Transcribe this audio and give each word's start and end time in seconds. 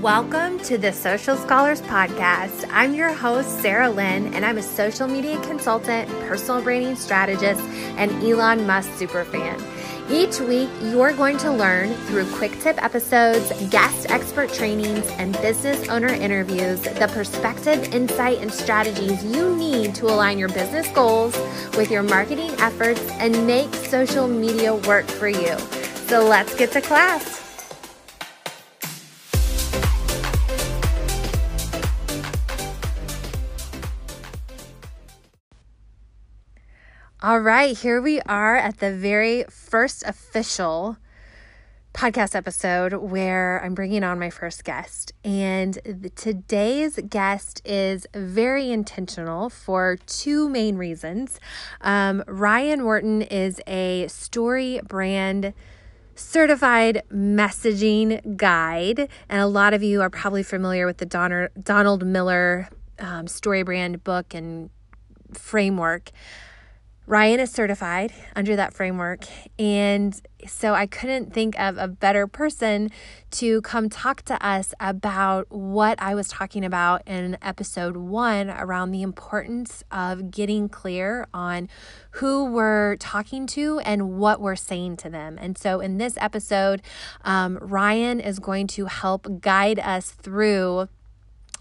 Welcome 0.00 0.58
to 0.60 0.78
the 0.78 0.94
Social 0.94 1.36
Scholars 1.36 1.82
Podcast. 1.82 2.66
I'm 2.70 2.94
your 2.94 3.12
host, 3.12 3.60
Sarah 3.60 3.90
Lynn, 3.90 4.32
and 4.32 4.46
I'm 4.46 4.56
a 4.56 4.62
social 4.62 5.06
media 5.06 5.38
consultant, 5.42 6.08
personal 6.26 6.62
branding 6.62 6.96
strategist, 6.96 7.60
and 7.98 8.10
Elon 8.22 8.66
Musk 8.66 8.88
superfan. 8.92 9.62
Each 10.10 10.40
week, 10.40 10.70
you're 10.80 11.12
going 11.12 11.36
to 11.38 11.52
learn 11.52 11.92
through 12.06 12.32
quick 12.32 12.58
tip 12.60 12.82
episodes, 12.82 13.52
guest 13.68 14.08
expert 14.08 14.50
trainings, 14.54 15.06
and 15.18 15.34
business 15.42 15.86
owner 15.90 16.08
interviews 16.08 16.80
the 16.80 17.10
perspective, 17.12 17.92
insight, 17.92 18.38
and 18.38 18.50
strategies 18.50 19.22
you 19.22 19.54
need 19.54 19.94
to 19.96 20.06
align 20.06 20.38
your 20.38 20.48
business 20.48 20.88
goals 20.92 21.36
with 21.76 21.90
your 21.90 22.04
marketing 22.04 22.52
efforts 22.52 23.02
and 23.18 23.46
make 23.46 23.74
social 23.74 24.26
media 24.26 24.74
work 24.74 25.04
for 25.08 25.28
you. 25.28 25.58
So 26.06 26.24
let's 26.24 26.54
get 26.54 26.72
to 26.72 26.80
class. 26.80 27.39
All 37.22 37.40
right, 37.40 37.76
here 37.76 38.00
we 38.00 38.18
are 38.22 38.56
at 38.56 38.78
the 38.78 38.96
very 38.96 39.44
first 39.50 40.02
official 40.06 40.96
podcast 41.92 42.34
episode 42.34 42.94
where 42.94 43.60
I'm 43.62 43.74
bringing 43.74 44.02
on 44.02 44.18
my 44.18 44.30
first 44.30 44.64
guest. 44.64 45.12
And 45.22 46.10
today's 46.16 46.98
guest 47.10 47.60
is 47.62 48.06
very 48.14 48.70
intentional 48.70 49.50
for 49.50 49.98
two 50.06 50.48
main 50.48 50.76
reasons. 50.76 51.38
Um, 51.82 52.24
Ryan 52.26 52.80
Rhoten 52.80 53.30
is 53.30 53.60
a 53.66 54.08
story 54.08 54.80
brand 54.88 55.52
certified 56.14 57.02
messaging 57.12 58.38
guide. 58.38 59.10
And 59.28 59.42
a 59.42 59.46
lot 59.46 59.74
of 59.74 59.82
you 59.82 60.00
are 60.00 60.08
probably 60.08 60.42
familiar 60.42 60.86
with 60.86 60.96
the 60.96 61.50
Donald 61.62 62.06
Miller 62.06 62.70
um, 62.98 63.26
story 63.26 63.62
brand 63.62 64.04
book 64.04 64.32
and 64.32 64.70
framework. 65.34 66.12
Ryan 67.10 67.40
is 67.40 67.50
certified 67.50 68.12
under 68.36 68.54
that 68.54 68.72
framework. 68.72 69.24
And 69.58 70.14
so 70.46 70.74
I 70.74 70.86
couldn't 70.86 71.34
think 71.34 71.58
of 71.58 71.76
a 71.76 71.88
better 71.88 72.28
person 72.28 72.88
to 73.32 73.60
come 73.62 73.88
talk 73.88 74.22
to 74.26 74.46
us 74.46 74.72
about 74.78 75.50
what 75.50 76.00
I 76.00 76.14
was 76.14 76.28
talking 76.28 76.64
about 76.64 77.02
in 77.08 77.36
episode 77.42 77.96
one 77.96 78.48
around 78.48 78.92
the 78.92 79.02
importance 79.02 79.82
of 79.90 80.30
getting 80.30 80.68
clear 80.68 81.26
on 81.34 81.68
who 82.12 82.44
we're 82.44 82.94
talking 82.98 83.48
to 83.48 83.80
and 83.80 84.16
what 84.20 84.40
we're 84.40 84.54
saying 84.54 84.98
to 84.98 85.10
them. 85.10 85.36
And 85.40 85.58
so 85.58 85.80
in 85.80 85.98
this 85.98 86.16
episode, 86.20 86.80
um, 87.24 87.58
Ryan 87.60 88.20
is 88.20 88.38
going 88.38 88.68
to 88.68 88.84
help 88.84 89.40
guide 89.40 89.80
us 89.80 90.12
through 90.12 90.88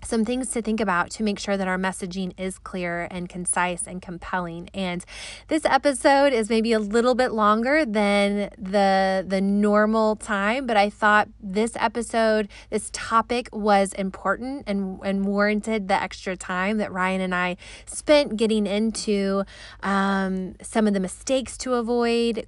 some 0.04 0.26
things 0.26 0.50
to 0.52 0.62
think 0.62 0.80
about 0.80 1.10
to 1.12 1.24
make 1.24 1.40
sure 1.40 1.58
that 1.58 1.68
our 1.68 1.78
messaging 1.78 2.34
is 2.38 2.58
clear 2.58 3.08
and 3.12 3.30
concise 3.30 3.88
and 3.88 4.02
compelling. 4.02 4.70
And 4.74 5.06
this 5.48 5.66
episode 5.66 6.34
is 6.34 6.50
maybe 6.50 6.74
a 6.74 6.80
little 6.80 7.16
bit 7.16 7.32
longer 7.32 7.86
than 7.86 8.50
the 8.58 9.26
the 9.28 9.42
normal 9.42 10.16
time, 10.16 10.66
but 10.66 10.78
I 10.78 10.90
thought 10.90 11.30
this 11.40 11.74
episode, 11.76 12.48
this 12.70 12.90
topic 12.94 13.50
was 13.52 13.94
important 13.94 14.64
and 14.68 15.00
and 15.04 15.26
warranted 15.26 15.88
the 15.88 16.02
extra 16.02 16.36
time 16.36 16.78
that 16.78 16.92
Ryan 16.92 17.22
and 17.22 17.36
I 17.36 17.58
spent 17.86 18.38
getting 18.38 18.66
into 18.66 19.44
um, 19.84 20.56
some 20.62 20.88
of 20.88 20.94
the 20.94 21.00
mistakes 21.00 21.58
to 21.60 21.74
avoid, 21.74 22.48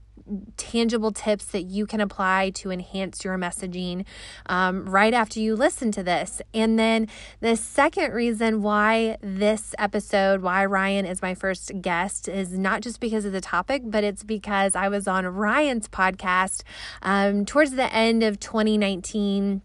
tangible 0.58 1.12
tips 1.12 1.46
that 1.46 1.64
you 1.64 1.86
can 1.86 2.02
apply 2.02 2.52
to 2.56 2.72
enhance 2.72 3.24
your 3.24 3.38
messaging 3.38 4.06
um, 4.48 4.86
right 4.86 5.14
after 5.14 5.40
you 5.40 5.56
listen 5.56 5.92
to 5.92 6.04
this. 6.04 6.42
And 6.54 6.78
then 6.78 7.08
the 7.40 7.56
second 7.56 8.14
reason 8.14 8.62
why 8.62 9.18
this 9.22 9.76
episode, 9.78 10.42
why 10.42 10.66
Ryan 10.66 11.06
is 11.06 11.22
my 11.22 11.34
first 11.34 11.72
guest, 11.82 12.28
is 12.28 12.58
not 12.58 12.82
just 12.82 13.00
because 13.00 13.26
of 13.26 13.32
the 13.32 13.42
topic, 13.42 13.84
but 13.86 14.04
it's 14.04 14.24
because 14.24 14.76
I 14.76 14.88
was 14.88 15.08
on 15.08 15.26
Ryan's 15.26 15.88
podcast 15.88 16.64
um, 17.02 17.46
towards 17.46 17.72
the 17.72 17.94
end 17.94 18.24
of 18.24 18.40
2019 18.40 19.62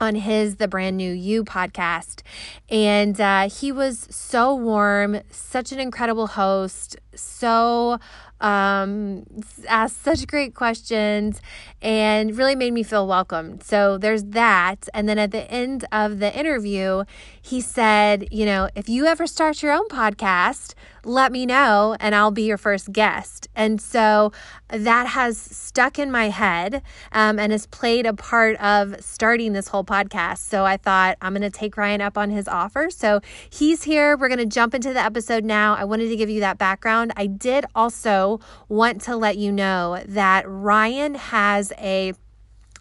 on 0.00 0.14
his 0.14 0.56
The 0.56 0.68
Brand 0.68 0.96
New 0.96 1.12
You 1.12 1.44
podcast. 1.44 2.22
And 2.68 3.20
uh, 3.20 3.48
he 3.48 3.72
was 3.72 4.06
so 4.10 4.54
warm, 4.54 5.20
such 5.30 5.72
an 5.72 5.80
incredible 5.80 6.26
host, 6.26 6.96
so 7.14 7.98
um, 8.40 9.24
asked 9.68 10.02
such 10.02 10.26
great 10.26 10.54
questions 10.54 11.40
and 11.80 12.36
really 12.36 12.54
made 12.54 12.72
me 12.72 12.82
feel 12.82 13.06
welcome. 13.06 13.60
So 13.60 13.98
there's 13.98 14.24
that. 14.24 14.88
And 14.94 15.08
then 15.08 15.18
at 15.18 15.30
the 15.30 15.50
end 15.50 15.84
of 15.92 16.18
the 16.18 16.36
interview, 16.36 17.04
he 17.40 17.60
said, 17.60 18.28
You 18.30 18.46
know, 18.46 18.68
if 18.74 18.88
you 18.88 19.06
ever 19.06 19.26
start 19.26 19.62
your 19.62 19.72
own 19.72 19.88
podcast, 19.88 20.74
let 21.06 21.32
me 21.32 21.46
know 21.46 21.96
and 22.00 22.14
I'll 22.14 22.30
be 22.30 22.42
your 22.42 22.58
first 22.58 22.92
guest. 22.92 23.48
And 23.54 23.80
so 23.80 24.32
that 24.68 25.06
has 25.08 25.38
stuck 25.38 25.98
in 25.98 26.10
my 26.10 26.28
head 26.28 26.82
um, 27.12 27.38
and 27.38 27.52
has 27.52 27.66
played 27.66 28.06
a 28.06 28.12
part 28.12 28.56
of 28.60 28.96
starting 29.02 29.52
this 29.52 29.68
whole 29.68 29.84
podcast. 29.84 30.38
So 30.38 30.64
I 30.64 30.76
thought 30.76 31.16
I'm 31.22 31.32
going 31.32 31.42
to 31.42 31.50
take 31.50 31.76
Ryan 31.76 32.00
up 32.00 32.18
on 32.18 32.30
his 32.30 32.48
offer. 32.48 32.90
So 32.90 33.20
he's 33.48 33.84
here. 33.84 34.16
We're 34.16 34.28
going 34.28 34.38
to 34.38 34.46
jump 34.46 34.74
into 34.74 34.92
the 34.92 35.00
episode 35.00 35.44
now. 35.44 35.76
I 35.76 35.84
wanted 35.84 36.08
to 36.08 36.16
give 36.16 36.28
you 36.28 36.40
that 36.40 36.58
background. 36.58 37.12
I 37.16 37.26
did 37.26 37.64
also 37.74 38.40
want 38.68 39.00
to 39.02 39.16
let 39.16 39.36
you 39.36 39.52
know 39.52 40.02
that 40.06 40.44
Ryan 40.46 41.14
has 41.14 41.72
a 41.78 42.14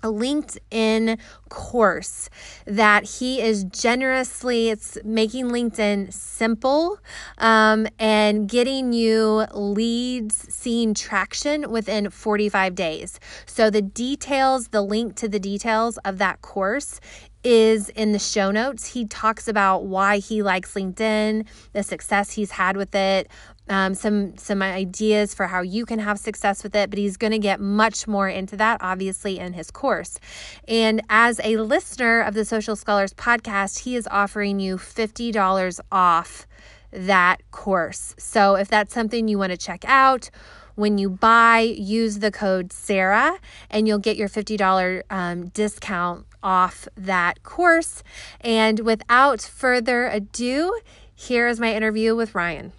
a 0.05 0.07
LinkedIn 0.07 1.19
course 1.49 2.29
that 2.65 3.03
he 3.03 3.41
is 3.41 3.63
generously 3.65 4.69
it's 4.69 4.97
making 5.03 5.49
LinkedIn 5.49 6.13
simple 6.13 6.99
um, 7.39 7.87
and 7.97 8.47
getting 8.47 8.93
you 8.93 9.45
leads 9.53 10.53
seeing 10.53 10.93
traction 10.93 11.71
within 11.71 12.09
45 12.09 12.75
days. 12.75 13.19
So 13.47 13.69
the 13.69 13.81
details, 13.81 14.67
the 14.67 14.81
link 14.81 15.15
to 15.15 15.27
the 15.27 15.39
details 15.39 15.97
of 15.99 16.19
that 16.19 16.41
course 16.41 16.99
is 17.43 17.89
in 17.89 18.11
the 18.11 18.19
show 18.19 18.49
notes. 18.49 18.93
He 18.93 19.05
talks 19.05 19.47
about 19.47 19.85
why 19.85 20.17
he 20.17 20.41
likes 20.41 20.73
LinkedIn, 20.73 21.45
the 21.73 21.83
success 21.83 22.31
he's 22.31 22.51
had 22.51 22.75
with 22.75 22.95
it, 22.95 23.29
um, 23.69 23.93
some 23.95 24.37
some 24.37 24.61
ideas 24.61 25.33
for 25.33 25.47
how 25.47 25.61
you 25.61 25.85
can 25.85 25.99
have 25.99 26.19
success 26.19 26.63
with 26.63 26.75
it. 26.75 26.89
But 26.89 26.99
he's 26.99 27.17
going 27.17 27.31
to 27.31 27.39
get 27.39 27.59
much 27.59 28.07
more 28.07 28.29
into 28.29 28.55
that, 28.57 28.77
obviously, 28.81 29.39
in 29.39 29.53
his 29.53 29.71
course. 29.71 30.19
And 30.67 31.01
as 31.09 31.39
a 31.43 31.57
listener 31.57 32.21
of 32.21 32.33
the 32.33 32.45
Social 32.45 32.75
Scholars 32.75 33.13
podcast, 33.13 33.79
he 33.79 33.95
is 33.95 34.07
offering 34.11 34.59
you 34.59 34.77
fifty 34.77 35.31
dollars 35.31 35.79
off 35.91 36.47
that 36.91 37.39
course. 37.51 38.15
So 38.17 38.55
if 38.55 38.67
that's 38.67 38.93
something 38.93 39.27
you 39.27 39.37
want 39.37 39.51
to 39.51 39.57
check 39.57 39.83
out 39.85 40.29
when 40.75 40.97
you 40.97 41.09
buy, 41.09 41.59
use 41.59 42.19
the 42.19 42.31
code 42.31 42.71
Sarah 42.71 43.39
and 43.69 43.87
you'll 43.87 43.99
get 43.99 44.17
your 44.17 44.29
$50 44.29 45.01
um, 45.09 45.47
discount 45.49 46.25
off 46.43 46.87
that 46.95 47.43
course. 47.43 48.03
And 48.41 48.81
without 48.81 49.41
further 49.41 50.07
ado, 50.07 50.77
here 51.13 51.47
is 51.47 51.59
my 51.59 51.73
interview 51.73 52.15
with 52.15 52.35
Ryan. 52.35 52.73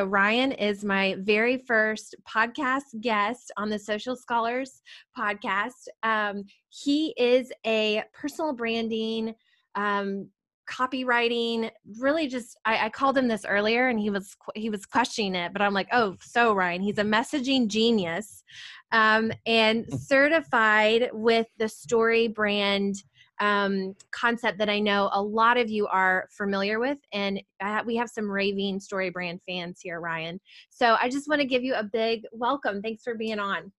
Ryan 0.00 0.52
is 0.52 0.84
my 0.84 1.16
very 1.18 1.58
first 1.58 2.14
podcast 2.28 3.00
guest 3.00 3.52
on 3.56 3.68
the 3.68 3.78
Social 3.78 4.16
Scholars 4.16 4.82
podcast. 5.16 5.88
Um, 6.02 6.44
he 6.68 7.14
is 7.16 7.52
a 7.66 8.04
personal 8.12 8.52
branding 8.52 9.34
um, 9.74 10.28
copywriting 10.70 11.70
really 11.98 12.28
just 12.28 12.56
I, 12.64 12.86
I, 12.86 12.88
called 12.90 13.18
him 13.18 13.26
this 13.26 13.44
earlier 13.44 13.88
and 13.88 13.98
he 13.98 14.08
was 14.08 14.36
he 14.54 14.70
was 14.70 14.86
questioning 14.86 15.34
it 15.34 15.52
but 15.52 15.62
i'm 15.62 15.74
like 15.74 15.88
oh 15.90 16.14
so 16.20 16.54
ryan 16.54 16.80
he's 16.80 16.98
a 16.98 17.02
messaging 17.02 17.66
genius 17.66 18.44
um, 18.92 19.32
and 19.46 19.86
certified 20.00 21.10
with 21.12 21.48
the 21.58 21.68
story 21.68 22.28
brand 22.28 23.02
um, 23.40 23.94
concept 24.12 24.58
that 24.58 24.68
i 24.68 24.78
know 24.78 25.10
a 25.12 25.22
lot 25.22 25.56
of 25.56 25.68
you 25.68 25.86
are 25.86 26.28
familiar 26.30 26.78
with 26.78 26.98
and 27.12 27.42
we 27.86 27.96
have 27.96 28.08
some 28.08 28.30
raving 28.30 28.78
story 28.78 29.10
brand 29.10 29.40
fans 29.48 29.80
here 29.82 30.00
ryan 30.00 30.40
so 30.70 30.96
i 31.00 31.08
just 31.08 31.28
want 31.28 31.40
to 31.40 31.46
give 31.46 31.62
you 31.62 31.74
a 31.74 31.84
big 31.84 32.22
welcome 32.32 32.80
thanks 32.82 33.02
for 33.02 33.14
being 33.14 33.38
on 33.38 33.72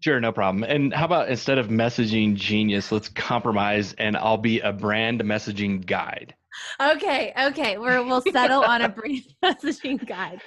Sure, 0.00 0.20
no 0.20 0.30
problem. 0.30 0.62
And 0.62 0.92
how 0.92 1.06
about 1.06 1.30
instead 1.30 1.56
of 1.56 1.68
messaging 1.68 2.34
genius, 2.34 2.92
let's 2.92 3.08
compromise 3.08 3.94
and 3.94 4.14
I'll 4.16 4.36
be 4.36 4.60
a 4.60 4.72
brand 4.72 5.22
messaging 5.22 5.86
guide. 5.86 6.34
Okay, 6.80 7.32
okay. 7.38 7.78
We're, 7.78 8.04
we'll 8.04 8.22
settle 8.22 8.62
on 8.62 8.82
a 8.82 8.88
brand 8.88 9.22
messaging 9.44 10.06
guide. 10.06 10.40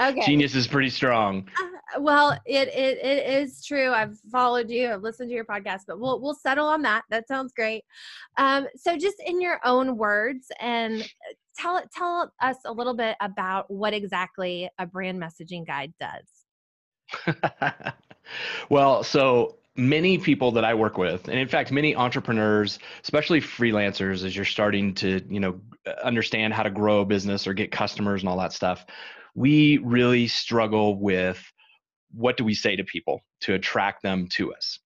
Okay. 0.00 0.22
Genius 0.24 0.54
is 0.54 0.66
pretty 0.66 0.90
strong. 0.90 1.48
Uh, 1.60 2.00
well, 2.00 2.32
it, 2.46 2.68
it 2.68 2.98
it 2.98 3.42
is 3.42 3.64
true. 3.64 3.90
I've 3.92 4.18
followed 4.32 4.70
you, 4.70 4.90
I've 4.90 5.02
listened 5.02 5.30
to 5.30 5.34
your 5.34 5.44
podcast, 5.44 5.82
but 5.86 6.00
we'll 6.00 6.20
we'll 6.20 6.34
settle 6.34 6.66
on 6.66 6.82
that. 6.82 7.02
That 7.10 7.28
sounds 7.28 7.52
great. 7.52 7.84
Um, 8.36 8.66
so 8.76 8.96
just 8.96 9.16
in 9.24 9.40
your 9.40 9.60
own 9.64 9.96
words 9.96 10.50
and 10.60 11.08
tell 11.56 11.82
tell 11.94 12.32
us 12.42 12.56
a 12.64 12.72
little 12.72 12.94
bit 12.94 13.16
about 13.20 13.70
what 13.70 13.94
exactly 13.94 14.68
a 14.78 14.86
brand 14.86 15.22
messaging 15.22 15.66
guide 15.66 15.92
does. 16.00 17.34
well, 18.68 19.02
so 19.02 19.58
many 19.76 20.18
people 20.18 20.52
that 20.52 20.64
I 20.64 20.74
work 20.74 20.98
with, 20.98 21.28
and 21.28 21.38
in 21.38 21.48
fact, 21.48 21.72
many 21.72 21.96
entrepreneurs, 21.96 22.78
especially 23.02 23.40
freelancers, 23.40 24.24
as 24.24 24.36
you're 24.36 24.44
starting 24.44 24.94
to, 24.94 25.20
you 25.28 25.40
know, 25.40 25.60
understand 26.02 26.54
how 26.54 26.62
to 26.62 26.70
grow 26.70 27.00
a 27.00 27.04
business 27.04 27.46
or 27.46 27.54
get 27.54 27.72
customers 27.72 28.22
and 28.22 28.28
all 28.28 28.38
that 28.38 28.52
stuff, 28.52 28.84
we 29.34 29.78
really 29.78 30.28
struggle 30.28 31.00
with 31.00 31.42
what 32.12 32.36
do 32.36 32.44
we 32.44 32.54
say 32.54 32.76
to 32.76 32.84
people 32.84 33.20
to 33.40 33.54
attract 33.54 34.02
them 34.02 34.28
to 34.28 34.54
us. 34.54 34.78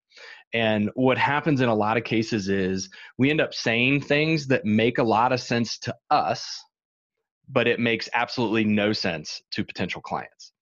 And 0.55 0.91
what 0.95 1.19
happens 1.19 1.61
in 1.61 1.69
a 1.69 1.75
lot 1.75 1.99
of 1.99 2.05
cases 2.05 2.49
is 2.49 2.89
we 3.19 3.31
end 3.31 3.43
up 3.43 3.53
saying 3.53 4.01
things 4.01 4.47
that 4.47 4.65
make 4.65 4.97
a 4.97 5.03
lot 5.03 5.33
of 5.33 5.41
sense 5.41 5.79
to 5.81 5.95
us, 6.11 6.65
but 7.51 7.69
it 7.69 7.79
makes 7.79 8.09
absolutely 8.15 8.65
no 8.65 8.95
sense 8.95 9.43
to 9.51 9.65
potential 9.65 10.01
clients 10.01 10.53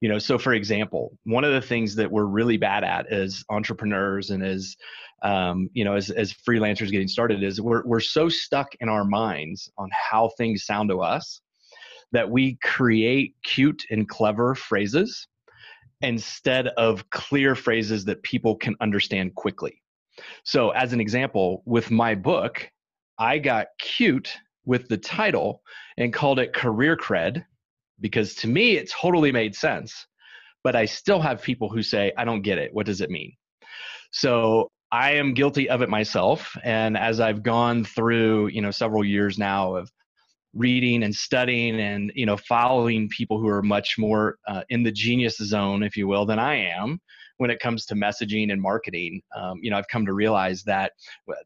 you 0.00 0.08
know 0.08 0.18
so 0.18 0.38
for 0.38 0.52
example 0.52 1.16
one 1.24 1.44
of 1.44 1.52
the 1.52 1.60
things 1.60 1.94
that 1.94 2.10
we're 2.10 2.24
really 2.24 2.56
bad 2.56 2.84
at 2.84 3.06
as 3.12 3.44
entrepreneurs 3.48 4.30
and 4.30 4.44
as 4.44 4.76
um, 5.22 5.70
you 5.72 5.84
know 5.84 5.94
as, 5.94 6.10
as 6.10 6.32
freelancers 6.32 6.90
getting 6.90 7.08
started 7.08 7.42
is 7.42 7.60
we're, 7.60 7.82
we're 7.84 8.00
so 8.00 8.28
stuck 8.28 8.74
in 8.80 8.88
our 8.88 9.04
minds 9.04 9.70
on 9.78 9.88
how 9.92 10.30
things 10.36 10.64
sound 10.64 10.90
to 10.90 11.00
us 11.00 11.40
that 12.12 12.30
we 12.30 12.56
create 12.62 13.34
cute 13.42 13.84
and 13.90 14.08
clever 14.08 14.54
phrases 14.54 15.26
instead 16.02 16.68
of 16.76 17.08
clear 17.10 17.54
phrases 17.54 18.04
that 18.04 18.22
people 18.22 18.54
can 18.54 18.76
understand 18.80 19.34
quickly. 19.34 19.82
So 20.44 20.70
as 20.70 20.92
an 20.92 21.00
example 21.00 21.62
with 21.64 21.90
my 21.90 22.14
book 22.14 22.70
i 23.18 23.38
got 23.38 23.68
cute 23.78 24.36
with 24.64 24.88
the 24.88 24.96
title 24.96 25.62
and 25.96 26.12
called 26.12 26.38
it 26.38 26.52
career 26.52 26.96
cred 26.96 27.44
because 28.00 28.34
to 28.34 28.48
me 28.48 28.76
it 28.76 28.90
totally 28.90 29.32
made 29.32 29.54
sense 29.54 30.06
but 30.64 30.76
i 30.76 30.84
still 30.84 31.20
have 31.20 31.42
people 31.42 31.68
who 31.68 31.82
say 31.82 32.12
i 32.16 32.24
don't 32.24 32.42
get 32.42 32.58
it. 32.58 32.72
What 32.72 32.86
does 32.86 33.00
it 33.00 33.10
mean? 33.10 33.32
So 34.10 34.70
i 34.92 35.12
am 35.12 35.34
guilty 35.34 35.68
of 35.68 35.82
it 35.82 35.88
myself 35.88 36.56
and 36.62 36.96
as 36.96 37.18
i've 37.20 37.42
gone 37.42 37.84
through 37.84 38.48
you 38.48 38.62
know 38.62 38.70
several 38.70 39.04
years 39.04 39.36
now 39.38 39.74
of 39.74 39.90
reading 40.54 41.02
and 41.02 41.14
studying 41.14 41.80
and 41.80 42.12
you 42.14 42.24
know 42.24 42.36
following 42.36 43.08
people 43.08 43.38
who 43.38 43.48
are 43.48 43.62
much 43.62 43.96
more 43.98 44.38
uh, 44.48 44.62
in 44.70 44.82
the 44.82 44.92
genius 44.92 45.36
zone 45.36 45.82
if 45.82 45.96
you 45.96 46.06
will 46.06 46.24
than 46.24 46.38
i 46.38 46.54
am 46.54 47.00
when 47.38 47.50
it 47.50 47.60
comes 47.60 47.84
to 47.86 47.94
messaging 47.94 48.52
and 48.52 48.60
marketing 48.60 49.20
um, 49.36 49.58
you 49.62 49.70
know 49.70 49.76
i've 49.76 49.88
come 49.88 50.06
to 50.06 50.12
realize 50.12 50.62
that 50.62 50.92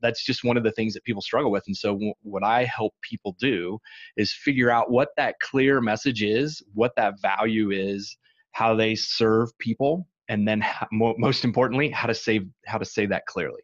that's 0.03 0.25
just 0.25 0.45
one 0.45 0.57
of 0.57 0.65
the 0.65 0.73
things 0.73 0.95
that 0.95 1.05
people 1.05 1.23
struggle 1.23 1.51
with 1.51 1.65
and 1.67 1.77
so 1.77 1.93
w- 1.93 2.15
what 2.23 2.45
i 2.45 2.65
help 2.65 2.95
people 3.03 3.37
do 3.41 3.79
is 4.17 4.33
figure 4.33 4.71
out 4.71 4.91
what 4.91 5.09
that 5.17 5.35
clear 5.41 5.81
message 5.81 6.23
is 6.23 6.63
what 6.75 6.93
that 6.97 7.15
value 7.21 7.71
is 7.71 8.17
how 8.53 8.75
they 8.75 8.95
serve 8.95 9.57
people 9.59 10.07
and 10.29 10.47
then 10.47 10.61
how, 10.61 10.87
most 10.91 11.45
importantly 11.45 11.89
how 11.91 12.07
to 12.07 12.15
say 12.15 12.41
how 12.67 12.79
to 12.79 12.85
say 12.85 13.07
that 13.07 13.27
clearly 13.27 13.61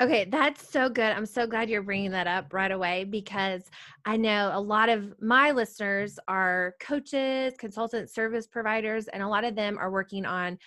Okay, 0.00 0.24
that's 0.24 0.66
so 0.66 0.88
good. 0.88 1.12
I'm 1.12 1.26
so 1.26 1.46
glad 1.46 1.68
you're 1.68 1.82
bringing 1.82 2.12
that 2.12 2.26
up 2.26 2.54
right 2.54 2.72
away 2.72 3.04
because 3.04 3.70
I 4.06 4.16
know 4.16 4.50
a 4.52 4.60
lot 4.60 4.88
of 4.88 5.14
my 5.20 5.50
listeners 5.50 6.18
are 6.26 6.74
coaches, 6.80 7.52
consultants, 7.58 8.14
service 8.14 8.46
providers, 8.46 9.08
and 9.08 9.22
a 9.22 9.28
lot 9.28 9.44
of 9.44 9.54
them 9.54 9.76
are 9.78 9.92
working 9.92 10.24
on 10.24 10.58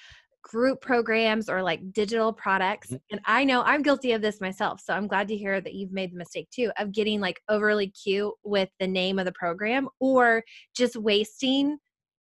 group 0.45 0.79
programs 0.79 1.49
or 1.49 1.63
like 1.63 1.91
digital 1.91 2.31
products. 2.31 2.87
Mm-hmm. 2.87 2.95
And 3.11 3.21
I 3.25 3.43
know 3.43 3.63
I'm 3.63 3.81
guilty 3.81 4.11
of 4.11 4.21
this 4.21 4.39
myself. 4.39 4.79
So 4.79 4.93
I'm 4.93 5.07
glad 5.07 5.27
to 5.29 5.35
hear 5.35 5.59
that 5.59 5.73
you've 5.73 5.91
made 5.91 6.11
the 6.11 6.17
mistake 6.17 6.47
too 6.51 6.71
of 6.77 6.91
getting 6.91 7.19
like 7.19 7.41
overly 7.49 7.87
cute 7.87 8.33
with 8.43 8.69
the 8.79 8.85
name 8.85 9.17
of 9.17 9.25
the 9.25 9.31
program 9.31 9.89
or 9.99 10.43
just 10.75 10.95
wasting 10.95 11.77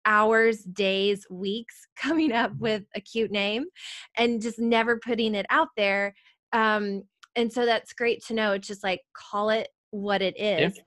hours, 0.05 0.63
days, 0.63 1.27
weeks 1.29 1.75
coming 1.97 2.31
up 2.31 2.51
mm-hmm. 2.51 2.61
with 2.61 2.83
a 2.95 3.01
cute 3.01 3.31
name 3.31 3.65
and 4.17 4.41
just 4.41 4.57
never 4.57 4.99
putting 4.99 5.35
it 5.35 5.45
out 5.49 5.69
there. 5.75 6.15
Um, 6.53 7.03
and 7.35 7.51
so 7.51 7.65
that's 7.65 7.91
great 7.91 8.23
to 8.27 8.33
know. 8.33 8.53
It's 8.53 8.67
just 8.67 8.83
like 8.83 9.01
call 9.13 9.49
it 9.49 9.67
what 9.91 10.21
it 10.21 10.39
is. 10.39 10.79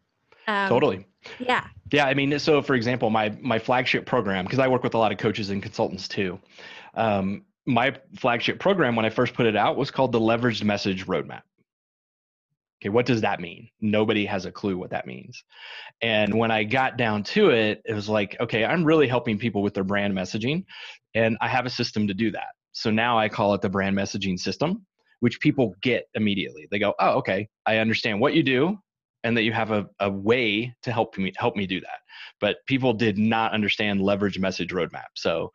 Yeah, 0.49 0.65
um, 0.65 0.71
totally. 0.71 1.07
Yeah. 1.39 1.67
Yeah. 1.93 2.07
I 2.07 2.15
mean, 2.15 2.39
so 2.39 2.63
for 2.63 2.75
example, 2.75 3.11
my 3.11 3.37
my 3.41 3.59
flagship 3.59 4.07
program, 4.07 4.45
because 4.45 4.61
I 4.61 4.69
work 4.69 4.85
with 4.85 4.95
a 4.95 4.99
lot 4.99 5.13
of 5.13 5.19
coaches 5.19 5.51
and 5.51 5.63
consultants 5.63 6.09
too. 6.09 6.39
Um, 6.97 7.45
my 7.67 7.97
flagship 8.19 8.59
program, 8.59 8.97
when 8.97 9.05
I 9.05 9.11
first 9.11 9.35
put 9.35 9.47
it 9.47 9.57
out, 9.57 9.77
was 9.77 9.91
called 9.91 10.13
the 10.13 10.21
Leveraged 10.21 10.65
Message 10.65 11.07
Roadmap. 11.07 11.43
Okay, 12.81 12.91
what 12.91 13.07
does 13.07 13.23
that 13.23 13.41
mean? 13.41 13.71
Nobody 13.81 14.27
has 14.27 14.45
a 14.45 14.53
clue 14.53 14.77
what 14.77 14.91
that 14.91 15.07
means. 15.07 15.43
And 16.03 16.35
when 16.39 16.51
I 16.51 16.65
got 16.65 16.99
down 16.99 17.23
to 17.25 17.51
it, 17.51 17.83
it 17.85 17.95
was 17.95 18.09
like, 18.09 18.37
okay, 18.39 18.65
I'm 18.65 18.85
really 18.85 19.09
helping 19.09 19.39
people 19.39 19.63
with 19.63 19.75
their 19.75 19.85
brand 19.85 20.15
messaging, 20.15 20.65
and 21.15 21.39
I 21.41 21.49
have 21.49 21.67
a 21.67 21.71
system 21.71 22.07
to 22.09 22.15
do 22.15 22.31
that. 22.33 22.49
So 22.73 22.91
now 22.91 23.19
I 23.19 23.29
call 23.31 23.55
it 23.55 23.63
the 23.63 23.71
brand 23.71 23.97
messaging 23.97 24.39
system, 24.39 24.85
which 25.21 25.41
people 25.41 25.75
get 25.83 26.05
immediately. 26.15 26.69
They 26.71 26.79
go, 26.79 26.95
oh, 27.01 27.15
okay, 27.15 27.49
I 27.65 27.79
understand 27.79 28.21
what 28.21 28.35
you 28.35 28.43
do, 28.43 28.79
and 29.25 29.37
that 29.37 29.43
you 29.43 29.53
have 29.53 29.71
a, 29.71 29.87
a 29.99 30.11
way 30.11 30.75
to 30.83 30.93
help 30.93 31.17
me 31.17 31.33
help 31.37 31.57
me 31.57 31.67
do 31.67 31.81
that. 31.81 32.01
But 32.41 32.59
people 32.67 32.93
did 32.93 33.17
not 33.17 33.53
understand 33.53 34.03
leverage 34.03 34.39
message 34.39 34.71
roadmap. 34.71 35.09
So 35.15 35.53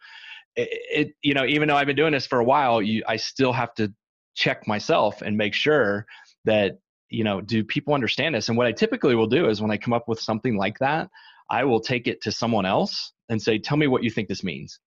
it, 0.55 1.07
it, 1.07 1.13
you 1.21 1.33
know 1.33 1.45
even 1.45 1.67
though 1.67 1.75
i've 1.75 1.87
been 1.87 1.95
doing 1.95 2.11
this 2.11 2.27
for 2.27 2.39
a 2.39 2.43
while 2.43 2.81
you 2.81 3.03
i 3.07 3.15
still 3.15 3.53
have 3.53 3.73
to 3.73 3.91
check 4.35 4.67
myself 4.67 5.21
and 5.21 5.37
make 5.37 5.53
sure 5.53 6.05
that 6.45 6.79
you 7.09 7.23
know 7.23 7.41
do 7.41 7.63
people 7.63 7.93
understand 7.93 8.35
this 8.35 8.49
and 8.49 8.57
what 8.57 8.67
i 8.67 8.71
typically 8.71 9.15
will 9.15 9.27
do 9.27 9.47
is 9.47 9.61
when 9.61 9.71
i 9.71 9.77
come 9.77 9.93
up 9.93 10.07
with 10.07 10.19
something 10.19 10.57
like 10.57 10.77
that 10.79 11.09
i 11.49 11.63
will 11.63 11.79
take 11.79 12.07
it 12.07 12.21
to 12.21 12.31
someone 12.31 12.65
else 12.65 13.13
and 13.29 13.41
say 13.41 13.57
tell 13.57 13.77
me 13.77 13.87
what 13.87 14.03
you 14.03 14.09
think 14.09 14.27
this 14.27 14.43
means 14.43 14.79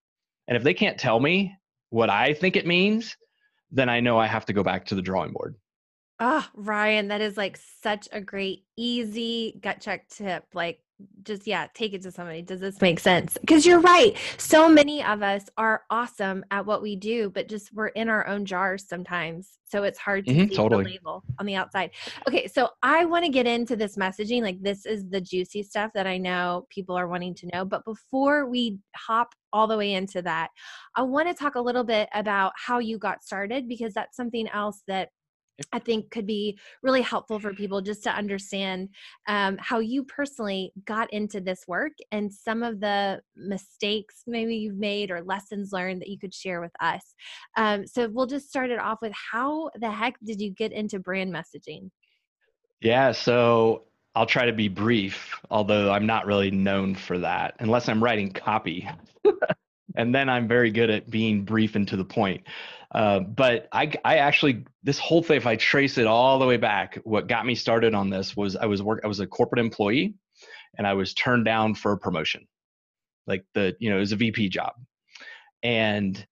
and 0.48 0.56
if 0.56 0.62
they 0.62 0.74
can't 0.74 0.98
tell 0.98 1.20
me 1.20 1.54
what 1.90 2.10
i 2.10 2.32
think 2.34 2.56
it 2.56 2.66
means 2.66 3.16
then 3.70 3.88
i 3.88 4.00
know 4.00 4.18
i 4.18 4.26
have 4.26 4.46
to 4.46 4.52
go 4.52 4.62
back 4.62 4.84
to 4.86 4.94
the 4.94 5.02
drawing 5.02 5.32
board 5.32 5.56
Ah, 6.20 6.48
oh, 6.48 6.60
Ryan, 6.60 7.08
that 7.08 7.20
is 7.20 7.36
like 7.36 7.58
such 7.82 8.08
a 8.12 8.20
great, 8.20 8.64
easy 8.76 9.58
gut 9.60 9.80
check 9.80 10.08
tip. 10.08 10.44
Like, 10.54 10.80
just 11.22 11.46
yeah 11.46 11.66
take 11.74 11.92
it 11.92 12.02
to 12.02 12.10
somebody. 12.10 12.42
Does 12.42 12.60
this 12.60 12.80
make 12.80 13.00
sense? 13.00 13.36
because 13.40 13.66
you're 13.66 13.80
right. 13.80 14.16
So 14.38 14.68
many 14.68 15.02
of 15.02 15.22
us 15.22 15.44
are 15.56 15.82
awesome 15.90 16.44
at 16.50 16.64
what 16.66 16.82
we 16.82 16.96
do 16.96 17.30
but 17.30 17.48
just 17.48 17.72
we're 17.72 17.88
in 17.88 18.08
our 18.08 18.26
own 18.26 18.44
jars 18.44 18.86
sometimes. 18.88 19.58
So 19.64 19.82
it's 19.82 19.98
hard 19.98 20.26
to 20.26 20.32
mm-hmm, 20.32 20.48
see 20.48 20.56
totally. 20.56 20.84
the 20.84 20.90
label 20.90 21.24
on 21.38 21.46
the 21.46 21.56
outside. 21.56 21.90
Okay 22.28 22.46
so 22.46 22.68
i 22.82 23.04
want 23.04 23.24
to 23.24 23.30
get 23.30 23.46
into 23.46 23.76
this 23.76 23.96
messaging. 23.96 24.42
Like 24.42 24.62
this 24.62 24.86
is 24.86 25.08
the 25.08 25.20
juicy 25.20 25.62
stuff 25.62 25.90
that 25.94 26.06
i 26.06 26.18
know 26.18 26.66
people 26.70 26.96
are 26.96 27.08
wanting 27.08 27.34
to 27.36 27.48
know. 27.52 27.64
But 27.64 27.84
before 27.84 28.46
we 28.46 28.78
hop 28.96 29.34
all 29.52 29.66
the 29.66 29.76
way 29.76 29.92
into 29.92 30.20
that 30.20 30.48
i 30.96 31.02
want 31.02 31.28
to 31.28 31.34
talk 31.34 31.54
a 31.54 31.60
little 31.60 31.84
bit 31.84 32.08
about 32.12 32.52
how 32.56 32.80
you 32.80 32.98
got 32.98 33.22
started 33.22 33.68
because 33.68 33.94
that's 33.94 34.16
something 34.16 34.48
else 34.48 34.82
that 34.88 35.10
I 35.72 35.78
think 35.78 36.10
could 36.10 36.26
be 36.26 36.58
really 36.82 37.02
helpful 37.02 37.38
for 37.38 37.54
people 37.54 37.80
just 37.80 38.02
to 38.04 38.10
understand 38.10 38.88
um, 39.28 39.56
how 39.60 39.78
you 39.78 40.04
personally 40.04 40.72
got 40.84 41.12
into 41.12 41.40
this 41.40 41.64
work 41.68 41.92
and 42.10 42.32
some 42.32 42.62
of 42.62 42.80
the 42.80 43.20
mistakes 43.36 44.22
maybe 44.26 44.56
you've 44.56 44.76
made 44.76 45.10
or 45.10 45.22
lessons 45.22 45.72
learned 45.72 46.00
that 46.00 46.08
you 46.08 46.18
could 46.18 46.34
share 46.34 46.60
with 46.60 46.72
us. 46.80 47.14
Um, 47.56 47.86
so 47.86 48.08
we'll 48.08 48.26
just 48.26 48.48
start 48.48 48.70
it 48.70 48.78
off 48.78 48.98
with 49.00 49.12
how 49.12 49.70
the 49.80 49.90
heck 49.90 50.16
did 50.24 50.40
you 50.40 50.50
get 50.50 50.72
into 50.72 50.98
brand 50.98 51.32
messaging? 51.32 51.90
Yeah, 52.80 53.12
so 53.12 53.84
I'll 54.14 54.26
try 54.26 54.46
to 54.46 54.52
be 54.52 54.68
brief, 54.68 55.34
although 55.50 55.90
I'm 55.90 56.06
not 56.06 56.26
really 56.26 56.50
known 56.50 56.94
for 56.94 57.18
that 57.18 57.54
unless 57.60 57.88
I'm 57.88 58.02
writing 58.02 58.30
copy. 58.30 58.88
and 59.94 60.14
then 60.14 60.28
I'm 60.28 60.48
very 60.48 60.70
good 60.70 60.90
at 60.90 61.08
being 61.08 61.44
brief 61.44 61.76
and 61.76 61.86
to 61.88 61.96
the 61.96 62.04
point. 62.04 62.42
Uh, 62.94 63.20
but 63.20 63.68
I, 63.72 63.92
I 64.04 64.18
actually, 64.18 64.64
this 64.82 64.98
whole 64.98 65.22
thing, 65.22 65.36
if 65.36 65.46
I 65.46 65.56
trace 65.56 65.98
it 65.98 66.06
all 66.06 66.38
the 66.38 66.46
way 66.46 66.56
back, 66.56 66.98
what 67.04 67.26
got 67.26 67.44
me 67.44 67.54
started 67.54 67.94
on 67.94 68.08
this 68.08 68.36
was 68.36 68.54
I 68.56 68.66
was 68.66 68.82
work, 68.82 69.00
I 69.02 69.08
was 69.08 69.20
a 69.20 69.26
corporate 69.26 69.58
employee, 69.58 70.14
and 70.78 70.86
I 70.86 70.94
was 70.94 71.12
turned 71.14 71.44
down 71.44 71.74
for 71.74 71.92
a 71.92 71.98
promotion, 71.98 72.46
like 73.26 73.44
the, 73.54 73.76
you 73.80 73.90
know, 73.90 73.96
it 73.96 74.00
was 74.00 74.12
a 74.12 74.16
VP 74.16 74.48
job, 74.48 74.74
and 75.62 76.24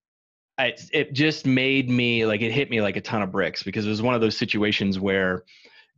I, 0.56 0.74
it 0.92 1.14
just 1.14 1.46
made 1.46 1.90
me 1.90 2.26
like 2.26 2.42
it 2.42 2.52
hit 2.52 2.70
me 2.70 2.80
like 2.80 2.96
a 2.96 3.00
ton 3.00 3.22
of 3.22 3.32
bricks 3.32 3.64
because 3.64 3.84
it 3.84 3.90
was 3.90 4.02
one 4.02 4.14
of 4.14 4.20
those 4.20 4.36
situations 4.36 5.00
where 5.00 5.42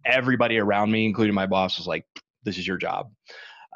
everybody 0.07 0.59
around 0.59 0.91
me, 0.91 1.05
including 1.05 1.35
my 1.35 1.47
boss, 1.47 1.77
was 1.77 1.87
like, 1.87 2.07
"This 2.45 2.57
is 2.57 2.67
your 2.67 2.79
job," 2.79 3.11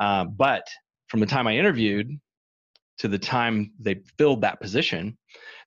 uh, 0.00 0.24
but 0.24 0.66
from 1.08 1.20
the 1.20 1.26
time 1.26 1.46
I 1.46 1.58
interviewed 1.58 2.18
to 2.98 3.08
the 3.08 3.18
time 3.18 3.72
they 3.78 4.02
filled 4.16 4.42
that 4.42 4.60
position, 4.60 5.16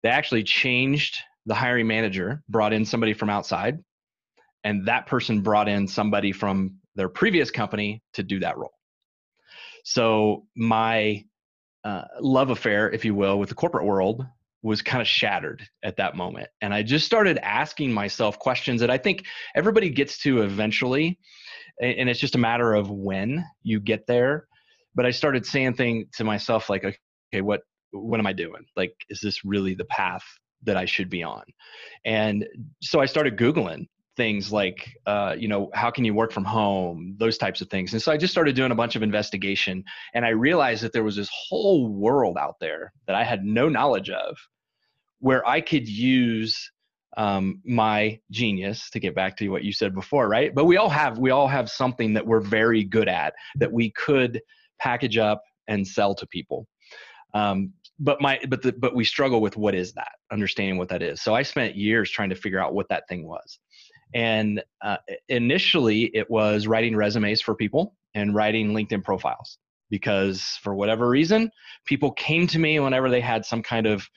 they 0.03 0.09
actually 0.09 0.43
changed 0.43 1.17
the 1.45 1.55
hiring 1.55 1.87
manager, 1.87 2.43
brought 2.49 2.73
in 2.73 2.85
somebody 2.85 3.13
from 3.13 3.29
outside, 3.29 3.79
and 4.63 4.87
that 4.87 5.07
person 5.07 5.41
brought 5.41 5.67
in 5.67 5.87
somebody 5.87 6.31
from 6.31 6.75
their 6.95 7.09
previous 7.09 7.49
company 7.49 8.01
to 8.13 8.23
do 8.23 8.39
that 8.39 8.57
role. 8.57 8.73
So 9.83 10.45
my 10.55 11.25
uh, 11.83 12.03
love 12.19 12.51
affair, 12.51 12.91
if 12.91 13.05
you 13.05 13.15
will, 13.15 13.39
with 13.39 13.49
the 13.49 13.55
corporate 13.55 13.85
world 13.85 14.25
was 14.61 14.83
kind 14.83 15.01
of 15.01 15.07
shattered 15.07 15.67
at 15.81 15.97
that 15.97 16.15
moment. 16.15 16.47
And 16.61 16.73
I 16.73 16.83
just 16.83 17.05
started 17.05 17.39
asking 17.39 17.91
myself 17.91 18.37
questions 18.37 18.81
that 18.81 18.91
I 18.91 18.97
think 18.97 19.25
everybody 19.55 19.89
gets 19.89 20.19
to 20.19 20.43
eventually. 20.43 21.17
And 21.81 22.07
it's 22.07 22.19
just 22.19 22.35
a 22.35 22.39
matter 22.39 22.75
of 22.75 22.91
when 22.91 23.43
you 23.63 23.79
get 23.79 24.05
there. 24.05 24.47
But 24.93 25.07
I 25.07 25.11
started 25.11 25.45
saying 25.45 25.73
things 25.73 26.07
to 26.17 26.23
myself 26.23 26.69
like, 26.69 26.99
okay, 27.33 27.41
what 27.41 27.61
what 27.91 28.19
am 28.19 28.27
I 28.27 28.33
doing? 28.33 28.65
Like, 28.77 28.93
is 29.09 29.19
this 29.19 29.43
really 29.43 29.73
the 29.73 29.85
path 29.85 30.23
that 30.63 30.77
I 30.77 30.85
should 30.85 31.09
be 31.09 31.23
on. 31.23 31.43
And 32.05 32.47
so 32.81 32.99
I 32.99 33.05
started 33.05 33.37
Googling 33.37 33.87
things 34.17 34.51
like, 34.51 34.89
uh, 35.05 35.35
you 35.37 35.47
know, 35.47 35.69
how 35.73 35.89
can 35.89 36.03
you 36.03 36.13
work 36.13 36.31
from 36.31 36.43
home, 36.43 37.15
those 37.17 37.37
types 37.37 37.61
of 37.61 37.69
things. 37.69 37.93
And 37.93 38.01
so 38.01 38.11
I 38.11 38.17
just 38.17 38.31
started 38.31 38.55
doing 38.55 38.71
a 38.71 38.75
bunch 38.75 38.95
of 38.95 39.03
investigation. 39.03 39.83
And 40.13 40.25
I 40.25 40.29
realized 40.29 40.83
that 40.83 40.93
there 40.93 41.03
was 41.03 41.15
this 41.15 41.29
whole 41.31 41.87
world 41.87 42.37
out 42.37 42.57
there 42.59 42.91
that 43.07 43.15
I 43.15 43.23
had 43.23 43.43
no 43.43 43.69
knowledge 43.69 44.09
of 44.09 44.37
where 45.19 45.47
I 45.47 45.61
could 45.61 45.87
use 45.87 46.71
um, 47.17 47.61
my 47.65 48.19
genius 48.31 48.89
to 48.91 48.99
get 48.99 49.15
back 49.15 49.37
to 49.37 49.49
what 49.49 49.65
you 49.65 49.73
said 49.73 49.93
before 49.93 50.29
right 50.29 50.55
but 50.55 50.63
we 50.63 50.77
all 50.77 50.87
have 50.87 51.17
we 51.17 51.29
all 51.29 51.45
have 51.49 51.69
something 51.69 52.13
that 52.13 52.25
we're 52.25 52.39
very 52.39 52.85
good 52.85 53.09
at 53.09 53.33
that 53.55 53.69
we 53.69 53.91
could 53.91 54.41
package 54.79 55.17
up 55.17 55.43
and 55.67 55.85
sell 55.85 56.15
to 56.15 56.25
people 56.27 56.67
um, 57.33 57.73
but 57.99 58.21
my 58.21 58.39
but 58.49 58.61
the, 58.61 58.71
but 58.73 58.95
we 58.95 59.03
struggle 59.03 59.41
with 59.41 59.57
what 59.57 59.75
is 59.75 59.93
that 59.93 60.13
understanding 60.31 60.77
what 60.77 60.89
that 60.89 61.01
is 61.01 61.21
so 61.21 61.33
i 61.35 61.43
spent 61.43 61.75
years 61.75 62.09
trying 62.09 62.29
to 62.29 62.35
figure 62.35 62.59
out 62.59 62.73
what 62.73 62.87
that 62.89 63.07
thing 63.07 63.27
was 63.27 63.59
and 64.13 64.61
uh, 64.83 64.97
initially 65.29 66.03
it 66.15 66.29
was 66.29 66.67
writing 66.67 66.95
resumes 66.95 67.41
for 67.41 67.55
people 67.55 67.95
and 68.15 68.35
writing 68.35 68.73
linkedin 68.73 69.03
profiles 69.03 69.57
because 69.89 70.59
for 70.63 70.75
whatever 70.75 71.09
reason 71.09 71.49
people 71.85 72.11
came 72.13 72.47
to 72.47 72.59
me 72.59 72.79
whenever 72.79 73.09
they 73.09 73.21
had 73.21 73.45
some 73.45 73.61
kind 73.61 73.85
of 73.85 74.07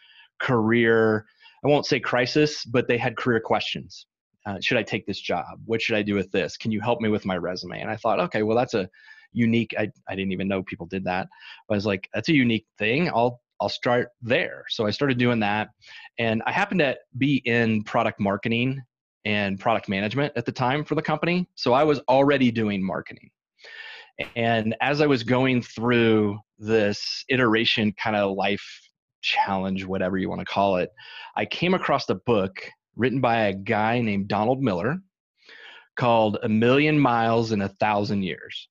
career 0.41 1.27
I 1.65 1.69
won't 1.69 1.87
say 1.87 1.99
crisis, 1.99 2.65
but 2.65 2.89
they 2.89 2.99
had 2.99 3.17
career 3.17 3.41
questions. 3.41 4.07
Uh, 4.47 4.59
should 4.61 4.77
I 4.77 4.83
take 4.83 5.07
this 5.07 5.19
job? 5.19 5.47
What 5.65 5.81
should 5.81 5.97
I 5.97 6.03
do 6.03 6.15
with 6.15 6.31
this? 6.31 6.59
Can 6.59 6.71
you 6.71 6.81
help 6.81 7.01
me 7.01 7.09
with 7.09 7.25
my 7.25 7.39
resume? 7.39 7.81
And 7.81 7.91
I 7.91 7.97
thought, 7.97 8.21
okay, 8.21 8.43
well, 8.43 8.57
that's 8.57 8.75
a 8.75 8.89
unique. 9.35 9.75
I, 9.79 9.91
I 10.09 10.15
didn't 10.15 10.33
even 10.33 10.49
know 10.49 10.63
people 10.63 10.87
did 10.87 11.05
that. 11.05 11.29
But 11.69 11.75
I 11.75 11.77
was 11.77 11.87
like, 11.87 12.09
that's 12.15 12.29
a 12.29 12.35
unique 12.35 12.67
thing. 12.79 13.09
I'll 13.09 13.41
I'll 13.61 13.69
start 13.69 14.11
there. 14.21 14.65
So 14.69 14.87
I 14.87 14.91
started 14.91 15.17
doing 15.17 15.41
that, 15.41 15.69
and 16.19 16.43
I 16.47 16.53
happened 16.53 16.81
to 16.81 16.97
be 17.19 17.37
in 17.45 17.85
product 17.85 18.21
marketing 18.21 18.83
and 19.25 19.59
product 19.59 19.89
management 19.89 20.33
at 20.37 20.45
the 20.45 20.53
time 20.53 20.85
for 20.85 20.95
the 20.95 21.03
company. 21.03 21.49
So 21.55 21.73
I 21.73 21.85
was 21.85 22.01
already 22.09 22.51
doing 22.51 22.85
marketing. 22.85 23.31
And 24.37 24.77
as 24.81 25.01
I 25.01 25.07
was 25.07 25.23
going 25.23 25.63
through 25.63 26.39
this 26.59 27.25
iteration 27.29 27.93
kind 27.93 28.17
of 28.17 28.37
life 28.37 28.65
challenge, 29.23 29.85
whatever 29.85 30.19
you 30.19 30.29
want 30.29 30.41
to 30.41 30.45
call 30.45 30.77
it, 30.77 30.91
I 31.37 31.47
came 31.47 31.75
across 31.75 32.09
a 32.11 32.15
book 32.15 32.61
written 32.97 33.21
by 33.21 33.47
a 33.47 33.55
guy 33.55 34.01
named 34.01 34.29
Donald 34.29 34.63
Miller 34.63 34.99
called 35.97 36.39
A 36.43 36.49
Million 36.49 36.99
Miles 36.99 37.53
in 37.53 37.63
a 37.63 37.69
Thousand 37.69 38.23
Years. 38.23 38.69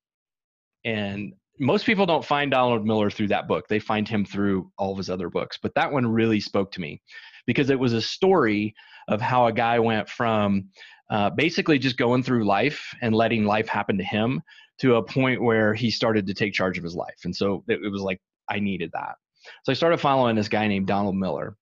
And 0.85 1.33
most 1.59 1.85
people 1.85 2.05
don't 2.05 2.25
find 2.25 2.51
Donald 2.51 2.85
Miller 2.85 3.09
through 3.09 3.27
that 3.29 3.47
book. 3.47 3.67
They 3.67 3.79
find 3.79 4.07
him 4.07 4.25
through 4.25 4.71
all 4.77 4.91
of 4.91 4.97
his 4.97 5.09
other 5.09 5.29
books. 5.29 5.59
But 5.61 5.75
that 5.75 5.91
one 5.91 6.05
really 6.07 6.39
spoke 6.39 6.71
to 6.73 6.81
me 6.81 7.01
because 7.45 7.69
it 7.69 7.79
was 7.79 7.93
a 7.93 8.01
story 8.01 8.73
of 9.07 9.21
how 9.21 9.47
a 9.47 9.53
guy 9.53 9.79
went 9.79 10.09
from 10.09 10.69
uh, 11.09 11.29
basically 11.29 11.77
just 11.77 11.97
going 11.97 12.23
through 12.23 12.45
life 12.45 12.93
and 13.01 13.13
letting 13.13 13.45
life 13.45 13.67
happen 13.67 13.97
to 13.97 14.03
him 14.03 14.41
to 14.79 14.95
a 14.95 15.03
point 15.03 15.41
where 15.41 15.73
he 15.73 15.91
started 15.91 16.25
to 16.25 16.33
take 16.33 16.53
charge 16.53 16.77
of 16.77 16.83
his 16.83 16.95
life. 16.95 17.19
And 17.23 17.35
so 17.35 17.63
it, 17.67 17.79
it 17.83 17.91
was 17.91 18.01
like, 18.01 18.19
I 18.49 18.59
needed 18.59 18.89
that. 18.93 19.15
So 19.63 19.71
I 19.71 19.75
started 19.75 19.99
following 19.99 20.35
this 20.35 20.47
guy 20.47 20.67
named 20.67 20.87
Donald 20.87 21.15
Miller. 21.15 21.55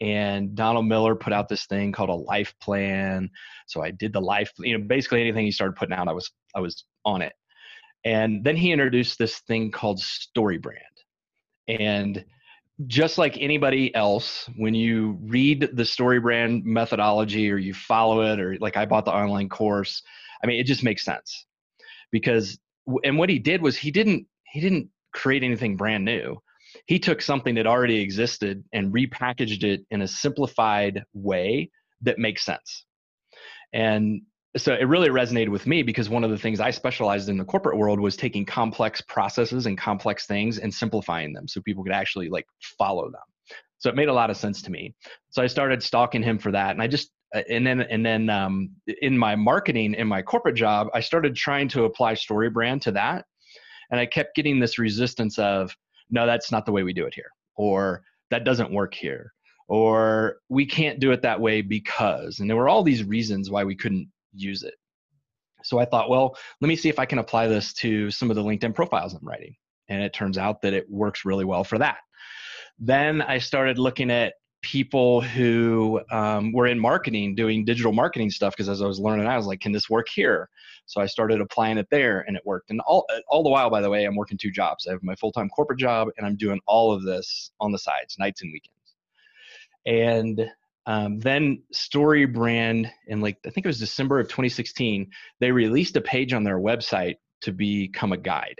And 0.00 0.54
Donald 0.54 0.86
Miller 0.86 1.16
put 1.16 1.32
out 1.32 1.48
this 1.48 1.66
thing 1.66 1.90
called 1.90 2.08
a 2.08 2.14
life 2.14 2.54
plan. 2.62 3.28
So 3.66 3.82
I 3.82 3.90
did 3.90 4.12
the 4.12 4.20
life, 4.20 4.52
you 4.58 4.78
know, 4.78 4.84
basically 4.84 5.20
anything 5.20 5.44
he 5.44 5.50
started 5.50 5.76
putting 5.76 5.92
out, 5.92 6.06
I 6.08 6.12
was 6.12 6.30
I 6.54 6.60
was 6.60 6.84
on 7.04 7.20
it. 7.20 7.32
And 8.04 8.44
then 8.44 8.56
he 8.56 8.72
introduced 8.72 9.18
this 9.18 9.38
thing 9.40 9.70
called 9.70 10.00
StoryBrand. 10.00 10.74
And 11.68 12.24
just 12.86 13.18
like 13.18 13.36
anybody 13.38 13.94
else, 13.94 14.48
when 14.56 14.74
you 14.74 15.18
read 15.22 15.70
the 15.72 15.82
StoryBrand 15.82 16.64
methodology 16.64 17.50
or 17.50 17.56
you 17.56 17.74
follow 17.74 18.22
it, 18.32 18.40
or 18.40 18.56
like 18.60 18.76
I 18.76 18.86
bought 18.86 19.04
the 19.04 19.12
online 19.12 19.48
course, 19.48 20.02
I 20.42 20.46
mean, 20.46 20.60
it 20.60 20.64
just 20.64 20.84
makes 20.84 21.04
sense 21.04 21.46
because, 22.12 22.58
and 23.04 23.18
what 23.18 23.28
he 23.28 23.38
did 23.38 23.60
was 23.60 23.76
he 23.76 23.90
didn't, 23.90 24.26
he 24.44 24.60
didn't 24.60 24.88
create 25.12 25.42
anything 25.42 25.76
brand 25.76 26.04
new 26.04 26.40
he 26.86 26.98
took 26.98 27.22
something 27.22 27.54
that 27.54 27.66
already 27.66 28.00
existed 28.00 28.64
and 28.72 28.92
repackaged 28.92 29.62
it 29.62 29.82
in 29.90 30.02
a 30.02 30.08
simplified 30.08 31.04
way 31.12 31.70
that 32.02 32.18
makes 32.18 32.44
sense. 32.44 32.84
And 33.72 34.22
so 34.56 34.72
it 34.72 34.84
really 34.84 35.10
resonated 35.10 35.50
with 35.50 35.66
me 35.66 35.82
because 35.82 36.08
one 36.08 36.24
of 36.24 36.30
the 36.30 36.38
things 36.38 36.58
I 36.58 36.70
specialized 36.70 37.28
in 37.28 37.36
the 37.36 37.44
corporate 37.44 37.76
world 37.76 38.00
was 38.00 38.16
taking 38.16 38.46
complex 38.46 39.00
processes 39.02 39.66
and 39.66 39.76
complex 39.76 40.26
things 40.26 40.58
and 40.58 40.72
simplifying 40.72 41.32
them 41.32 41.46
so 41.46 41.60
people 41.60 41.84
could 41.84 41.92
actually 41.92 42.28
like 42.28 42.46
follow 42.78 43.10
them. 43.10 43.20
So 43.78 43.90
it 43.90 43.94
made 43.94 44.08
a 44.08 44.12
lot 44.12 44.30
of 44.30 44.36
sense 44.36 44.62
to 44.62 44.70
me. 44.70 44.94
So 45.30 45.42
I 45.42 45.46
started 45.46 45.82
stalking 45.82 46.22
him 46.22 46.38
for 46.38 46.50
that, 46.52 46.70
and 46.70 46.82
I 46.82 46.86
just 46.86 47.10
uh, 47.34 47.42
and 47.48 47.66
then 47.66 47.82
and 47.82 48.04
then 48.04 48.30
um, 48.30 48.70
in 49.02 49.16
my 49.16 49.36
marketing 49.36 49.94
in 49.94 50.08
my 50.08 50.22
corporate 50.22 50.56
job, 50.56 50.88
I 50.94 51.00
started 51.00 51.36
trying 51.36 51.68
to 51.68 51.84
apply 51.84 52.14
StoryBrand 52.14 52.80
to 52.82 52.92
that, 52.92 53.26
and 53.90 54.00
I 54.00 54.06
kept 54.06 54.34
getting 54.34 54.58
this 54.58 54.78
resistance 54.78 55.38
of 55.38 55.76
no, 56.10 56.26
that's 56.26 56.50
not 56.50 56.64
the 56.64 56.72
way 56.72 56.82
we 56.82 56.92
do 56.92 57.06
it 57.06 57.14
here, 57.14 57.30
or 57.56 58.02
that 58.30 58.44
doesn't 58.44 58.72
work 58.72 58.94
here, 58.94 59.32
or 59.68 60.38
we 60.48 60.66
can't 60.66 61.00
do 61.00 61.12
it 61.12 61.22
that 61.22 61.40
way 61.40 61.60
because. 61.60 62.40
And 62.40 62.48
there 62.48 62.56
were 62.56 62.68
all 62.68 62.82
these 62.82 63.04
reasons 63.04 63.50
why 63.50 63.62
we 63.62 63.76
couldn't 63.76 64.08
use 64.32 64.62
it. 64.62 64.74
So 65.64 65.78
I 65.78 65.84
thought, 65.84 66.08
well, 66.08 66.36
let 66.60 66.68
me 66.68 66.76
see 66.76 66.88
if 66.88 66.98
I 66.98 67.04
can 67.04 67.18
apply 67.18 67.48
this 67.48 67.72
to 67.74 68.10
some 68.10 68.30
of 68.30 68.36
the 68.36 68.42
LinkedIn 68.42 68.74
profiles 68.74 69.14
I'm 69.14 69.26
writing. 69.26 69.54
And 69.88 70.02
it 70.02 70.12
turns 70.12 70.38
out 70.38 70.62
that 70.62 70.74
it 70.74 70.88
works 70.88 71.24
really 71.24 71.44
well 71.44 71.64
for 71.64 71.78
that. 71.78 71.98
Then 72.78 73.22
I 73.22 73.38
started 73.38 73.78
looking 73.78 74.10
at 74.10 74.34
people 74.62 75.20
who 75.20 76.00
um, 76.10 76.52
were 76.52 76.66
in 76.66 76.78
marketing 76.78 77.34
doing 77.34 77.64
digital 77.64 77.92
marketing 77.92 78.30
stuff 78.30 78.54
because 78.54 78.68
as 78.68 78.82
I 78.82 78.86
was 78.86 78.98
learning, 78.98 79.26
I 79.26 79.36
was 79.36 79.46
like, 79.46 79.60
can 79.60 79.72
this 79.72 79.88
work 79.88 80.08
here? 80.08 80.48
So 80.86 81.00
I 81.00 81.06
started 81.06 81.40
applying 81.40 81.78
it 81.78 81.86
there 81.90 82.20
and 82.26 82.36
it 82.36 82.42
worked. 82.44 82.70
And 82.70 82.80
all, 82.80 83.06
all 83.28 83.42
the 83.42 83.50
while, 83.50 83.70
by 83.70 83.80
the 83.80 83.90
way, 83.90 84.04
I'm 84.04 84.16
working 84.16 84.38
two 84.38 84.50
jobs. 84.50 84.86
I 84.86 84.92
have 84.92 85.02
my 85.02 85.14
full 85.14 85.32
time 85.32 85.48
corporate 85.48 85.78
job 85.78 86.08
and 86.16 86.26
I'm 86.26 86.36
doing 86.36 86.60
all 86.66 86.92
of 86.92 87.02
this 87.02 87.50
on 87.60 87.72
the 87.72 87.78
sides, 87.78 88.16
nights 88.18 88.42
and 88.42 88.52
weekends. 88.52 88.74
And 89.86 90.50
um, 90.88 91.20
then 91.20 91.62
StoryBrand 91.74 92.90
in 93.06 93.20
like, 93.20 93.36
I 93.46 93.50
think 93.50 93.66
it 93.66 93.68
was 93.68 93.78
December 93.78 94.20
of 94.20 94.28
2016, 94.28 95.10
they 95.38 95.52
released 95.52 95.96
a 95.96 96.00
page 96.00 96.32
on 96.32 96.44
their 96.44 96.58
website 96.58 97.16
to 97.42 97.52
become 97.52 98.12
a 98.12 98.16
guide. 98.16 98.56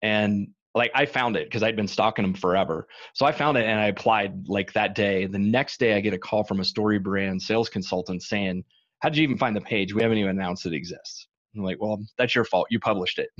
And 0.00 0.50
like 0.76 0.92
I 0.94 1.06
found 1.06 1.36
it 1.36 1.48
because 1.48 1.64
I'd 1.64 1.74
been 1.74 1.88
stalking 1.88 2.22
them 2.24 2.34
forever. 2.34 2.86
So 3.14 3.26
I 3.26 3.32
found 3.32 3.58
it 3.58 3.64
and 3.66 3.80
I 3.80 3.86
applied 3.86 4.48
like 4.48 4.72
that 4.74 4.94
day. 4.94 5.26
The 5.26 5.40
next 5.40 5.80
day 5.80 5.94
I 5.96 6.00
get 6.00 6.14
a 6.14 6.18
call 6.18 6.44
from 6.44 6.60
a 6.60 6.62
StoryBrand 6.62 7.42
sales 7.42 7.68
consultant 7.68 8.22
saying, 8.22 8.62
How 9.00 9.08
did 9.08 9.18
you 9.18 9.24
even 9.24 9.36
find 9.36 9.56
the 9.56 9.60
page? 9.60 9.92
We 9.92 10.02
haven't 10.02 10.18
even 10.18 10.30
announced 10.30 10.66
it 10.66 10.72
exists. 10.72 11.26
I'm 11.56 11.64
like, 11.64 11.78
Well, 11.80 11.98
that's 12.16 12.36
your 12.36 12.44
fault. 12.44 12.68
You 12.70 12.78
published 12.78 13.18
it. 13.18 13.30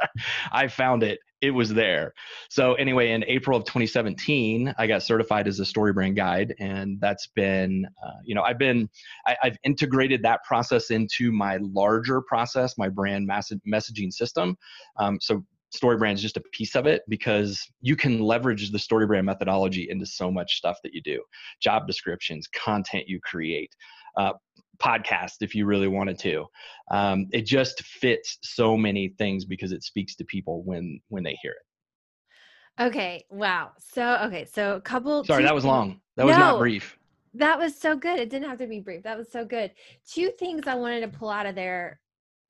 I 0.52 0.68
found 0.68 1.02
it. 1.02 1.18
It 1.46 1.52
was 1.52 1.72
there. 1.72 2.12
So 2.50 2.74
anyway, 2.74 3.12
in 3.12 3.22
April 3.28 3.56
of 3.56 3.64
2017, 3.66 4.74
I 4.76 4.86
got 4.88 5.04
certified 5.04 5.46
as 5.46 5.60
a 5.60 5.62
StoryBrand 5.62 6.16
guide, 6.16 6.56
and 6.58 7.00
that's 7.00 7.28
been, 7.28 7.86
uh, 8.04 8.18
you 8.24 8.34
know, 8.34 8.42
I've 8.42 8.58
been, 8.58 8.90
I, 9.28 9.36
have 9.42 9.56
integrated 9.62 10.24
that 10.24 10.42
process 10.42 10.90
into 10.90 11.30
my 11.30 11.58
larger 11.60 12.20
process, 12.20 12.76
my 12.76 12.88
brand 12.88 13.28
mass- 13.28 13.52
messaging 13.64 14.12
system. 14.12 14.56
Um, 14.96 15.18
so 15.20 15.44
StoryBrand 15.72 16.14
is 16.14 16.22
just 16.22 16.36
a 16.36 16.42
piece 16.50 16.74
of 16.74 16.86
it 16.86 17.02
because 17.08 17.64
you 17.80 17.94
can 17.94 18.18
leverage 18.18 18.72
the 18.72 18.78
StoryBrand 18.78 19.24
methodology 19.24 19.86
into 19.88 20.04
so 20.04 20.32
much 20.32 20.56
stuff 20.56 20.78
that 20.82 20.94
you 20.94 21.00
do 21.00 21.22
job 21.60 21.86
descriptions 21.86 22.48
content 22.48 23.04
you 23.06 23.20
create 23.22 23.70
uh, 24.16 24.32
podcast 24.78 25.36
if 25.40 25.54
you 25.54 25.66
really 25.66 25.88
wanted 25.88 26.18
to. 26.20 26.46
Um, 26.90 27.26
it 27.32 27.42
just 27.42 27.82
fits 27.82 28.38
so 28.42 28.76
many 28.76 29.14
things 29.18 29.44
because 29.44 29.72
it 29.72 29.82
speaks 29.82 30.14
to 30.16 30.24
people 30.24 30.62
when 30.64 31.00
when 31.08 31.22
they 31.22 31.36
hear 31.42 31.52
it. 31.52 32.82
Okay 32.82 33.24
wow. 33.30 33.70
So 33.78 34.18
okay 34.24 34.44
so 34.44 34.76
a 34.76 34.80
couple 34.80 35.24
sorry 35.24 35.44
that 35.44 35.54
was 35.54 35.64
long. 35.64 36.00
That 36.16 36.26
was 36.26 36.36
not 36.36 36.58
brief. 36.58 36.98
that 37.34 37.58
was 37.58 37.76
so 37.76 37.96
good. 37.96 38.18
It 38.18 38.30
didn't 38.30 38.48
have 38.48 38.58
to 38.58 38.66
be 38.66 38.80
brief. 38.80 39.02
That 39.02 39.18
was 39.18 39.30
so 39.30 39.44
good. 39.44 39.72
Two 40.10 40.30
things 40.38 40.66
i 40.66 40.74
wanted 40.74 41.00
to 41.00 41.08
pull 41.08 41.30
out 41.30 41.46
of 41.46 41.54
there 41.54 42.00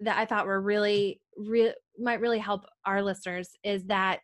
that 0.01 0.19
I 0.19 0.27
thought 0.27 0.47
were 0.47 0.61
really, 0.61 1.21
really 1.37 1.73
might 1.99 2.21
really 2.21 2.39
help 2.39 2.67
our 2.85 3.03
listeners 3.03 3.57
is 3.65 3.85
that 3.85 4.21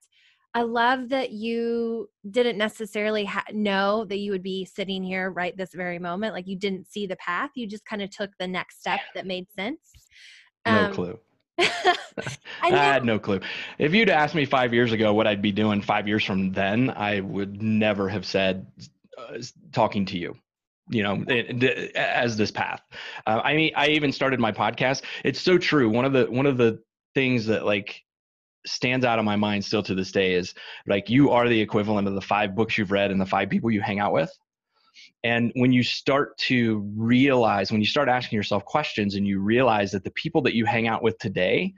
I 0.54 0.62
love 0.62 1.08
that 1.08 1.30
you 1.30 2.10
didn't 2.30 2.58
necessarily 2.58 3.24
ha- 3.24 3.44
know 3.52 4.04
that 4.04 4.18
you 4.18 4.32
would 4.32 4.42
be 4.42 4.66
sitting 4.66 5.02
here 5.02 5.30
right 5.30 5.56
this 5.56 5.72
very 5.72 5.98
moment. 5.98 6.34
Like 6.34 6.46
you 6.46 6.56
didn't 6.56 6.90
see 6.90 7.06
the 7.06 7.16
path. 7.16 7.50
You 7.54 7.66
just 7.66 7.86
kind 7.86 8.02
of 8.02 8.10
took 8.10 8.30
the 8.38 8.46
next 8.46 8.80
step 8.80 9.00
that 9.14 9.26
made 9.26 9.50
sense. 9.50 9.80
No 10.66 10.84
um, 10.84 10.92
clue. 10.92 11.18
I, 11.58 11.96
I, 12.62 12.70
had 12.70 13.04
no 13.04 13.18
clue. 13.18 13.40
If 13.78 13.94
you'd 13.94 14.10
asked 14.10 14.34
me 14.34 14.44
five 14.44 14.74
years 14.74 14.92
ago 14.92 15.14
what 15.14 15.26
I'd 15.26 15.42
be 15.42 15.52
doing 15.52 15.80
five 15.80 16.06
years 16.06 16.24
from 16.24 16.52
then, 16.52 16.90
I 16.90 17.20
would 17.20 17.62
never 17.62 18.08
have 18.08 18.26
said 18.26 18.66
uh, 19.16 19.38
talking 19.72 20.04
to 20.06 20.18
you 20.18 20.36
you 20.88 21.02
know 21.02 21.24
as 21.94 22.36
this 22.36 22.50
path 22.50 22.82
uh, 23.26 23.40
i 23.44 23.54
mean 23.54 23.72
i 23.76 23.86
even 23.86 24.10
started 24.10 24.40
my 24.40 24.50
podcast 24.50 25.02
it's 25.22 25.40
so 25.40 25.56
true 25.56 25.88
one 25.88 26.04
of 26.04 26.12
the 26.12 26.24
one 26.24 26.44
of 26.44 26.56
the 26.56 26.82
things 27.14 27.46
that 27.46 27.64
like 27.64 28.02
stands 28.66 29.04
out 29.04 29.18
of 29.18 29.24
my 29.24 29.36
mind 29.36 29.64
still 29.64 29.82
to 29.82 29.94
this 29.94 30.12
day 30.12 30.34
is 30.34 30.54
like 30.86 31.10
you 31.10 31.30
are 31.30 31.48
the 31.48 31.60
equivalent 31.60 32.06
of 32.06 32.14
the 32.14 32.20
five 32.20 32.54
books 32.54 32.78
you've 32.78 32.92
read 32.92 33.10
and 33.10 33.20
the 33.20 33.26
five 33.26 33.50
people 33.50 33.70
you 33.70 33.80
hang 33.80 34.00
out 34.00 34.12
with 34.12 34.30
And 35.24 35.52
when 35.54 35.72
you 35.72 35.82
start 35.82 36.36
to 36.38 36.78
realize, 36.96 37.70
when 37.70 37.80
you 37.80 37.86
start 37.86 38.08
asking 38.08 38.36
yourself 38.36 38.64
questions 38.64 39.14
and 39.14 39.26
you 39.26 39.40
realize 39.40 39.92
that 39.92 40.04
the 40.04 40.10
people 40.12 40.42
that 40.42 40.54
you 40.54 40.64
hang 40.64 40.88
out 40.88 41.02
with 41.02 41.18
today 41.18 41.74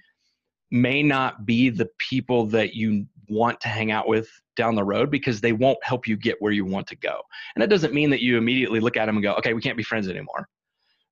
may 0.70 1.02
not 1.02 1.44
be 1.44 1.70
the 1.70 1.88
people 1.98 2.46
that 2.46 2.74
you 2.74 3.06
want 3.28 3.60
to 3.60 3.68
hang 3.68 3.90
out 3.90 4.08
with 4.08 4.28
down 4.56 4.74
the 4.74 4.84
road 4.84 5.10
because 5.10 5.40
they 5.40 5.52
won't 5.52 5.82
help 5.82 6.06
you 6.06 6.16
get 6.16 6.36
where 6.40 6.52
you 6.52 6.64
want 6.64 6.86
to 6.86 6.96
go. 6.96 7.20
And 7.54 7.62
that 7.62 7.70
doesn't 7.70 7.94
mean 7.94 8.10
that 8.10 8.20
you 8.20 8.38
immediately 8.38 8.80
look 8.80 8.96
at 8.96 9.06
them 9.06 9.16
and 9.16 9.22
go, 9.22 9.34
okay, 9.34 9.54
we 9.54 9.60
can't 9.60 9.76
be 9.76 9.82
friends 9.82 10.08
anymore. 10.08 10.48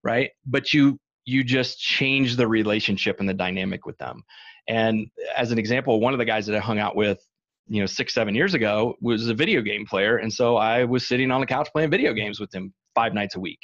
Right. 0.04 0.30
But 0.46 0.72
you, 0.72 0.98
you 1.24 1.44
just 1.44 1.78
change 1.78 2.36
the 2.36 2.46
relationship 2.48 3.20
and 3.20 3.28
the 3.28 3.34
dynamic 3.34 3.86
with 3.86 3.98
them. 3.98 4.22
And 4.68 5.08
as 5.36 5.52
an 5.52 5.58
example, 5.58 6.00
one 6.00 6.12
of 6.12 6.18
the 6.18 6.24
guys 6.24 6.46
that 6.46 6.56
I 6.56 6.60
hung 6.60 6.78
out 6.78 6.96
with, 6.96 7.24
you 7.68 7.80
know, 7.80 7.86
six, 7.86 8.14
seven 8.14 8.34
years 8.34 8.54
ago 8.54 8.96
was 9.00 9.28
a 9.28 9.34
video 9.34 9.60
game 9.60 9.86
player. 9.86 10.16
And 10.16 10.32
so 10.32 10.56
I 10.56 10.84
was 10.84 11.06
sitting 11.06 11.30
on 11.30 11.40
the 11.40 11.46
couch 11.46 11.68
playing 11.72 11.90
video 11.90 12.12
games 12.12 12.40
with 12.40 12.52
him 12.54 12.72
five 12.94 13.14
nights 13.14 13.36
a 13.36 13.40
week. 13.40 13.60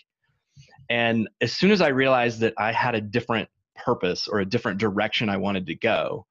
And 0.89 1.29
as 1.41 1.53
soon 1.53 1.71
as 1.71 1.81
I 1.81 1.89
realized 1.89 2.41
that 2.41 2.55
I 2.59 2.73
had 2.73 2.95
a 2.95 3.01
different 3.01 3.49
purpose 3.77 4.27
or 4.27 4.41
a 4.41 4.47
different 4.47 4.79
direction 4.79 5.29
I 5.29 5.37
wanted 5.37 5.67
to 5.67 5.75
go, 5.75 6.27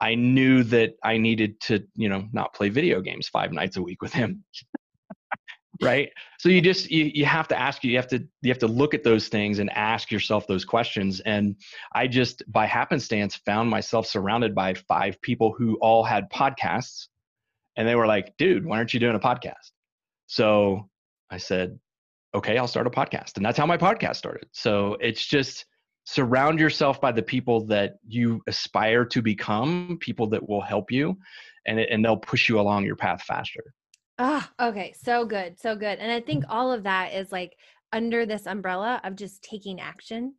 I 0.00 0.14
knew 0.14 0.62
that 0.64 0.94
I 1.02 1.18
needed 1.18 1.60
to, 1.62 1.82
you 1.96 2.08
know, 2.08 2.28
not 2.32 2.54
play 2.54 2.68
video 2.68 3.00
games 3.00 3.28
five 3.28 3.52
nights 3.52 3.76
a 3.76 3.82
week 3.82 4.00
with 4.00 4.12
him. 4.12 4.44
Right? 5.82 6.10
So 6.38 6.48
you 6.48 6.60
just 6.60 6.90
you, 6.90 7.10
you 7.14 7.24
have 7.24 7.48
to 7.48 7.58
ask 7.58 7.84
you 7.84 7.96
have 7.96 8.08
to 8.08 8.26
you 8.42 8.50
have 8.50 8.58
to 8.58 8.66
look 8.66 8.94
at 8.94 9.04
those 9.04 9.28
things 9.28 9.58
and 9.58 9.70
ask 9.70 10.10
yourself 10.10 10.46
those 10.46 10.64
questions. 10.64 11.20
And 11.20 11.56
I 11.92 12.06
just 12.06 12.42
by 12.50 12.66
happenstance 12.66 13.36
found 13.36 13.70
myself 13.70 14.06
surrounded 14.06 14.54
by 14.54 14.74
five 14.74 15.20
people 15.22 15.54
who 15.56 15.76
all 15.80 16.04
had 16.04 16.30
podcasts 16.30 17.08
and 17.76 17.86
they 17.86 17.94
were 17.94 18.06
like, 18.06 18.36
dude, 18.38 18.66
why 18.66 18.78
aren't 18.78 18.92
you 18.92 19.00
doing 19.00 19.14
a 19.14 19.20
podcast? 19.20 19.70
So 20.26 20.88
I 21.30 21.36
said, 21.38 21.78
okay, 22.34 22.58
I'll 22.58 22.66
start 22.66 22.86
a 22.86 22.90
podcast. 22.90 23.36
And 23.36 23.46
that's 23.46 23.56
how 23.56 23.66
my 23.66 23.78
podcast 23.78 24.16
started. 24.16 24.48
So 24.52 24.96
it's 25.00 25.24
just 25.24 25.64
surround 26.04 26.58
yourself 26.58 27.00
by 27.00 27.12
the 27.12 27.22
people 27.22 27.66
that 27.66 27.94
you 28.06 28.42
aspire 28.46 29.04
to 29.04 29.22
become 29.22 29.98
people 30.00 30.26
that 30.28 30.48
will 30.48 30.60
help 30.60 30.90
you 30.90 31.16
and, 31.66 31.78
and 31.78 32.04
they'll 32.04 32.16
push 32.16 32.48
you 32.48 32.58
along 32.58 32.84
your 32.84 32.96
path 32.96 33.22
faster 33.22 33.62
ah 34.18 34.50
oh, 34.58 34.68
okay 34.68 34.92
so 35.00 35.24
good 35.24 35.58
so 35.58 35.74
good 35.74 35.98
and 35.98 36.10
i 36.10 36.20
think 36.20 36.44
all 36.48 36.72
of 36.72 36.82
that 36.82 37.12
is 37.12 37.32
like 37.32 37.56
under 37.92 38.26
this 38.26 38.46
umbrella 38.46 39.00
of 39.04 39.16
just 39.16 39.42
taking 39.42 39.80
action 39.80 40.34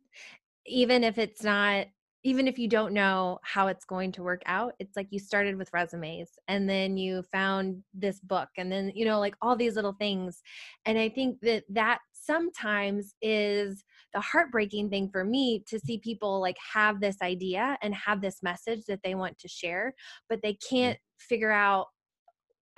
even 0.66 1.02
if 1.02 1.18
it's 1.18 1.42
not 1.42 1.86
even 2.22 2.46
if 2.46 2.58
you 2.58 2.68
don't 2.68 2.92
know 2.92 3.38
how 3.42 3.68
it's 3.68 3.86
going 3.86 4.12
to 4.12 4.22
work 4.22 4.42
out 4.46 4.74
it's 4.78 4.96
like 4.96 5.08
you 5.10 5.18
started 5.18 5.56
with 5.56 5.72
resumes 5.72 6.30
and 6.48 6.68
then 6.68 6.96
you 6.96 7.22
found 7.32 7.82
this 7.94 8.20
book 8.20 8.48
and 8.58 8.70
then 8.70 8.92
you 8.94 9.04
know 9.04 9.18
like 9.18 9.34
all 9.40 9.56
these 9.56 9.76
little 9.76 9.94
things 9.94 10.42
and 10.84 10.98
i 10.98 11.08
think 11.08 11.40
that 11.40 11.64
that 11.68 11.98
sometimes 12.12 13.14
is 13.22 13.84
the 14.12 14.20
heartbreaking 14.20 14.90
thing 14.90 15.08
for 15.10 15.24
me 15.24 15.62
to 15.68 15.78
see 15.78 15.98
people 15.98 16.40
like 16.40 16.56
have 16.74 17.00
this 17.00 17.16
idea 17.22 17.78
and 17.82 17.94
have 17.94 18.20
this 18.20 18.42
message 18.42 18.84
that 18.88 19.00
they 19.02 19.14
want 19.14 19.38
to 19.38 19.48
share, 19.48 19.94
but 20.28 20.40
they 20.42 20.52
mm-hmm. 20.54 20.74
can't 20.74 20.98
figure 21.18 21.52
out 21.52 21.86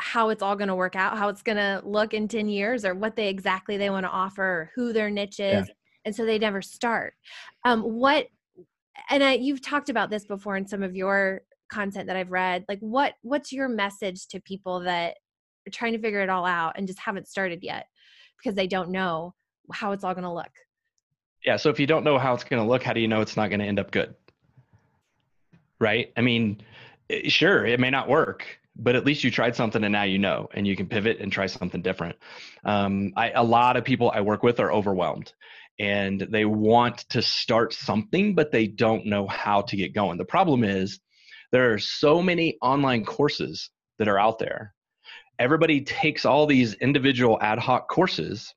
how 0.03 0.31
it's 0.31 0.43
all 0.43 0.57
going 0.57 0.69
to 0.69 0.75
work 0.75 0.97
out, 0.97 1.17
how 1.17 1.29
it's 1.29 1.43
going 1.43 1.57
to 1.57 1.81
look 1.85 2.13
in 2.13 2.27
10 2.27 2.49
years 2.49 2.85
or 2.85 2.93
what 2.93 3.15
they 3.15 3.29
exactly 3.29 3.77
they 3.77 3.89
want 3.89 4.05
to 4.05 4.11
offer 4.11 4.43
or 4.43 4.71
who 4.75 4.93
their 4.93 5.09
niche 5.09 5.39
is. 5.39 5.69
Yeah. 5.69 5.75
And 6.05 6.15
so 6.15 6.27
they 6.27 6.39
never 6.39 6.61
start. 6.61 7.15
Um, 7.65 7.83
what, 7.83 8.27
and 9.11 9.23
I, 9.23 9.35
you've 9.35 9.63
talked 9.63 9.89
about 9.89 10.11
this 10.11 10.27
before 10.27 10.57
in 10.57 10.67
some 10.67 10.83
of 10.83 10.97
your 10.97 11.43
content 11.71 12.09
that 12.09 12.17
I've 12.17 12.33
read, 12.33 12.65
like 12.69 12.81
what, 12.81 13.15
what's 13.23 13.53
your 13.53 13.69
message 13.69 14.27
to 14.29 14.41
people 14.41 14.81
that 14.81 15.19
are 15.69 15.71
trying 15.71 15.93
to 15.93 16.01
figure 16.01 16.21
it 16.21 16.29
all 16.29 16.45
out 16.45 16.75
and 16.77 16.89
just 16.89 16.99
haven't 16.99 17.29
started 17.29 17.61
yet 17.63 17.87
because 18.37 18.57
they 18.57 18.67
don't 18.67 18.91
know 18.91 19.35
how 19.73 19.93
it's 19.93 20.03
all 20.03 20.15
going 20.15 20.25
to 20.25 20.33
look? 20.33 20.51
Yeah. 21.45 21.57
So 21.57 21.71
if 21.71 21.79
you 21.79 21.87
don't 21.87 22.05
know 22.05 22.19
how 22.19 22.35
it's 22.35 22.45
going 22.45 22.61
to 22.61 22.69
look, 22.69 22.83
how 22.83 22.93
do 22.93 23.01
you 23.01 23.09
know 23.09 23.21
it's 23.21 23.37
not 23.37 23.51
going 23.51 23.61
to 23.61 23.67
end 23.67 23.79
up 23.79 23.93
good? 23.93 24.17
Right. 25.79 26.13
I 26.17 26.23
mean, 26.23 26.61
eh, 27.09 27.29
sure, 27.29 27.65
it 27.65 27.79
may 27.79 27.91
not 27.91 28.09
work, 28.09 28.59
but 28.77 28.97
at 28.97 29.05
least 29.05 29.25
you 29.25 29.31
tried 29.31 29.55
something 29.57 29.85
and 29.85 29.93
now 29.93 30.03
you 30.05 30.19
know, 30.19 30.49
and 30.55 30.67
you 30.67 30.77
can 30.77 30.87
pivot 30.87 31.19
and 31.21 31.31
try 31.31 31.47
something 31.47 31.83
different. 31.83 32.17
Um, 32.65 33.13
I, 33.17 33.31
a 33.31 33.45
lot 33.45 33.77
of 33.77 33.85
people 33.85 34.11
I 34.11 34.21
work 34.21 34.43
with 34.43 34.61
are 34.61 34.73
overwhelmed 34.73 35.33
and 35.79 36.21
they 36.31 36.45
want 36.45 36.99
to 37.11 37.23
start 37.23 37.73
something, 37.73 38.35
but 38.35 38.51
they 38.51 38.67
don't 38.67 39.07
know 39.07 39.27
how 39.27 39.63
to 39.63 39.77
get 39.77 39.95
going. 39.95 40.19
The 40.19 40.25
problem 40.25 40.65
is 40.65 41.01
there 41.51 41.73
are 41.73 41.79
so 41.79 42.23
many 42.23 42.57
online 42.63 43.05
courses 43.05 43.71
that 43.99 44.09
are 44.09 44.19
out 44.19 44.39
there. 44.39 44.75
Everybody 45.39 45.83
takes 45.83 46.25
all 46.25 46.47
these 46.47 46.75
individual 46.75 47.39
ad 47.41 47.59
hoc 47.59 47.89
courses 47.89 48.55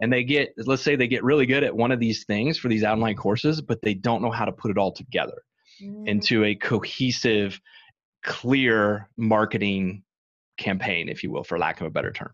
and 0.00 0.12
they 0.12 0.24
get 0.24 0.52
let's 0.58 0.82
say 0.82 0.96
they 0.96 1.06
get 1.06 1.24
really 1.24 1.46
good 1.46 1.64
at 1.64 1.74
one 1.74 1.92
of 1.92 2.00
these 2.00 2.24
things 2.24 2.58
for 2.58 2.68
these 2.68 2.84
online 2.84 3.14
courses 3.14 3.60
but 3.60 3.80
they 3.82 3.94
don't 3.94 4.22
know 4.22 4.30
how 4.30 4.44
to 4.44 4.52
put 4.52 4.70
it 4.70 4.78
all 4.78 4.92
together 4.92 5.42
mm. 5.80 6.06
into 6.06 6.44
a 6.44 6.54
cohesive 6.54 7.60
clear 8.22 9.08
marketing 9.16 10.02
campaign 10.58 11.08
if 11.08 11.22
you 11.22 11.30
will 11.30 11.44
for 11.44 11.58
lack 11.58 11.80
of 11.80 11.86
a 11.86 11.90
better 11.90 12.12
term 12.12 12.32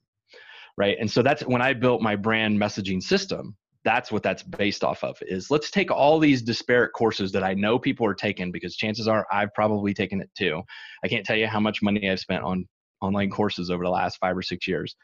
right? 0.79 0.97
And 0.99 1.11
so 1.11 1.23
that's 1.23 1.43
when 1.43 1.61
i 1.61 1.75
built 1.75 2.01
my 2.01 2.17
brand 2.17 2.59
messaging 2.59 3.03
system 3.03 3.57
that's 3.85 4.13
what 4.13 4.23
that's 4.23 4.43
based 4.43 4.85
off 4.85 5.03
of 5.03 5.17
is 5.23 5.51
let's 5.51 5.71
take 5.71 5.91
all 5.91 6.19
these 6.19 6.41
disparate 6.41 6.93
courses 6.93 7.33
that 7.33 7.43
i 7.43 7.53
know 7.53 7.79
people 7.79 8.07
are 8.07 8.15
taking 8.15 8.53
because 8.53 8.77
chances 8.77 9.09
are 9.09 9.27
i've 9.33 9.53
probably 9.55 9.93
taken 9.93 10.21
it 10.21 10.31
too. 10.39 10.63
I 11.05 11.09
can't 11.09 11.27
tell 11.27 11.37
you 11.37 11.47
how 11.47 11.61
much 11.61 11.83
money 11.83 12.09
i've 12.09 12.21
spent 12.21 12.45
on 12.45 12.67
online 13.03 13.31
courses 13.31 13.71
over 13.71 13.85
the 13.85 13.91
last 13.91 14.19
five 14.19 14.37
or 14.37 14.43
six 14.43 14.67
years. 14.67 14.97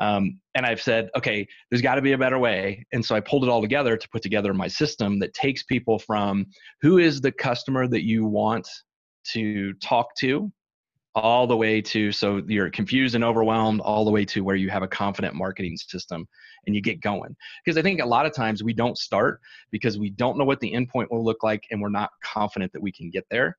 Um, 0.00 0.40
and 0.56 0.66
I've 0.66 0.82
said, 0.82 1.08
okay, 1.16 1.46
there's 1.70 1.82
got 1.82 1.94
to 1.94 2.02
be 2.02 2.12
a 2.12 2.18
better 2.18 2.38
way. 2.38 2.84
And 2.92 3.04
so 3.04 3.14
I 3.14 3.20
pulled 3.20 3.44
it 3.44 3.48
all 3.50 3.60
together 3.60 3.96
to 3.96 4.08
put 4.08 4.22
together 4.22 4.52
my 4.52 4.66
system 4.66 5.20
that 5.20 5.34
takes 5.34 5.62
people 5.62 6.00
from 6.00 6.46
who 6.80 6.98
is 6.98 7.20
the 7.20 7.30
customer 7.30 7.86
that 7.86 8.04
you 8.04 8.24
want 8.24 8.66
to 9.32 9.72
talk 9.74 10.14
to 10.16 10.52
all 11.16 11.46
the 11.46 11.56
way 11.56 11.80
to 11.80 12.10
so 12.10 12.42
you're 12.48 12.70
confused 12.70 13.14
and 13.14 13.22
overwhelmed 13.22 13.80
all 13.80 14.04
the 14.04 14.10
way 14.10 14.24
to 14.24 14.42
where 14.42 14.56
you 14.56 14.68
have 14.68 14.82
a 14.82 14.88
confident 14.88 15.32
marketing 15.32 15.76
system 15.76 16.26
and 16.66 16.74
you 16.74 16.82
get 16.82 17.00
going 17.00 17.36
because 17.64 17.78
i 17.78 17.82
think 17.82 18.00
a 18.00 18.06
lot 18.06 18.26
of 18.26 18.34
times 18.34 18.64
we 18.64 18.72
don't 18.72 18.98
start 18.98 19.40
because 19.70 19.96
we 19.96 20.10
don't 20.10 20.36
know 20.36 20.44
what 20.44 20.58
the 20.58 20.72
endpoint 20.72 21.06
will 21.12 21.24
look 21.24 21.44
like 21.44 21.62
and 21.70 21.80
we're 21.80 21.88
not 21.88 22.10
confident 22.24 22.72
that 22.72 22.82
we 22.82 22.90
can 22.90 23.10
get 23.10 23.24
there 23.30 23.56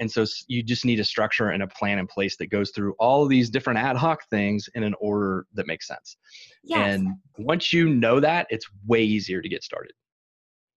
and 0.00 0.10
so 0.10 0.24
you 0.46 0.62
just 0.62 0.84
need 0.84 1.00
a 1.00 1.04
structure 1.04 1.50
and 1.50 1.62
a 1.62 1.66
plan 1.66 1.98
in 1.98 2.06
place 2.06 2.36
that 2.36 2.50
goes 2.50 2.70
through 2.70 2.94
all 2.98 3.22
of 3.22 3.28
these 3.28 3.50
different 3.50 3.78
ad 3.78 3.96
hoc 3.96 4.28
things 4.30 4.68
in 4.74 4.82
an 4.82 4.94
order 5.00 5.46
that 5.54 5.66
makes 5.66 5.86
sense. 5.86 6.16
Yes. 6.62 6.94
And 6.94 7.16
once 7.36 7.72
you 7.72 7.88
know 7.88 8.20
that, 8.20 8.46
it's 8.50 8.66
way 8.86 9.02
easier 9.02 9.42
to 9.42 9.48
get 9.48 9.64
started. 9.64 9.92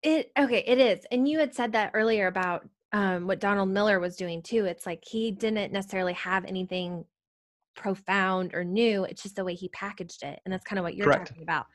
It 0.02 0.32
okay, 0.38 0.64
it 0.66 0.78
is. 0.78 1.04
And 1.10 1.28
you 1.28 1.38
had 1.38 1.54
said 1.54 1.72
that 1.72 1.90
earlier 1.92 2.26
about 2.26 2.66
um, 2.92 3.26
what 3.26 3.40
Donald 3.40 3.68
Miller 3.68 4.00
was 4.00 4.16
doing 4.16 4.42
too. 4.42 4.64
It's 4.64 4.86
like 4.86 5.02
he 5.06 5.30
didn't 5.30 5.72
necessarily 5.72 6.14
have 6.14 6.44
anything 6.44 7.04
profound 7.76 8.52
or 8.52 8.64
new 8.64 9.04
it's 9.04 9.22
just 9.22 9.36
the 9.36 9.44
way 9.44 9.54
he 9.54 9.68
packaged 9.68 10.22
it 10.22 10.38
and 10.44 10.52
that's 10.52 10.64
kind 10.64 10.78
of 10.78 10.82
what 10.82 10.94
you're 10.96 11.06
Correct. 11.06 11.28
talking 11.28 11.42
about 11.42 11.66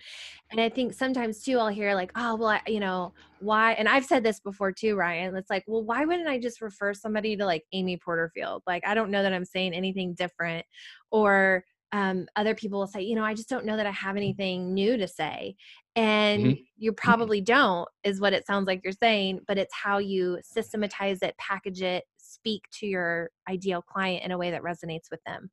and 0.52 0.60
i 0.60 0.70
think 0.70 0.94
sometimes 0.94 1.42
too 1.42 1.58
i'll 1.58 1.70
hear 1.70 1.96
like 1.96 2.12
oh 2.16 2.36
well 2.36 2.50
I, 2.50 2.62
you 2.68 2.80
know 2.80 3.14
why 3.40 3.74
and 3.74 3.88
i've 3.88 4.06
said 4.06 4.24
this 4.24 4.40
before 4.40 4.72
too 4.72 4.96
ryan 4.96 5.36
it's 5.36 5.50
like 5.50 5.64
well 5.68 5.84
why 5.84 6.06
wouldn't 6.06 6.28
i 6.28 6.38
just 6.38 6.62
refer 6.62 6.94
somebody 6.94 7.36
to 7.38 7.46
like 7.46 7.64
amy 7.72 7.98
porterfield 7.98 8.62
like 8.68 8.86
i 8.86 8.94
don't 8.94 9.10
know 9.10 9.24
that 9.24 9.34
i'm 9.34 9.46
saying 9.46 9.74
anything 9.74 10.14
different 10.14 10.66
or 11.12 11.64
um, 11.96 12.28
other 12.36 12.54
people 12.54 12.80
will 12.80 12.88
say 12.88 13.02
you 13.02 13.16
know 13.16 13.24
i 13.24 13.34
just 13.34 13.48
don't 13.48 13.66
know 13.66 13.78
that 13.78 13.86
i 13.86 13.92
have 13.92 14.18
anything 14.18 14.74
new 14.74 14.98
to 14.98 15.08
say 15.08 15.56
and 15.96 16.44
mm-hmm. 16.44 16.62
you 16.78 16.92
mm-hmm. 16.92 16.96
probably 16.96 17.40
don't 17.40 17.88
is 18.04 18.20
what 18.20 18.34
it 18.34 18.46
sounds 18.46 18.68
like 18.68 18.82
you're 18.84 18.92
saying 18.92 19.40
but 19.48 19.58
it's 19.58 19.74
how 19.74 19.98
you 19.98 20.38
systematize 20.44 21.20
it 21.22 21.36
package 21.38 21.82
it 21.82 22.04
speak 22.18 22.64
to 22.72 22.86
your 22.86 23.30
ideal 23.50 23.82
client 23.82 24.26
in 24.26 24.32
a 24.32 24.38
way 24.38 24.52
that 24.52 24.62
resonates 24.62 25.10
with 25.10 25.24
them 25.26 25.50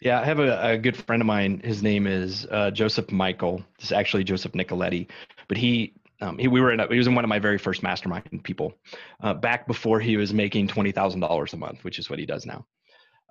yeah, 0.00 0.20
I 0.20 0.24
have 0.26 0.38
a, 0.38 0.64
a 0.64 0.78
good 0.78 0.96
friend 0.96 1.20
of 1.20 1.26
mine. 1.26 1.60
His 1.64 1.82
name 1.82 2.06
is 2.06 2.46
uh, 2.52 2.70
Joseph 2.70 3.10
Michael. 3.10 3.64
It's 3.80 3.90
actually 3.90 4.22
Joseph 4.22 4.52
Nicoletti, 4.52 5.08
but 5.48 5.56
he, 5.56 5.94
um, 6.20 6.38
he 6.38 6.46
we 6.46 6.60
were 6.60 6.70
in 6.70 6.78
a, 6.78 6.86
he 6.86 6.98
was 6.98 7.08
in 7.08 7.16
one 7.16 7.24
of 7.24 7.28
my 7.28 7.40
very 7.40 7.58
first 7.58 7.82
mastermind 7.82 8.44
people 8.44 8.74
uh, 9.24 9.34
back 9.34 9.66
before 9.66 9.98
he 9.98 10.16
was 10.16 10.32
making 10.32 10.68
twenty 10.68 10.92
thousand 10.92 11.18
dollars 11.18 11.52
a 11.52 11.56
month, 11.56 11.82
which 11.82 11.98
is 11.98 12.08
what 12.08 12.20
he 12.20 12.26
does 12.26 12.46
now. 12.46 12.64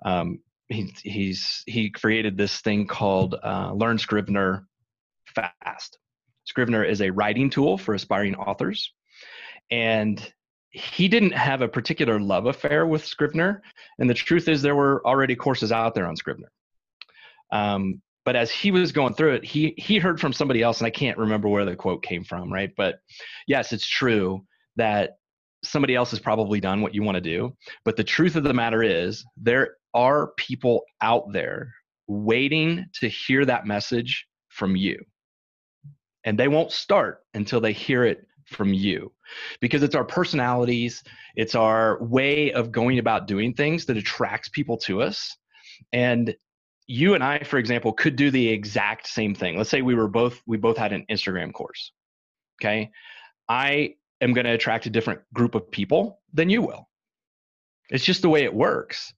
Um, 0.04 0.40
he, 0.68 0.94
he's 1.02 1.62
he 1.66 1.90
created 1.90 2.36
this 2.36 2.60
thing 2.60 2.86
called 2.86 3.34
uh, 3.42 3.72
Learn 3.72 3.98
Scrivener 3.98 4.66
Fast. 5.34 5.98
Scrivener 6.44 6.84
is 6.84 7.02
a 7.02 7.10
writing 7.10 7.50
tool 7.50 7.78
for 7.78 7.94
aspiring 7.94 8.34
authors, 8.34 8.92
and 9.70 10.32
he 10.70 11.08
didn't 11.08 11.32
have 11.32 11.62
a 11.62 11.68
particular 11.68 12.20
love 12.20 12.46
affair 12.46 12.86
with 12.86 13.04
Scrivener. 13.04 13.62
And 13.98 14.08
the 14.08 14.14
truth 14.14 14.48
is, 14.48 14.62
there 14.62 14.76
were 14.76 15.06
already 15.06 15.34
courses 15.34 15.72
out 15.72 15.94
there 15.94 16.06
on 16.06 16.16
Scrivener. 16.16 16.50
Um, 17.50 18.02
but 18.24 18.36
as 18.36 18.50
he 18.50 18.70
was 18.70 18.92
going 18.92 19.14
through 19.14 19.34
it, 19.34 19.44
he 19.44 19.72
he 19.78 19.98
heard 19.98 20.20
from 20.20 20.34
somebody 20.34 20.62
else, 20.62 20.80
and 20.80 20.86
I 20.86 20.90
can't 20.90 21.16
remember 21.16 21.48
where 21.48 21.64
the 21.64 21.76
quote 21.76 22.02
came 22.02 22.24
from, 22.24 22.52
right? 22.52 22.70
But 22.76 22.96
yes, 23.46 23.72
it's 23.72 23.88
true 23.88 24.44
that 24.76 25.12
somebody 25.64 25.94
else 25.94 26.10
has 26.10 26.20
probably 26.20 26.60
done 26.60 26.82
what 26.82 26.94
you 26.94 27.02
want 27.02 27.16
to 27.16 27.22
do. 27.22 27.56
But 27.84 27.96
the 27.96 28.04
truth 28.04 28.36
of 28.36 28.44
the 28.44 28.52
matter 28.52 28.82
is, 28.82 29.24
there 29.38 29.77
are 29.94 30.28
people 30.36 30.82
out 31.00 31.32
there 31.32 31.72
waiting 32.06 32.86
to 32.94 33.08
hear 33.08 33.44
that 33.44 33.66
message 33.66 34.26
from 34.48 34.76
you. 34.76 34.98
And 36.24 36.38
they 36.38 36.48
won't 36.48 36.72
start 36.72 37.20
until 37.34 37.60
they 37.60 37.72
hear 37.72 38.04
it 38.04 38.26
from 38.46 38.72
you 38.72 39.12
because 39.60 39.82
it's 39.82 39.94
our 39.94 40.04
personalities, 40.04 41.02
it's 41.36 41.54
our 41.54 42.02
way 42.02 42.52
of 42.52 42.72
going 42.72 42.98
about 42.98 43.26
doing 43.26 43.54
things 43.54 43.84
that 43.86 43.96
attracts 43.96 44.48
people 44.48 44.78
to 44.78 45.02
us. 45.02 45.36
And 45.92 46.34
you 46.86 47.14
and 47.14 47.22
I, 47.22 47.40
for 47.40 47.58
example, 47.58 47.92
could 47.92 48.16
do 48.16 48.30
the 48.30 48.48
exact 48.48 49.06
same 49.06 49.34
thing. 49.34 49.56
Let's 49.56 49.70
say 49.70 49.82
we 49.82 49.94
were 49.94 50.08
both 50.08 50.40
we 50.46 50.56
both 50.56 50.78
had 50.78 50.92
an 50.92 51.04
Instagram 51.10 51.52
course. 51.52 51.92
Okay. 52.60 52.90
I 53.48 53.94
am 54.20 54.32
going 54.32 54.46
to 54.46 54.52
attract 54.52 54.86
a 54.86 54.90
different 54.90 55.20
group 55.32 55.54
of 55.54 55.70
people 55.70 56.20
than 56.32 56.50
you 56.50 56.62
will. 56.62 56.88
It's 57.90 58.04
just 58.04 58.22
the 58.22 58.28
way 58.28 58.44
it 58.44 58.52
works. 58.52 59.12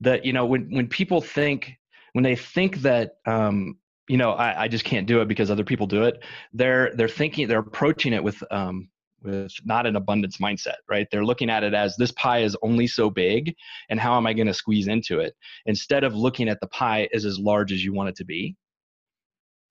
That 0.00 0.24
you 0.24 0.32
know, 0.32 0.46
when 0.46 0.70
when 0.70 0.88
people 0.88 1.20
think 1.20 1.78
when 2.12 2.24
they 2.24 2.36
think 2.36 2.78
that 2.78 3.16
um, 3.26 3.78
you 4.08 4.16
know 4.16 4.32
I, 4.32 4.64
I 4.64 4.68
just 4.68 4.84
can't 4.84 5.06
do 5.06 5.20
it 5.20 5.28
because 5.28 5.50
other 5.50 5.64
people 5.64 5.86
do 5.86 6.04
it, 6.04 6.22
they're 6.52 6.94
they're 6.94 7.08
thinking 7.08 7.48
they're 7.48 7.60
approaching 7.60 8.12
it 8.12 8.22
with 8.22 8.42
um, 8.50 8.88
with 9.22 9.52
not 9.64 9.86
an 9.86 9.96
abundance 9.96 10.38
mindset, 10.38 10.76
right? 10.88 11.06
They're 11.10 11.24
looking 11.24 11.50
at 11.50 11.64
it 11.64 11.74
as 11.74 11.96
this 11.96 12.12
pie 12.12 12.40
is 12.40 12.56
only 12.62 12.86
so 12.86 13.10
big, 13.10 13.54
and 13.88 14.00
how 14.00 14.16
am 14.16 14.26
I 14.26 14.32
going 14.32 14.46
to 14.46 14.54
squeeze 14.54 14.88
into 14.88 15.20
it? 15.20 15.34
Instead 15.66 16.04
of 16.04 16.14
looking 16.14 16.48
at 16.48 16.60
the 16.60 16.68
pie 16.68 17.08
as 17.14 17.24
as 17.24 17.38
large 17.38 17.72
as 17.72 17.84
you 17.84 17.92
want 17.92 18.10
it 18.10 18.16
to 18.16 18.24
be, 18.24 18.56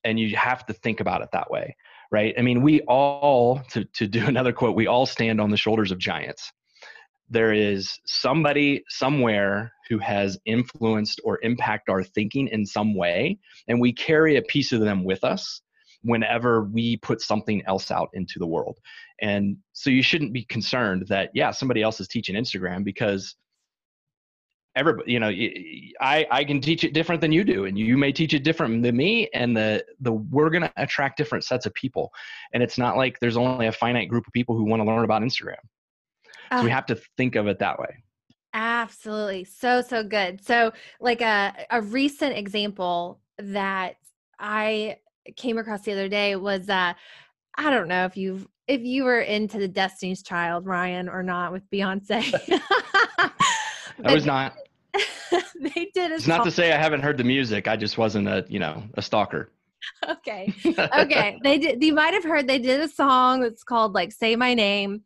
and 0.04 0.20
you 0.20 0.36
have 0.36 0.66
to 0.66 0.74
think 0.74 1.00
about 1.00 1.22
it 1.22 1.30
that 1.34 1.52
way, 1.52 1.76
right? 2.12 2.34
I 2.38 2.42
mean, 2.42 2.62
we 2.62 2.82
all 2.82 3.60
to 3.72 3.86
to 3.86 4.08
do 4.08 4.26
another 4.28 4.54
quote, 4.54 4.76
we 4.76 4.88
all 4.88 5.06
stand 5.06 5.40
on 5.42 5.52
the 5.52 5.58
shoulders 5.58 5.92
of 5.92 6.00
giants 6.00 6.52
there 7.32 7.54
is 7.54 7.98
somebody 8.06 8.84
somewhere 8.90 9.72
who 9.90 9.98
has 9.98 10.38
influenced 10.46 11.22
or 11.24 11.40
impact 11.42 11.90
our 11.90 12.04
thinking 12.04 12.48
in 12.50 12.66
some 12.66 12.94
way 12.94 13.40
and 13.70 13.80
we 13.80 13.92
carry 13.94 14.36
a 14.36 14.42
piece 14.44 14.74
of 14.74 14.82
them 14.82 15.04
with 15.06 15.24
us 15.24 15.62
whenever 16.04 16.64
we 16.66 16.98
put 16.98 17.22
something 17.22 17.64
else 17.66 17.90
out 17.90 18.10
into 18.14 18.38
the 18.38 18.46
world. 18.46 18.78
And 19.22 19.58
so 19.72 19.90
you 19.90 20.04
shouldn't 20.04 20.34
be 20.34 20.44
concerned 20.44 21.08
that 21.08 21.30
yeah 21.34 21.52
somebody 21.52 21.82
else 21.82 22.00
is 22.00 22.08
teaching 22.08 22.36
instagram 22.36 22.84
because 22.84 23.36
everybody 24.76 25.12
you 25.12 25.20
know 25.20 25.30
i 26.00 26.26
i 26.32 26.44
can 26.44 26.62
teach 26.62 26.84
it 26.84 26.94
different 26.94 27.20
than 27.20 27.32
you 27.32 27.44
do 27.44 27.66
and 27.66 27.78
you 27.78 27.98
may 27.98 28.12
teach 28.12 28.34
it 28.34 28.44
different 28.44 28.82
than 28.82 28.96
me 28.96 29.30
and 29.34 29.56
the 29.56 29.84
the 30.00 30.12
we're 30.12 30.50
going 30.50 30.62
to 30.62 30.72
attract 30.78 31.18
different 31.18 31.44
sets 31.44 31.66
of 31.66 31.74
people. 31.74 32.12
And 32.54 32.64
it's 32.64 32.78
not 32.78 32.98
like 32.98 33.20
there's 33.20 33.38
only 33.38 33.68
a 33.68 33.72
finite 33.72 34.10
group 34.10 34.26
of 34.28 34.34
people 34.34 34.56
who 34.56 34.64
want 34.64 34.82
to 34.82 34.86
learn 34.86 35.06
about 35.06 35.22
instagram 35.22 35.62
so 36.52 36.64
we 36.64 36.70
have 36.70 36.86
to 36.88 36.96
think 37.18 37.36
of 37.36 37.48
it 37.48 37.60
that 37.60 37.80
way. 37.80 38.04
Absolutely. 38.54 39.46
So, 39.46 39.82
so 39.82 40.04
good. 40.04 40.44
So, 40.46 40.74
like 41.00 41.22
a, 41.22 41.54
a 41.70 41.82
recent 41.82 42.38
example 42.38 43.22
that 43.38 43.96
I 44.40 44.98
came 45.36 45.58
across 45.58 45.84
the 45.84 45.92
other 45.92 46.10
day 46.10 46.36
was 46.36 46.68
uh 46.68 46.94
I 47.56 47.70
don't 47.70 47.88
know 47.88 48.06
if 48.06 48.18
you've 48.18 48.48
if 48.68 48.82
you 48.82 49.04
were 49.04 49.22
into 49.22 49.60
the 49.60 49.68
Destiny's 49.68 50.24
Child, 50.24 50.66
Ryan, 50.66 51.10
or 51.10 51.24
not 51.24 51.52
with 51.52 51.70
Beyonce. 51.70 52.34
I 54.04 54.14
was 54.14 54.26
not. 54.26 54.56
they 54.94 55.92
did. 55.94 56.12
It's 56.12 56.28
not 56.28 56.44
to 56.44 56.52
say 56.52 56.72
I 56.72 56.78
haven't 56.78 57.02
heard 57.02 57.18
the 57.18 57.24
music. 57.24 57.68
I 57.68 57.76
just 57.76 57.98
wasn't 57.98 58.28
a 58.28 58.46
you 58.48 58.60
know 58.60 58.84
a 58.96 59.02
stalker. 59.02 59.52
Okay. 60.08 60.54
Okay. 60.78 61.40
they 61.44 61.58
did. 61.58 61.84
You 61.84 61.94
might 61.94 62.14
have 62.14 62.24
heard 62.24 62.48
they 62.48 62.60
did 62.60 62.80
a 62.82 62.88
song 62.88 63.42
that's 63.42 63.64
called 63.64 63.94
like 63.94 64.12
"Say 64.12 64.36
My 64.36 64.54
Name," 64.54 65.04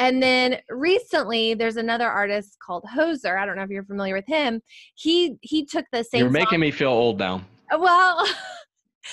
And 0.00 0.22
then 0.22 0.56
recently, 0.70 1.52
there's 1.52 1.76
another 1.76 2.08
artist 2.08 2.56
called 2.64 2.84
Hoser. 2.84 3.38
I 3.38 3.44
don't 3.44 3.56
know 3.56 3.62
if 3.62 3.68
you're 3.68 3.84
familiar 3.84 4.14
with 4.14 4.26
him. 4.26 4.62
He 4.94 5.36
he 5.42 5.66
took 5.66 5.84
the 5.92 6.02
same. 6.02 6.22
You're 6.22 6.30
making 6.30 6.52
song. 6.52 6.60
me 6.60 6.70
feel 6.70 6.88
old 6.88 7.18
now. 7.18 7.44
Uh, 7.70 7.78
well, 7.78 8.26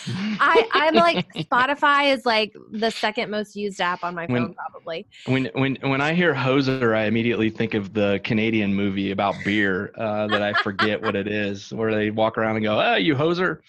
I 0.08 0.66
I'm 0.72 0.96
like 0.96 1.28
Spotify 1.34 2.14
is 2.14 2.26
like 2.26 2.54
the 2.72 2.90
second 2.90 3.30
most 3.30 3.54
used 3.54 3.82
app 3.82 4.06
on 4.06 4.16
my 4.16 4.28
phone 4.28 4.34
when, 4.34 4.54
probably. 4.54 5.06
When 5.26 5.50
when 5.56 5.78
when 5.82 6.00
I 6.00 6.14
hear 6.14 6.34
Hoser, 6.34 6.96
I 6.96 7.04
immediately 7.04 7.50
think 7.50 7.74
of 7.74 7.92
the 7.92 8.22
Canadian 8.24 8.74
movie 8.74 9.12
about 9.12 9.36
beer 9.44 9.92
uh, 9.98 10.28
that 10.28 10.42
I 10.42 10.54
forget 10.64 11.02
what 11.02 11.18
it 11.18 11.28
is, 11.28 11.74
where 11.74 11.94
they 11.94 12.12
walk 12.12 12.38
around 12.38 12.56
and 12.56 12.64
go, 12.64 12.80
"Oh, 12.80 12.96
you 12.96 13.14
Hoser." 13.14 13.60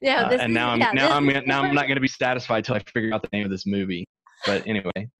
Yeah, 0.00 0.22
uh, 0.22 0.30
and 0.30 0.52
is, 0.52 0.54
now 0.54 0.70
I'm 0.70 0.80
yeah, 0.80 0.92
now 0.92 1.14
I'm 1.14 1.26
now 1.26 1.62
I'm 1.62 1.74
not 1.74 1.82
going 1.82 1.96
to 1.96 2.00
be 2.00 2.08
satisfied 2.08 2.64
till 2.64 2.76
I 2.76 2.78
figure 2.78 3.12
out 3.12 3.20
the 3.20 3.28
name 3.30 3.44
of 3.44 3.50
this 3.50 3.66
movie. 3.66 4.06
But 4.46 4.66
anyway. 4.66 5.10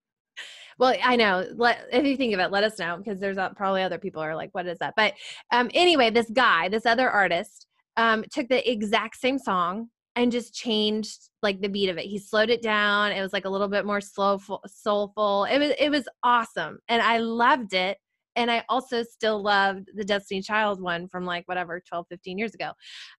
Well, 0.79 0.95
I 1.03 1.17
know. 1.17 1.45
Let 1.57 1.87
if 1.93 2.05
you 2.05 2.17
think 2.17 2.35
of 2.35 2.41
it, 2.41 2.53
let 2.53 2.65
us 2.65 2.79
know 2.79 2.97
because 2.97 3.21
there's 3.21 3.37
probably 3.57 3.83
other 3.83 3.99
people 3.99 4.23
are 4.23 4.37
like, 4.37 4.51
"What 4.53 4.67
is 4.67 4.79
that?" 4.79 4.95
But 4.97 5.15
um, 5.53 5.71
anyway, 5.75 6.11
this 6.11 6.31
guy, 6.31 6.69
this 6.69 6.87
other 6.87 7.11
artist, 7.11 7.67
um, 7.97 8.25
took 8.33 8.49
the 8.49 8.71
exact 8.71 9.17
same 9.17 9.39
song 9.39 9.89
and 10.15 10.33
just 10.33 10.55
changed 10.55 11.31
like 11.43 11.61
the 11.61 11.69
beat 11.69 11.89
of 11.89 11.99
it. 11.99 12.07
He 12.07 12.19
slowed 12.19 12.51
it 12.51 12.63
down. 12.63 13.13
It 13.13 13.21
was 13.21 13.33
like 13.33 13.45
a 13.45 13.51
little 13.51 13.69
bit 13.69 13.87
more 13.87 14.01
slow, 14.01 14.41
soulful. 14.67 15.45
It 15.45 15.59
was 15.59 15.73
it 15.79 15.91
was 15.91 16.09
awesome, 16.23 16.79
and 16.89 17.03
I 17.03 17.19
loved 17.19 17.75
it. 17.75 17.99
And 18.37 18.53
I 18.53 18.65
also 18.69 19.03
still 19.03 19.43
loved 19.43 19.91
the 19.97 20.05
Destiny 20.05 20.43
Child 20.43 20.81
one 20.81 21.09
from 21.09 21.25
like 21.25 21.49
whatever 21.49 21.83
12, 21.89 22.07
15 22.09 22.39
years 22.39 22.55
ago. 22.55 22.71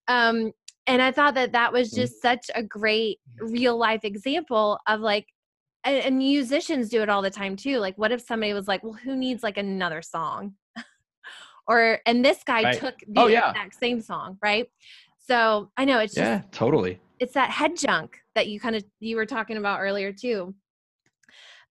Um, 0.08 0.54
and 0.88 1.02
I 1.02 1.12
thought 1.12 1.36
that 1.36 1.52
that 1.52 1.74
was 1.74 1.91
mm. 1.91 1.98
just 1.98 2.22
such 2.22 2.50
a 2.56 2.63
great 2.63 3.19
real 3.41 3.78
life 3.78 4.06
example 4.06 4.80
of 4.88 5.02
like 5.02 5.28
and, 5.84 5.98
and 5.98 6.18
musicians 6.18 6.89
do 6.89 7.02
it 7.02 7.10
all 7.10 7.22
the 7.22 7.30
time 7.30 7.56
too. 7.56 7.80
Like, 7.80 7.98
what 7.98 8.12
if 8.12 8.22
somebody 8.22 8.54
was 8.54 8.68
like, 8.68 8.84
"Well, 8.84 8.94
who 8.94 9.15
needs 9.15 9.44
like 9.44 9.58
another 9.58 10.02
song?" 10.02 10.54
or 11.68 12.00
and 12.06 12.24
this 12.24 12.44
guy 12.46 12.63
right. 12.63 12.80
took 12.80 13.00
the 13.00 13.22
oh, 13.22 13.28
yeah. 13.28 13.50
exact 13.50 13.80
same 13.80 14.02
song, 14.02 14.38
right? 14.42 14.70
So 15.28 15.72
I 15.78 15.86
know 15.86 16.00
it's 16.00 16.13
just 16.13 16.26
yeah, 16.26 16.42
totally. 16.52 17.00
It's 17.20 17.34
that 17.34 17.50
head 17.50 17.78
junk 17.78 18.18
that 18.36 18.48
you 18.48 18.60
kind 18.60 18.76
of 18.76 18.84
you 19.00 19.15
were 19.15 19.26
talking 19.26 19.58
about 19.58 19.80
earlier 19.80 20.12
too. 20.12 20.54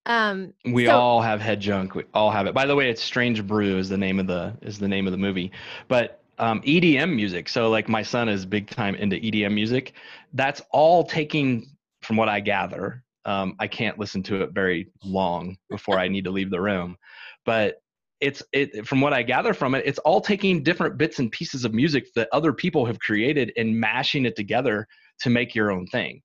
Um, 0.05 0.53
we 0.65 0.85
so, 0.85 0.97
all 0.97 1.21
have 1.21 1.41
head 1.41 1.59
junk. 1.59 1.93
We 1.93 2.03
all 2.13 2.31
have 2.31 2.47
it. 2.47 2.53
By 2.53 2.65
the 2.65 2.75
way, 2.75 2.89
it's 2.89 3.03
Strange 3.03 3.45
Brew 3.45 3.77
is 3.77 3.89
the 3.89 3.97
name 3.97 4.19
of 4.19 4.27
the 4.27 4.55
is 4.61 4.79
the 4.79 4.87
name 4.87 5.07
of 5.07 5.11
the 5.11 5.17
movie. 5.17 5.51
But 5.87 6.19
um, 6.39 6.61
EDM 6.61 7.13
music. 7.13 7.49
So 7.49 7.69
like 7.69 7.87
my 7.87 8.01
son 8.01 8.29
is 8.29 8.45
big 8.45 8.69
time 8.69 8.95
into 8.95 9.17
EDM 9.17 9.53
music. 9.53 9.93
That's 10.33 10.61
all 10.71 11.03
taking, 11.03 11.67
from 12.01 12.15
what 12.15 12.29
I 12.29 12.39
gather, 12.39 13.03
um, 13.25 13.55
I 13.59 13.67
can't 13.67 13.99
listen 13.99 14.23
to 14.23 14.41
it 14.43 14.51
very 14.53 14.89
long 15.03 15.57
before 15.69 15.99
I 15.99 16.07
need 16.07 16.23
to 16.25 16.31
leave 16.31 16.51
the 16.51 16.61
room. 16.61 16.97
But 17.45 17.75
it's 18.19 18.43
it 18.51 18.85
from 18.85 18.99
what 18.99 19.13
I 19.13 19.23
gather 19.23 19.53
from 19.53 19.75
it, 19.75 19.83
it's 19.85 19.99
all 19.99 20.19
taking 20.19 20.61
different 20.61 20.97
bits 20.97 21.19
and 21.19 21.31
pieces 21.31 21.63
of 21.63 21.73
music 21.73 22.07
that 22.15 22.27
other 22.33 22.51
people 22.51 22.85
have 22.85 22.99
created 22.99 23.53
and 23.55 23.79
mashing 23.79 24.25
it 24.25 24.35
together 24.35 24.87
to 25.21 25.29
make 25.29 25.55
your 25.55 25.71
own 25.71 25.87
thing. 25.87 26.21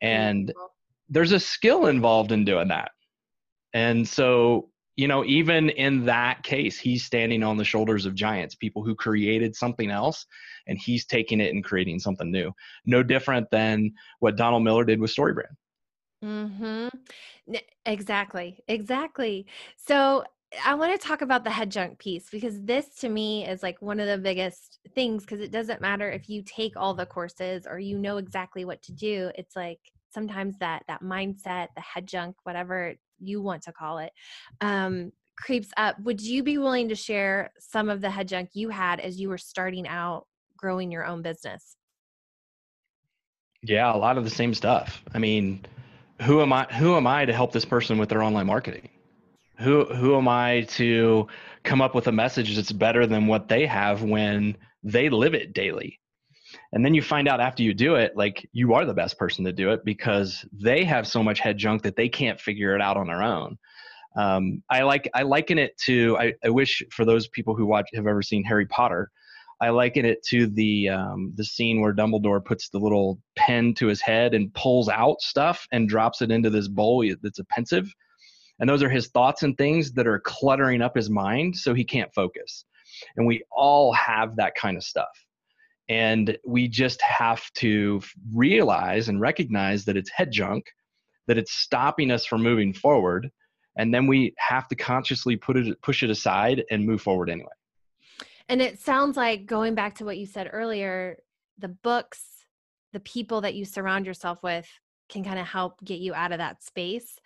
And 0.00 0.52
there's 1.08 1.32
a 1.32 1.40
skill 1.40 1.86
involved 1.86 2.32
in 2.32 2.44
doing 2.44 2.68
that. 2.68 2.92
And 3.74 4.06
so, 4.06 4.70
you 4.96 5.08
know, 5.08 5.24
even 5.24 5.70
in 5.70 6.04
that 6.06 6.42
case, 6.42 6.78
he's 6.78 7.04
standing 7.04 7.42
on 7.42 7.56
the 7.56 7.64
shoulders 7.64 8.06
of 8.06 8.14
giants, 8.14 8.54
people 8.54 8.84
who 8.84 8.94
created 8.94 9.56
something 9.56 9.90
else, 9.90 10.26
and 10.66 10.78
he's 10.78 11.06
taking 11.06 11.40
it 11.40 11.52
and 11.52 11.64
creating 11.64 11.98
something 11.98 12.30
new. 12.30 12.52
No 12.84 13.02
different 13.02 13.48
than 13.50 13.92
what 14.20 14.36
Donald 14.36 14.62
Miller 14.62 14.84
did 14.84 15.00
with 15.00 15.14
StoryBrand. 15.14 15.54
Mhm. 16.22 16.90
Exactly. 17.84 18.62
Exactly. 18.68 19.46
So 19.76 20.24
I 20.64 20.74
want 20.74 20.98
to 21.00 21.06
talk 21.06 21.22
about 21.22 21.44
the 21.44 21.50
head 21.50 21.70
junk 21.70 21.98
piece 21.98 22.30
because 22.30 22.62
this 22.62 22.94
to 22.96 23.08
me 23.08 23.46
is 23.48 23.62
like 23.62 23.80
one 23.82 23.98
of 24.00 24.06
the 24.06 24.18
biggest 24.18 24.80
things 24.94 25.22
because 25.24 25.40
it 25.40 25.50
doesn't 25.50 25.80
matter 25.80 26.10
if 26.10 26.28
you 26.28 26.42
take 26.42 26.76
all 26.76 26.94
the 26.94 27.06
courses 27.06 27.66
or 27.66 27.78
you 27.78 27.98
know 27.98 28.18
exactly 28.18 28.64
what 28.64 28.82
to 28.82 28.92
do. 28.92 29.32
It's 29.34 29.56
like 29.56 29.80
sometimes 30.10 30.58
that 30.58 30.84
that 30.88 31.02
mindset, 31.02 31.68
the 31.74 31.80
head 31.80 32.06
junk, 32.06 32.36
whatever 32.44 32.94
you 33.18 33.40
want 33.42 33.62
to 33.64 33.72
call 33.72 33.98
it, 33.98 34.12
um, 34.60 35.12
creeps 35.36 35.70
up. 35.76 35.98
Would 36.00 36.20
you 36.20 36.42
be 36.42 36.58
willing 36.58 36.88
to 36.90 36.94
share 36.94 37.52
some 37.58 37.88
of 37.88 38.00
the 38.00 38.10
head 38.10 38.28
junk 38.28 38.50
you 38.52 38.68
had 38.68 39.00
as 39.00 39.18
you 39.20 39.28
were 39.30 39.38
starting 39.38 39.88
out 39.88 40.28
growing 40.56 40.92
your 40.92 41.04
own 41.06 41.22
business? 41.22 41.76
Yeah, 43.62 43.94
a 43.94 43.96
lot 43.96 44.18
of 44.18 44.24
the 44.24 44.30
same 44.30 44.54
stuff. 44.54 45.02
I 45.14 45.18
mean, 45.18 45.64
who 46.22 46.40
am 46.40 46.52
I 46.52 46.64
who 46.64 46.96
am 46.96 47.06
I 47.06 47.24
to 47.24 47.32
help 47.32 47.52
this 47.52 47.64
person 47.64 47.98
with 47.98 48.08
their 48.08 48.22
online 48.22 48.46
marketing? 48.46 48.88
Who 49.58 49.84
who 49.84 50.16
am 50.16 50.28
I 50.28 50.62
to 50.70 51.26
come 51.64 51.80
up 51.80 51.94
with 51.94 52.06
a 52.06 52.12
message 52.12 52.56
that's 52.56 52.72
better 52.72 53.06
than 53.06 53.26
what 53.26 53.48
they 53.48 53.66
have 53.66 54.02
when 54.02 54.56
they 54.82 55.08
live 55.08 55.34
it 55.34 55.52
daily? 55.52 56.00
And 56.72 56.84
then 56.84 56.94
you 56.94 57.02
find 57.02 57.28
out 57.28 57.40
after 57.40 57.62
you 57.62 57.74
do 57.74 57.94
it, 57.94 58.12
like 58.16 58.48
you 58.52 58.74
are 58.74 58.84
the 58.84 58.94
best 58.94 59.18
person 59.18 59.44
to 59.44 59.52
do 59.52 59.70
it 59.70 59.84
because 59.84 60.44
they 60.52 60.84
have 60.84 61.06
so 61.06 61.22
much 61.22 61.40
head 61.40 61.58
junk 61.58 61.82
that 61.82 61.96
they 61.96 62.08
can't 62.08 62.40
figure 62.40 62.74
it 62.74 62.82
out 62.82 62.96
on 62.96 63.06
their 63.06 63.22
own. 63.22 63.58
Um, 64.16 64.62
I 64.68 64.82
like 64.82 65.08
I 65.14 65.22
liken 65.22 65.58
it 65.58 65.76
to 65.84 66.18
I, 66.18 66.34
I 66.44 66.50
wish 66.50 66.82
for 66.90 67.04
those 67.04 67.28
people 67.28 67.54
who 67.56 67.66
watch 67.66 67.88
have 67.94 68.06
ever 68.06 68.22
seen 68.22 68.44
Harry 68.44 68.66
Potter, 68.66 69.10
I 69.62 69.70
liken 69.70 70.04
it 70.04 70.24
to 70.24 70.48
the 70.48 70.88
um, 70.88 71.32
the 71.36 71.44
scene 71.44 71.80
where 71.80 71.94
Dumbledore 71.94 72.44
puts 72.44 72.68
the 72.68 72.80
little 72.80 73.20
pen 73.36 73.74
to 73.74 73.86
his 73.86 74.00
head 74.00 74.34
and 74.34 74.52
pulls 74.54 74.88
out 74.88 75.20
stuff 75.20 75.68
and 75.70 75.88
drops 75.88 76.20
it 76.20 76.32
into 76.32 76.50
this 76.50 76.66
bowl 76.66 77.04
that's 77.22 77.38
a 77.38 77.44
Pensieve, 77.44 77.94
and 78.58 78.68
those 78.68 78.82
are 78.82 78.90
his 78.90 79.06
thoughts 79.08 79.44
and 79.44 79.56
things 79.56 79.92
that 79.92 80.08
are 80.08 80.18
cluttering 80.18 80.82
up 80.82 80.96
his 80.96 81.08
mind, 81.08 81.56
so 81.56 81.74
he 81.74 81.84
can't 81.84 82.12
focus. 82.12 82.64
And 83.16 83.24
we 83.24 83.42
all 83.52 83.92
have 83.92 84.34
that 84.36 84.56
kind 84.56 84.76
of 84.76 84.82
stuff. 84.82 85.26
And 85.88 86.36
we 86.44 86.66
just 86.68 87.00
have 87.02 87.48
to 87.54 88.00
realize 88.34 89.08
and 89.08 89.20
recognize 89.20 89.84
that 89.84 89.96
it's 89.96 90.10
head 90.10 90.32
junk, 90.32 90.66
that 91.28 91.38
it's 91.38 91.52
stopping 91.52 92.10
us 92.10 92.26
from 92.26 92.42
moving 92.42 92.72
forward. 92.72 93.30
And 93.76 93.94
then 93.94 94.08
we 94.08 94.34
have 94.38 94.66
to 94.68 94.74
consciously 94.74 95.36
put 95.36 95.56
it, 95.56 95.80
push 95.82 96.02
it 96.02 96.10
aside 96.10 96.64
and 96.70 96.84
move 96.84 97.00
forward 97.00 97.30
anyway. 97.30 97.48
And 98.48 98.60
it 98.60 98.78
sounds 98.78 99.16
like 99.16 99.46
going 99.46 99.74
back 99.74 99.96
to 99.96 100.04
what 100.04 100.18
you 100.18 100.26
said 100.26 100.50
earlier, 100.52 101.18
the 101.58 101.68
books, 101.68 102.22
the 102.92 103.00
people 103.00 103.40
that 103.42 103.54
you 103.54 103.64
surround 103.64 104.06
yourself 104.06 104.42
with 104.42 104.68
can 105.08 105.24
kind 105.24 105.38
of 105.38 105.46
help 105.46 105.82
get 105.84 106.00
you 106.00 106.14
out 106.14 106.32
of 106.32 106.38
that 106.38 106.62
space. 106.62 107.18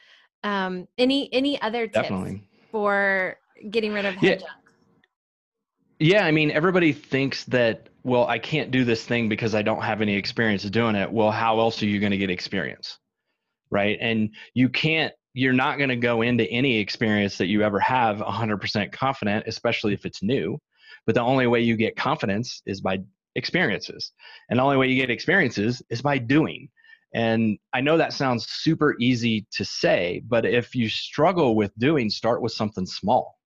Um, 0.45 0.87
any 0.99 1.33
any 1.33 1.61
other 1.61 1.87
tips 1.87 2.09
Definitely. 2.09 2.49
for 2.71 3.37
getting 3.71 3.93
rid 3.93 4.05
of 4.05 4.15
head 4.15 4.23
yeah. 4.41 4.47
junk? 4.47 4.67
Yeah, 5.99 6.27
I 6.27 6.31
mean, 6.31 6.51
everybody 6.51 6.93
thinks 6.93 7.45
that, 7.45 7.89
well, 8.03 8.27
I 8.27 8.39
can't 8.39 8.71
do 8.71 8.85
this 8.85 9.05
thing 9.05 9.31
because 9.31 9.55
I 9.55 9.63
don't 9.63 9.83
have 9.83 10.03
any 10.03 10.15
experience 10.15 10.63
doing 10.65 10.95
it. 10.95 11.11
Well, 11.11 11.31
how 11.31 11.59
else 11.59 11.83
are 11.83 11.87
you 11.87 12.01
going 12.01 12.13
to 12.13 12.19
get 12.19 12.29
experience? 12.29 12.99
Right. 13.71 13.97
And 14.01 14.31
you 14.53 14.69
can't, 14.69 15.13
you're 15.33 15.55
not 15.55 15.79
going 15.79 15.89
to 15.89 15.97
go 15.97 16.21
into 16.21 16.45
any 16.51 16.79
experience 16.79 17.39
that 17.39 17.47
you 17.47 17.63
ever 17.63 17.81
have 17.81 18.19
100% 18.19 18.93
confident, 18.93 19.45
especially 19.47 19.95
if 19.95 20.05
it's 20.05 20.23
new. 20.23 20.59
But 21.07 21.15
the 21.15 21.23
only 21.23 21.47
way 21.47 21.61
you 21.61 21.77
get 21.77 21.97
confidence 21.97 22.63
is 22.67 22.81
by 22.81 22.99
experiences. 23.37 24.13
And 24.51 24.59
the 24.59 24.65
only 24.65 24.77
way 24.77 24.89
you 24.89 24.97
get 24.97 25.11
experiences 25.11 25.83
is 25.89 26.03
by 26.03 26.19
doing. 26.19 26.69
And 27.15 27.59
I 27.73 27.81
know 27.81 27.97
that 27.97 28.13
sounds 28.13 28.47
super 28.51 28.97
easy 29.01 29.47
to 29.53 29.65
say, 29.65 30.23
but 30.27 30.45
if 30.45 30.75
you 30.75 30.89
struggle 30.89 31.55
with 31.55 31.73
doing, 31.79 32.11
start 32.11 32.43
with 32.43 32.53
something 32.53 32.85
small 32.85 33.37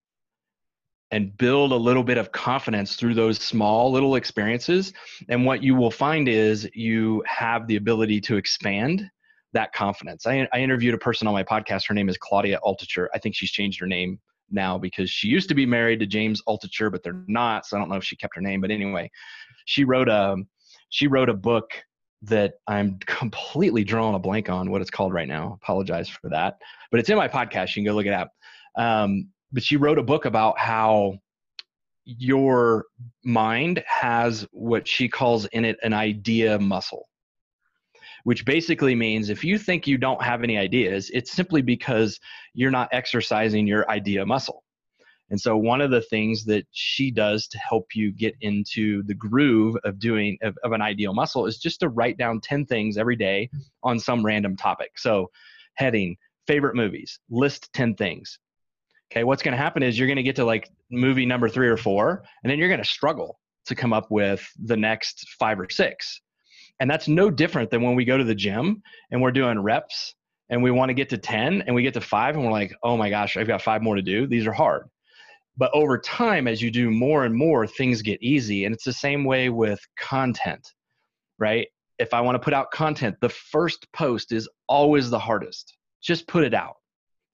and 1.10 1.36
build 1.36 1.72
a 1.72 1.76
little 1.76 2.04
bit 2.04 2.18
of 2.18 2.32
confidence 2.32 2.96
through 2.96 3.14
those 3.14 3.38
small 3.38 3.90
little 3.90 4.14
experiences. 4.14 4.92
And 5.28 5.44
what 5.44 5.62
you 5.62 5.74
will 5.74 5.90
find 5.90 6.28
is 6.28 6.68
you 6.74 7.22
have 7.26 7.66
the 7.66 7.76
ability 7.76 8.20
to 8.22 8.36
expand 8.36 9.10
that 9.52 9.72
confidence. 9.72 10.26
I, 10.26 10.48
I 10.52 10.60
interviewed 10.60 10.94
a 10.94 10.98
person 10.98 11.26
on 11.26 11.34
my 11.34 11.42
podcast. 11.42 11.88
Her 11.88 11.94
name 11.94 12.08
is 12.08 12.16
Claudia 12.16 12.60
Altucher. 12.64 13.08
I 13.12 13.18
think 13.18 13.34
she's 13.34 13.50
changed 13.50 13.80
her 13.80 13.86
name 13.86 14.20
now 14.50 14.78
because 14.78 15.10
she 15.10 15.28
used 15.28 15.48
to 15.48 15.54
be 15.54 15.66
married 15.66 16.00
to 16.00 16.06
James 16.06 16.42
Altucher, 16.48 16.90
but 16.90 17.02
they're 17.02 17.24
not. 17.26 17.66
So 17.66 17.76
I 17.76 17.80
don't 17.80 17.88
know 17.88 17.96
if 17.96 18.04
she 18.04 18.16
kept 18.16 18.34
her 18.34 18.40
name. 18.40 18.60
But 18.60 18.70
anyway, 18.70 19.10
she 19.64 19.84
wrote 19.84 20.08
a 20.08 20.36
she 20.88 21.06
wrote 21.06 21.28
a 21.28 21.34
book 21.34 21.70
that 22.22 22.54
I'm 22.66 22.98
completely 23.06 23.84
drawing 23.84 24.14
a 24.14 24.18
blank 24.18 24.48
on 24.48 24.70
what 24.70 24.80
it's 24.80 24.90
called 24.90 25.12
right 25.12 25.28
now. 25.28 25.58
Apologize 25.62 26.08
for 26.08 26.28
that, 26.30 26.58
but 26.90 27.00
it's 27.00 27.08
in 27.08 27.16
my 27.16 27.28
podcast. 27.28 27.68
You 27.68 27.82
can 27.82 27.84
go 27.84 27.94
look 27.94 28.06
it 28.06 28.12
up. 28.12 28.30
Um, 28.76 29.28
but 29.52 29.62
she 29.62 29.76
wrote 29.76 29.98
a 29.98 30.02
book 30.02 30.26
about 30.26 30.58
how 30.58 31.14
your 32.04 32.86
mind 33.24 33.82
has 33.86 34.46
what 34.52 34.88
she 34.88 35.08
calls 35.08 35.46
in 35.46 35.64
it 35.64 35.76
an 35.82 35.92
idea 35.92 36.58
muscle 36.58 37.06
which 38.24 38.44
basically 38.44 38.94
means 38.94 39.30
if 39.30 39.44
you 39.44 39.58
think 39.58 39.86
you 39.86 39.98
don't 39.98 40.22
have 40.22 40.42
any 40.42 40.58
ideas 40.58 41.10
it's 41.10 41.32
simply 41.32 41.62
because 41.62 42.18
you're 42.54 42.70
not 42.70 42.88
exercising 42.92 43.66
your 43.66 43.88
idea 43.90 44.24
muscle. 44.24 44.64
And 45.30 45.40
so 45.40 45.56
one 45.56 45.80
of 45.80 45.92
the 45.92 46.00
things 46.02 46.44
that 46.46 46.66
she 46.72 47.12
does 47.12 47.46
to 47.48 47.58
help 47.58 47.94
you 47.94 48.10
get 48.10 48.34
into 48.40 49.04
the 49.04 49.14
groove 49.14 49.76
of 49.84 50.00
doing 50.00 50.36
of, 50.42 50.58
of 50.64 50.72
an 50.72 50.82
ideal 50.82 51.14
muscle 51.14 51.46
is 51.46 51.58
just 51.58 51.80
to 51.80 51.88
write 51.88 52.18
down 52.18 52.40
10 52.40 52.66
things 52.66 52.98
every 52.98 53.14
day 53.14 53.48
on 53.84 54.00
some 54.00 54.26
random 54.26 54.56
topic. 54.56 54.98
So 54.98 55.30
heading 55.74 56.16
favorite 56.48 56.74
movies 56.74 57.20
list 57.30 57.72
10 57.74 57.94
things. 57.94 58.38
Okay 59.12 59.22
what's 59.22 59.42
going 59.42 59.52
to 59.52 59.58
happen 59.58 59.84
is 59.84 59.98
you're 59.98 60.08
going 60.08 60.16
to 60.16 60.22
get 60.24 60.36
to 60.36 60.44
like 60.44 60.68
movie 60.90 61.26
number 61.26 61.48
three 61.48 61.68
or 61.68 61.76
four 61.76 62.24
and 62.42 62.50
then 62.50 62.58
you're 62.58 62.68
going 62.68 62.82
to 62.82 62.88
struggle 62.88 63.38
to 63.66 63.76
come 63.76 63.92
up 63.92 64.10
with 64.10 64.44
the 64.64 64.76
next 64.76 65.28
five 65.38 65.60
or 65.60 65.68
six 65.70 66.20
and 66.80 66.90
that's 66.90 67.06
no 67.06 67.30
different 67.30 67.70
than 67.70 67.82
when 67.82 67.94
we 67.94 68.04
go 68.04 68.16
to 68.18 68.24
the 68.24 68.34
gym 68.34 68.82
and 69.10 69.22
we're 69.22 69.30
doing 69.30 69.60
reps 69.60 70.14
and 70.48 70.62
we 70.62 70.70
want 70.70 70.88
to 70.88 70.94
get 70.94 71.10
to 71.10 71.18
10 71.18 71.62
and 71.62 71.74
we 71.74 71.82
get 71.82 71.94
to 71.94 72.00
five 72.00 72.34
and 72.34 72.44
we're 72.44 72.50
like 72.50 72.74
oh 72.82 72.96
my 72.96 73.10
gosh 73.10 73.36
i've 73.36 73.46
got 73.46 73.62
five 73.62 73.82
more 73.82 73.94
to 73.94 74.02
do. 74.02 74.26
These 74.26 74.46
are 74.46 74.52
hard. 74.52 74.88
But 75.56 75.70
over 75.74 75.98
time 75.98 76.48
as 76.48 76.62
you 76.62 76.70
do 76.70 76.90
more 76.90 77.24
and 77.24 77.34
more 77.34 77.66
things 77.66 78.02
get 78.02 78.22
easy. 78.22 78.64
And 78.64 78.74
it's 78.74 78.84
the 78.84 78.92
same 78.92 79.24
way 79.24 79.50
with 79.50 79.80
content 79.98 80.66
right? 81.38 81.68
If 81.98 82.12
i 82.14 82.20
want 82.20 82.34
to 82.34 82.40
put 82.40 82.54
out 82.54 82.70
content 82.70 83.16
the 83.20 83.28
first 83.28 83.86
post 83.92 84.32
is 84.32 84.48
always 84.68 85.10
the 85.10 85.18
hardest. 85.18 85.76
Just 86.02 86.26
put 86.26 86.44
it 86.44 86.54
out 86.54 86.76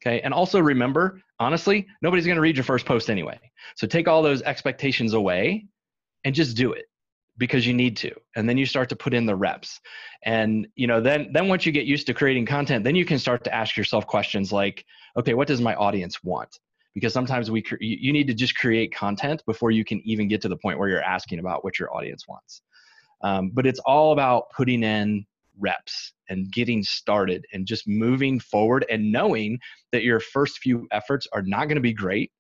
Okay. 0.05 0.21
And 0.21 0.33
also 0.35 0.61
remember, 0.61 1.21
honestly, 1.41 1.87
nobody's 2.03 2.27
going 2.27 2.37
to 2.37 2.43
read 2.43 2.57
your 2.57 2.65
first 2.65 2.87
post 2.87 3.11
anyway. 3.11 3.39
So 3.77 3.87
take 3.87 4.07
all 4.07 4.23
those 4.23 4.43
expectations 4.43 5.15
away 5.15 5.67
and 6.25 6.35
just 6.35 6.57
do 6.57 6.73
it 6.73 6.85
because 7.39 7.67
you 7.67 7.75
need 7.75 7.97
to 7.97 8.13
and 8.35 8.49
then 8.49 8.57
you 8.57 8.67
start 8.67 8.89
to 8.89 8.97
put 8.97 9.15
in 9.15 9.27
the 9.27 9.35
reps 9.35 9.81
and 10.25 10.67
you 10.75 10.87
know 10.87 11.01
then 11.01 11.31
then 11.33 11.49
once 11.49 11.67
you 11.67 11.73
get 11.73 11.85
used 11.85 12.07
to 12.07 12.15
creating 12.15 12.47
content 12.47 12.85
then 12.85 12.95
you 12.95 13.05
can 13.05 13.19
start 13.19 13.45
to 13.45 13.55
ask 13.55 13.77
yourself 13.77 14.07
questions 14.07 14.53
like 14.53 14.85
okay 15.17 15.35
what 15.35 15.49
does 15.49 15.61
my 15.61 15.75
audience 15.75 16.23
want 16.25 16.59
because 16.95 17.13
sometimes 17.13 17.51
we 17.51 17.63
you 17.81 18.13
need 18.13 18.27
to 18.27 18.35
just 18.35 18.57
create 18.57 18.95
content 18.95 19.43
before 19.47 19.71
you 19.71 19.85
can 19.85 20.01
even 20.05 20.29
get 20.29 20.41
to 20.41 20.49
the 20.49 20.57
point 20.57 20.79
where 20.79 20.89
you're 20.89 21.03
asking 21.03 21.39
about 21.39 21.63
what 21.65 21.79
your 21.79 21.95
audience 21.95 22.27
wants 22.29 22.63
um, 23.23 23.51
but 23.53 23.67
it's 23.67 23.81
all 23.81 24.13
about 24.13 24.45
putting 24.57 24.83
in 24.83 25.27
reps 25.59 26.13
and 26.29 26.51
getting 26.53 26.83
started 26.83 27.45
and 27.53 27.67
just 27.67 27.87
moving 27.87 28.39
forward 28.39 28.85
and 28.91 29.11
knowing 29.11 29.59
that 29.93 30.03
your 30.03 30.21
first 30.21 30.59
few 30.59 30.87
efforts 30.93 31.27
are 31.33 31.43
not 31.43 31.65
going 31.65 31.77
to 31.77 31.81
be 31.81 31.93
great. 31.93 32.31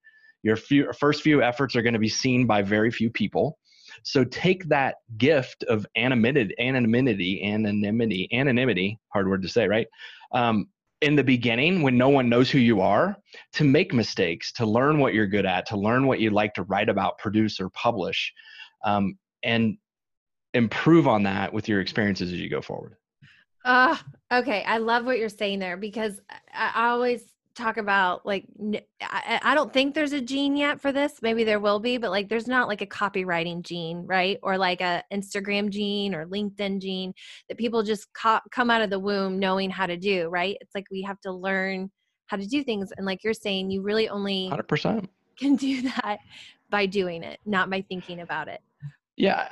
Your 0.43 0.57
few, 0.57 0.93
first 0.93 1.23
few 1.23 1.43
efforts 1.43 1.75
are 1.77 1.83
going 1.83 1.95
to 1.95 1.99
be 1.99 2.09
seen 2.09 2.47
by 2.47 2.63
very 2.63 2.91
few 2.91 3.11
people. 3.11 3.59
So 4.03 4.25
take 4.25 4.69
that 4.69 4.97
gift 5.17 5.65
of 5.65 5.87
anonymity, 5.97 6.55
anonymity, 6.59 7.45
anonymity, 7.45 8.29
anonymity, 8.33 8.99
hard 9.09 9.29
word 9.29 9.43
to 9.43 9.49
say, 9.49 9.67
right? 9.67 9.87
Um, 10.33 10.69
in 11.03 11.15
the 11.15 11.25
beginning, 11.25 11.83
when 11.83 11.99
no 11.99 12.09
one 12.09 12.29
knows 12.29 12.51
who 12.51 12.59
you 12.59 12.81
are, 12.81 13.17
to 13.53 13.65
make 13.65 13.93
mistakes, 13.93 14.53
to 14.53 14.67
learn 14.67 14.99
what 14.99 15.13
you're 15.13 15.27
good 15.27 15.47
at, 15.47 15.67
to 15.67 15.77
learn 15.77 16.07
what 16.07 16.21
you 16.21 16.31
like 16.31 16.55
to 16.55 16.63
write 16.63 16.89
about, 16.89 17.19
produce, 17.19 17.61
or 17.61 17.69
publish, 17.71 18.33
um, 18.85 19.19
and 19.43 19.77
improve 20.55 21.07
on 21.07 21.23
that 21.25 21.53
with 21.53 21.69
your 21.69 21.81
experiences 21.81 22.33
as 22.33 22.41
you 22.41 22.49
go 22.49 22.63
forward. 22.63 22.97
Uh, 23.65 23.97
okay. 24.33 24.63
I 24.65 24.79
love 24.79 25.05
what 25.05 25.19
you're 25.19 25.29
saying 25.29 25.59
there 25.59 25.77
because 25.77 26.21
I 26.55 26.89
always 26.89 27.23
talk 27.57 27.77
about 27.77 28.27
like, 28.27 28.47
I, 29.01 29.41
I 29.43 29.55
don't 29.55 29.73
think 29.73 29.95
there's 29.95 30.13
a 30.13 30.21
gene 30.21 30.57
yet 30.57 30.81
for 30.81 30.93
this. 30.93 31.15
Maybe 31.23 31.45
there 31.45 31.61
will 31.61 31.81
be, 31.81 31.99
but 31.99 32.11
like, 32.11 32.29
there's 32.29 32.47
not 32.47 32.69
like 32.69 32.83
a 32.83 32.87
copywriting 32.87 33.63
gene, 33.63 34.05
right? 34.07 34.39
Or 34.43 34.59
like 34.59 34.81
a 34.81 35.03
Instagram 35.13 35.71
gene 35.71 36.15
or 36.15 36.27
LinkedIn 36.27 36.81
gene 36.81 37.13
that 37.49 37.59
people 37.59 37.83
just 37.83 38.07
co- 38.15 38.41
come 38.51 38.71
out 38.71 38.83
of 38.83 38.91
the 38.91 38.99
womb 38.99 39.39
knowing 39.39 39.71
how 39.71 39.87
to 39.87 39.97
do, 39.97 40.29
right? 40.29 40.57
It's 40.61 40.75
like 40.75 40.87
we 40.91 41.03
have 41.03 41.21
to 41.23 41.33
learn 41.33 41.91
how 42.27 42.37
to 42.37 42.47
do 42.47 42.63
things. 42.63 42.93
And 42.97 43.07
like 43.07 43.25
you're 43.25 43.35
saying, 43.35 43.71
you 43.71 43.83
really 43.83 44.09
only 44.09 44.49
100% 44.53 45.09
can 45.39 45.57
do 45.57 45.83
that 45.83 46.19
by 46.71 46.87
doing 46.87 47.23
it, 47.23 47.41
not 47.47 47.71
by 47.71 47.83
thinking 47.83 48.21
about 48.21 48.49
it. 48.49 48.61
Yeah. 49.17 49.49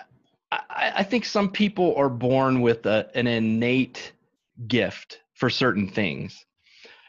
I, 0.53 0.93
I 0.97 1.03
think 1.03 1.25
some 1.25 1.51
people 1.51 1.95
are 1.97 2.09
born 2.09 2.61
with 2.61 2.87
a, 2.87 3.09
an 3.15 3.27
innate 3.27 4.13
gift 4.69 5.21
for 5.35 5.51
certain 5.51 5.89
things, 5.89 6.45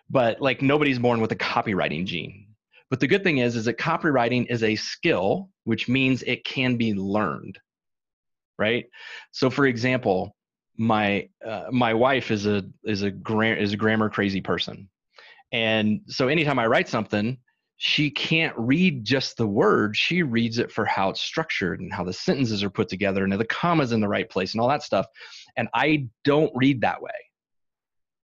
but 0.09 0.41
like 0.41 0.61
nobody's 0.61 0.99
born 0.99 1.21
with 1.21 1.31
a 1.31 1.35
copywriting 1.35 2.05
gene. 2.05 2.47
But 2.89 2.99
the 2.99 3.07
good 3.07 3.23
thing 3.23 3.39
is, 3.39 3.55
is 3.55 3.65
that 3.65 3.77
copywriting 3.77 4.45
is 4.49 4.63
a 4.63 4.75
skill, 4.75 5.49
which 5.63 5.89
means 5.89 6.21
it 6.23 6.45
can 6.45 6.77
be 6.77 6.93
learned, 6.93 7.57
right? 8.59 8.85
So, 9.31 9.49
for 9.49 9.65
example, 9.65 10.35
my 10.77 11.27
uh, 11.45 11.65
my 11.71 11.93
wife 11.93 12.31
is 12.31 12.45
a 12.45 12.63
is 12.83 13.01
a 13.01 13.11
gra- 13.11 13.55
is 13.55 13.73
a 13.73 13.77
grammar 13.77 14.09
crazy 14.09 14.41
person, 14.41 14.89
and 15.51 16.01
so 16.07 16.27
anytime 16.27 16.59
I 16.59 16.67
write 16.67 16.87
something, 16.87 17.37
she 17.77 18.09
can't 18.09 18.53
read 18.57 19.03
just 19.03 19.37
the 19.37 19.47
word 19.47 19.95
she 19.95 20.23
reads 20.23 20.59
it 20.59 20.71
for 20.71 20.85
how 20.85 21.09
it's 21.09 21.21
structured 21.21 21.81
and 21.81 21.91
how 21.91 22.03
the 22.03 22.13
sentences 22.13 22.63
are 22.63 22.69
put 22.69 22.87
together 22.87 23.23
and 23.23 23.33
the 23.33 23.45
commas 23.45 23.91
in 23.91 23.99
the 23.99 24.07
right 24.07 24.29
place 24.29 24.53
and 24.53 24.61
all 24.61 24.69
that 24.69 24.83
stuff 24.83 25.05
and 25.57 25.67
i 25.73 26.07
don't 26.23 26.51
read 26.55 26.79
that 26.81 27.01
way 27.01 27.11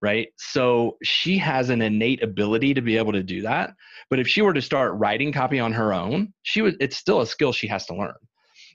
right 0.02 0.28
so 0.36 0.96
she 1.02 1.36
has 1.36 1.70
an 1.70 1.82
innate 1.82 2.22
ability 2.22 2.74
to 2.74 2.80
be 2.80 2.96
able 2.96 3.12
to 3.12 3.22
do 3.22 3.42
that 3.42 3.74
but 4.08 4.18
if 4.18 4.28
she 4.28 4.42
were 4.42 4.54
to 4.54 4.62
start 4.62 4.94
writing 4.94 5.32
copy 5.32 5.58
on 5.58 5.72
her 5.72 5.92
own 5.92 6.32
she 6.42 6.62
would 6.62 6.76
it's 6.80 6.96
still 6.96 7.20
a 7.20 7.26
skill 7.26 7.52
she 7.52 7.66
has 7.66 7.86
to 7.86 7.94
learn 7.94 8.14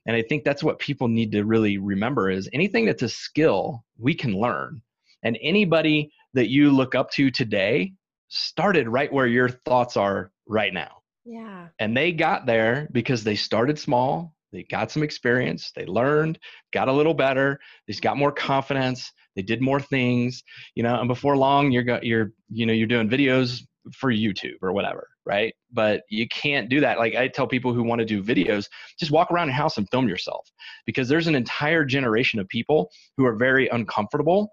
and 0.05 0.15
i 0.15 0.21
think 0.21 0.43
that's 0.43 0.63
what 0.63 0.79
people 0.79 1.07
need 1.07 1.31
to 1.31 1.43
really 1.43 1.77
remember 1.77 2.29
is 2.29 2.49
anything 2.53 2.85
that's 2.85 3.03
a 3.03 3.09
skill 3.09 3.83
we 3.97 4.13
can 4.13 4.37
learn 4.37 4.81
and 5.23 5.37
anybody 5.41 6.11
that 6.33 6.49
you 6.49 6.69
look 6.69 6.95
up 6.95 7.09
to 7.11 7.31
today 7.31 7.91
started 8.29 8.87
right 8.87 9.11
where 9.11 9.27
your 9.27 9.49
thoughts 9.49 9.97
are 9.97 10.31
right 10.47 10.73
now. 10.73 11.01
Yeah. 11.25 11.67
And 11.79 11.95
they 11.97 12.11
got 12.11 12.45
there 12.45 12.87
because 12.91 13.23
they 13.23 13.35
started 13.35 13.79
small, 13.79 14.35
they 14.51 14.63
got 14.63 14.91
some 14.91 15.03
experience, 15.03 15.71
they 15.75 15.85
learned, 15.85 16.39
got 16.71 16.87
a 16.87 16.93
little 16.93 17.13
better, 17.13 17.59
they 17.87 17.93
got 17.95 18.17
more 18.17 18.31
confidence, 18.31 19.11
they 19.35 19.41
did 19.41 19.61
more 19.61 19.79
things, 19.79 20.43
you 20.75 20.83
know, 20.83 20.99
and 20.99 21.07
before 21.07 21.37
long 21.37 21.71
you're 21.71 21.83
got 21.83 22.03
you're 22.05 22.31
you 22.49 22.65
know 22.65 22.73
you're 22.73 22.87
doing 22.87 23.09
videos 23.09 23.61
for 23.93 24.11
YouTube 24.11 24.57
or 24.61 24.73
whatever. 24.73 25.07
right? 25.25 25.53
But 25.71 26.03
you 26.09 26.27
can't 26.27 26.69
do 26.69 26.79
that. 26.81 26.97
Like 26.97 27.15
I 27.15 27.27
tell 27.27 27.47
people 27.47 27.73
who 27.73 27.83
want 27.83 27.99
to 27.99 28.05
do 28.05 28.23
videos, 28.23 28.67
just 28.99 29.11
walk 29.11 29.31
around 29.31 29.47
your 29.47 29.55
house 29.55 29.77
and 29.77 29.89
film 29.89 30.07
yourself 30.07 30.49
because 30.85 31.09
there's 31.09 31.27
an 31.27 31.35
entire 31.35 31.83
generation 31.83 32.39
of 32.39 32.47
people 32.47 32.91
who 33.17 33.25
are 33.25 33.35
very 33.35 33.67
uncomfortable 33.69 34.51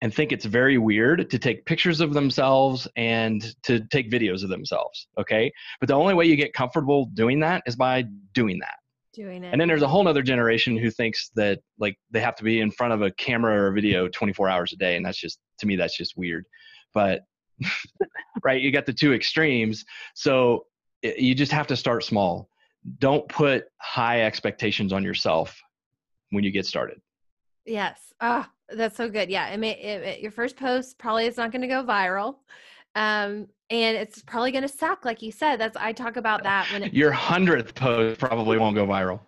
and 0.00 0.12
think 0.12 0.32
it's 0.32 0.44
very 0.44 0.76
weird 0.76 1.30
to 1.30 1.38
take 1.38 1.64
pictures 1.66 2.00
of 2.00 2.12
themselves 2.12 2.88
and 2.96 3.54
to 3.62 3.80
take 3.90 4.10
videos 4.10 4.42
of 4.42 4.50
themselves. 4.50 5.06
Okay. 5.18 5.52
But 5.80 5.88
the 5.88 5.94
only 5.94 6.14
way 6.14 6.26
you 6.26 6.36
get 6.36 6.52
comfortable 6.52 7.06
doing 7.14 7.40
that 7.40 7.62
is 7.66 7.76
by 7.76 8.04
doing 8.34 8.58
that. 8.60 8.74
Doing 9.14 9.44
it. 9.44 9.52
And 9.52 9.60
then 9.60 9.68
there's 9.68 9.82
a 9.82 9.88
whole 9.88 10.06
other 10.08 10.22
generation 10.22 10.76
who 10.76 10.90
thinks 10.90 11.30
that 11.36 11.60
like 11.78 11.96
they 12.10 12.20
have 12.20 12.34
to 12.36 12.44
be 12.44 12.60
in 12.60 12.70
front 12.70 12.92
of 12.92 13.02
a 13.02 13.12
camera 13.12 13.54
or 13.56 13.68
a 13.68 13.72
video 13.72 14.08
24 14.08 14.48
hours 14.48 14.72
a 14.72 14.76
day. 14.76 14.96
And 14.96 15.06
that's 15.06 15.18
just, 15.18 15.38
to 15.60 15.66
me, 15.66 15.76
that's 15.76 15.96
just 15.96 16.16
weird. 16.16 16.46
But 16.92 17.22
right? 18.44 18.60
You 18.60 18.72
got 18.72 18.86
the 18.86 18.92
two 18.92 19.14
extremes. 19.14 19.84
So 20.14 20.66
you 21.02 21.34
just 21.34 21.52
have 21.52 21.66
to 21.68 21.76
start 21.76 22.04
small. 22.04 22.48
Don't 22.98 23.28
put 23.28 23.66
high 23.80 24.22
expectations 24.22 24.92
on 24.92 25.04
yourself 25.04 25.60
when 26.30 26.44
you 26.44 26.50
get 26.50 26.66
started. 26.66 27.00
Yes. 27.64 28.12
Ah, 28.20 28.50
oh, 28.70 28.76
that's 28.76 28.96
so 28.96 29.08
good. 29.08 29.30
Yeah. 29.30 29.44
I 29.44 29.56
mean, 29.56 29.76
it, 29.78 30.02
it, 30.02 30.20
your 30.20 30.32
first 30.32 30.56
post 30.56 30.98
probably 30.98 31.26
is 31.26 31.36
not 31.36 31.52
going 31.52 31.62
to 31.62 31.68
go 31.68 31.82
viral. 31.84 32.36
Um, 32.94 33.48
and 33.70 33.96
it's 33.96 34.22
probably 34.22 34.52
going 34.52 34.62
to 34.62 34.68
suck. 34.68 35.04
Like 35.04 35.22
you 35.22 35.32
said, 35.32 35.56
that's, 35.56 35.76
I 35.76 35.92
talk 35.92 36.16
about 36.16 36.42
that 36.44 36.70
when 36.72 36.84
it, 36.84 36.94
your 36.94 37.12
hundredth 37.12 37.74
post 37.74 38.20
probably 38.20 38.58
won't 38.58 38.76
go 38.76 38.86
viral 38.86 39.20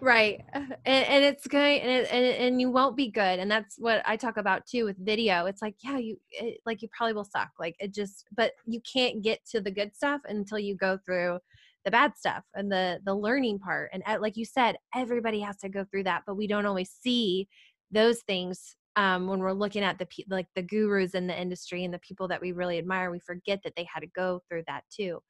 right 0.00 0.44
and, 0.52 0.70
and 0.84 1.24
it's 1.24 1.46
going 1.46 1.80
and, 1.80 1.90
it, 1.90 2.08
and, 2.10 2.24
and 2.24 2.60
you 2.60 2.70
won't 2.70 2.96
be 2.96 3.10
good 3.10 3.38
and 3.38 3.50
that's 3.50 3.76
what 3.78 4.02
i 4.06 4.16
talk 4.16 4.36
about 4.36 4.66
too 4.66 4.84
with 4.84 4.96
video 5.04 5.46
it's 5.46 5.62
like 5.62 5.74
yeah 5.82 5.98
you 5.98 6.16
it, 6.30 6.58
like 6.66 6.82
you 6.82 6.88
probably 6.96 7.14
will 7.14 7.24
suck 7.24 7.50
like 7.58 7.76
it 7.78 7.94
just 7.94 8.24
but 8.36 8.52
you 8.66 8.80
can't 8.80 9.22
get 9.22 9.44
to 9.46 9.60
the 9.60 9.70
good 9.70 9.94
stuff 9.94 10.20
until 10.28 10.58
you 10.58 10.76
go 10.76 10.98
through 11.04 11.38
the 11.84 11.90
bad 11.90 12.16
stuff 12.16 12.42
and 12.54 12.70
the 12.70 12.98
the 13.04 13.14
learning 13.14 13.58
part 13.58 13.90
and 13.92 14.02
uh, 14.06 14.18
like 14.20 14.36
you 14.36 14.44
said 14.44 14.76
everybody 14.94 15.40
has 15.40 15.56
to 15.56 15.68
go 15.68 15.84
through 15.90 16.02
that 16.02 16.22
but 16.26 16.36
we 16.36 16.46
don't 16.46 16.66
always 16.66 16.90
see 16.90 17.48
those 17.90 18.20
things 18.22 18.76
um, 18.96 19.26
when 19.26 19.38
we're 19.38 19.52
looking 19.52 19.82
at 19.82 19.98
the 19.98 20.06
like 20.28 20.46
the 20.54 20.62
gurus 20.62 21.14
in 21.14 21.26
the 21.26 21.40
industry 21.40 21.84
and 21.84 21.92
the 21.92 21.98
people 21.98 22.28
that 22.28 22.40
we 22.40 22.52
really 22.52 22.78
admire 22.78 23.10
we 23.10 23.18
forget 23.20 23.60
that 23.62 23.74
they 23.76 23.86
had 23.92 24.00
to 24.00 24.08
go 24.08 24.40
through 24.48 24.62
that 24.66 24.82
too 24.90 25.20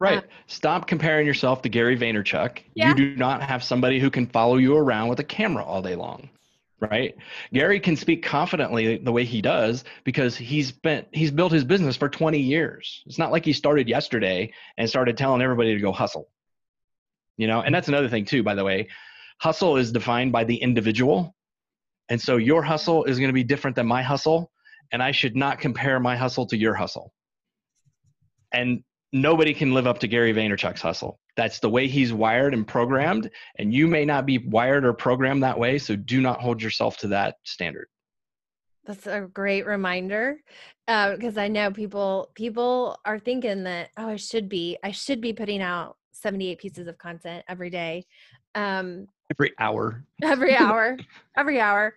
Right. 0.00 0.18
Uh, 0.18 0.22
Stop 0.46 0.86
comparing 0.86 1.26
yourself 1.26 1.62
to 1.62 1.68
Gary 1.68 1.96
Vaynerchuk. 1.96 2.58
Yeah. 2.74 2.88
You 2.88 2.94
do 2.94 3.16
not 3.16 3.42
have 3.42 3.62
somebody 3.62 4.00
who 4.00 4.10
can 4.10 4.26
follow 4.26 4.56
you 4.56 4.76
around 4.76 5.08
with 5.08 5.20
a 5.20 5.24
camera 5.24 5.64
all 5.64 5.82
day 5.82 5.94
long. 5.94 6.28
Right? 6.80 7.14
Gary 7.52 7.80
can 7.80 7.96
speak 7.96 8.22
confidently 8.22 8.98
the 8.98 9.12
way 9.12 9.24
he 9.24 9.40
does 9.40 9.84
because 10.04 10.36
he's 10.36 10.72
been 10.72 11.06
he's 11.12 11.30
built 11.30 11.52
his 11.52 11.64
business 11.64 11.96
for 11.96 12.08
20 12.08 12.38
years. 12.38 13.02
It's 13.06 13.18
not 13.18 13.32
like 13.32 13.44
he 13.44 13.54
started 13.54 13.88
yesterday 13.88 14.52
and 14.76 14.88
started 14.88 15.16
telling 15.16 15.40
everybody 15.40 15.72
to 15.72 15.80
go 15.80 15.92
hustle. 15.92 16.28
You 17.38 17.46
know, 17.46 17.62
and 17.62 17.74
that's 17.74 17.88
another 17.88 18.08
thing 18.08 18.26
too, 18.26 18.42
by 18.42 18.54
the 18.54 18.64
way. 18.64 18.88
Hustle 19.40 19.76
is 19.76 19.92
defined 19.92 20.32
by 20.32 20.44
the 20.44 20.56
individual. 20.56 21.34
And 22.08 22.20
so 22.20 22.36
your 22.36 22.62
hustle 22.62 23.04
is 23.04 23.18
going 23.18 23.28
to 23.28 23.34
be 23.34 23.44
different 23.44 23.76
than 23.76 23.86
my 23.86 24.02
hustle. 24.02 24.50
And 24.92 25.02
I 25.02 25.12
should 25.12 25.36
not 25.36 25.58
compare 25.58 25.98
my 25.98 26.16
hustle 26.16 26.46
to 26.46 26.56
your 26.56 26.74
hustle. 26.74 27.12
And 28.52 28.84
nobody 29.14 29.54
can 29.54 29.72
live 29.72 29.86
up 29.86 29.98
to 30.00 30.08
Gary 30.08 30.34
Vaynerchuk's 30.34 30.82
hustle. 30.82 31.18
That's 31.36 31.60
the 31.60 31.70
way 31.70 31.88
he's 31.88 32.12
wired 32.12 32.52
and 32.52 32.66
programmed, 32.66 33.30
and 33.58 33.72
you 33.72 33.86
may 33.86 34.04
not 34.04 34.26
be 34.26 34.38
wired 34.38 34.84
or 34.84 34.92
programmed 34.92 35.42
that 35.42 35.58
way. 35.58 35.78
So 35.78 35.96
do 35.96 36.20
not 36.20 36.40
hold 36.40 36.62
yourself 36.62 36.96
to 36.98 37.08
that 37.08 37.36
standard. 37.44 37.88
That's 38.84 39.06
a 39.06 39.22
great 39.32 39.66
reminder 39.66 40.36
because 40.86 41.38
uh, 41.38 41.40
I 41.40 41.48
know 41.48 41.70
people 41.70 42.30
people 42.34 42.98
are 43.06 43.18
thinking 43.18 43.64
that 43.64 43.88
oh 43.96 44.08
I 44.08 44.16
should 44.16 44.48
be 44.48 44.76
I 44.84 44.90
should 44.90 45.22
be 45.22 45.32
putting 45.32 45.62
out 45.62 45.96
78 46.12 46.58
pieces 46.58 46.86
of 46.86 46.98
content 46.98 47.44
every 47.48 47.70
day. 47.70 48.04
Um, 48.54 49.06
every 49.30 49.52
hour. 49.58 50.04
Every 50.22 50.54
hour. 50.56 50.96
every 51.36 51.60
hour. 51.60 51.94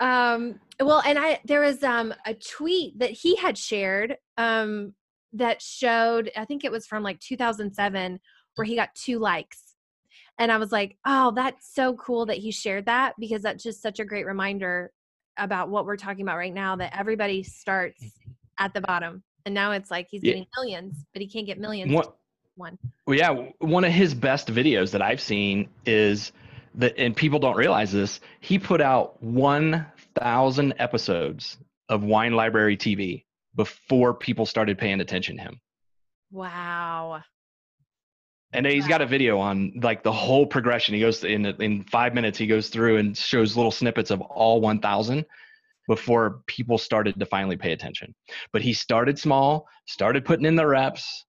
Um, 0.00 0.60
well, 0.80 1.02
and 1.04 1.18
I 1.18 1.40
there 1.44 1.60
was 1.60 1.82
um, 1.82 2.14
a 2.26 2.34
tweet 2.34 2.98
that 2.98 3.10
he 3.10 3.36
had 3.36 3.58
shared 3.58 4.16
um, 4.36 4.94
that 5.32 5.60
showed, 5.60 6.30
I 6.36 6.44
think 6.44 6.64
it 6.64 6.72
was 6.72 6.86
from 6.86 7.02
like 7.02 7.20
2007, 7.20 8.20
where 8.54 8.64
he 8.64 8.76
got 8.76 8.94
two 8.94 9.18
likes. 9.18 9.62
And 10.38 10.52
I 10.52 10.56
was 10.56 10.70
like, 10.70 10.96
oh, 11.04 11.32
that's 11.32 11.74
so 11.74 11.94
cool 11.94 12.26
that 12.26 12.36
he 12.36 12.52
shared 12.52 12.86
that 12.86 13.14
because 13.18 13.42
that's 13.42 13.62
just 13.62 13.82
such 13.82 13.98
a 13.98 14.04
great 14.04 14.24
reminder 14.24 14.92
about 15.36 15.68
what 15.68 15.84
we're 15.84 15.96
talking 15.96 16.22
about 16.22 16.36
right 16.36 16.54
now 16.54 16.76
that 16.76 16.96
everybody 16.96 17.42
starts 17.42 18.04
at 18.58 18.72
the 18.72 18.80
bottom. 18.80 19.22
And 19.46 19.54
now 19.54 19.72
it's 19.72 19.90
like 19.90 20.06
he's 20.10 20.22
getting 20.22 20.42
yeah. 20.42 20.62
millions, 20.62 21.04
but 21.12 21.22
he 21.22 21.28
can't 21.28 21.46
get 21.46 21.58
millions. 21.58 21.92
What, 21.92 22.16
one. 22.54 22.78
Well, 23.06 23.16
yeah. 23.16 23.48
One 23.58 23.84
of 23.84 23.92
his 23.92 24.14
best 24.14 24.48
videos 24.48 24.90
that 24.92 25.02
I've 25.02 25.20
seen 25.20 25.68
is 25.86 26.32
that, 26.78 26.94
and 26.96 27.14
people 27.14 27.38
don't 27.38 27.56
realize 27.56 27.92
this, 27.92 28.20
he 28.40 28.58
put 28.58 28.80
out 28.80 29.22
1,000 29.22 30.74
episodes 30.78 31.58
of 31.88 32.02
Wine 32.02 32.32
Library 32.32 32.76
TV 32.76 33.24
before 33.54 34.14
people 34.14 34.46
started 34.46 34.78
paying 34.78 35.00
attention 35.00 35.36
to 35.36 35.42
him. 35.42 35.60
Wow. 36.30 37.22
And 38.52 38.64
he's 38.64 38.86
got 38.88 39.02
a 39.02 39.06
video 39.06 39.38
on 39.38 39.72
like 39.82 40.02
the 40.02 40.12
whole 40.12 40.46
progression. 40.46 40.94
He 40.94 41.00
goes 41.00 41.22
in 41.22 41.44
in 41.44 41.84
five 41.84 42.14
minutes. 42.14 42.38
He 42.38 42.46
goes 42.46 42.68
through 42.68 42.96
and 42.96 43.16
shows 43.16 43.56
little 43.56 43.70
snippets 43.70 44.10
of 44.10 44.22
all 44.22 44.60
1,000 44.60 45.26
before 45.86 46.42
people 46.46 46.78
started 46.78 47.18
to 47.18 47.26
finally 47.26 47.56
pay 47.56 47.72
attention. 47.72 48.14
But 48.52 48.62
he 48.62 48.72
started 48.72 49.18
small, 49.18 49.66
started 49.86 50.24
putting 50.24 50.46
in 50.46 50.56
the 50.56 50.66
reps, 50.66 51.26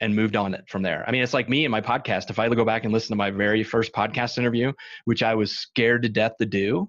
and 0.00 0.14
moved 0.14 0.36
on 0.36 0.54
it 0.54 0.64
from 0.68 0.82
there. 0.82 1.04
I 1.06 1.12
mean, 1.12 1.22
it's 1.22 1.34
like 1.34 1.48
me 1.48 1.64
and 1.64 1.72
my 1.72 1.80
podcast. 1.80 2.30
If 2.30 2.38
I 2.38 2.48
go 2.48 2.64
back 2.64 2.84
and 2.84 2.92
listen 2.92 3.10
to 3.10 3.16
my 3.16 3.30
very 3.30 3.62
first 3.62 3.92
podcast 3.92 4.38
interview, 4.38 4.72
which 5.04 5.22
I 5.22 5.34
was 5.34 5.56
scared 5.56 6.02
to 6.02 6.08
death 6.08 6.32
to 6.40 6.46
do, 6.46 6.88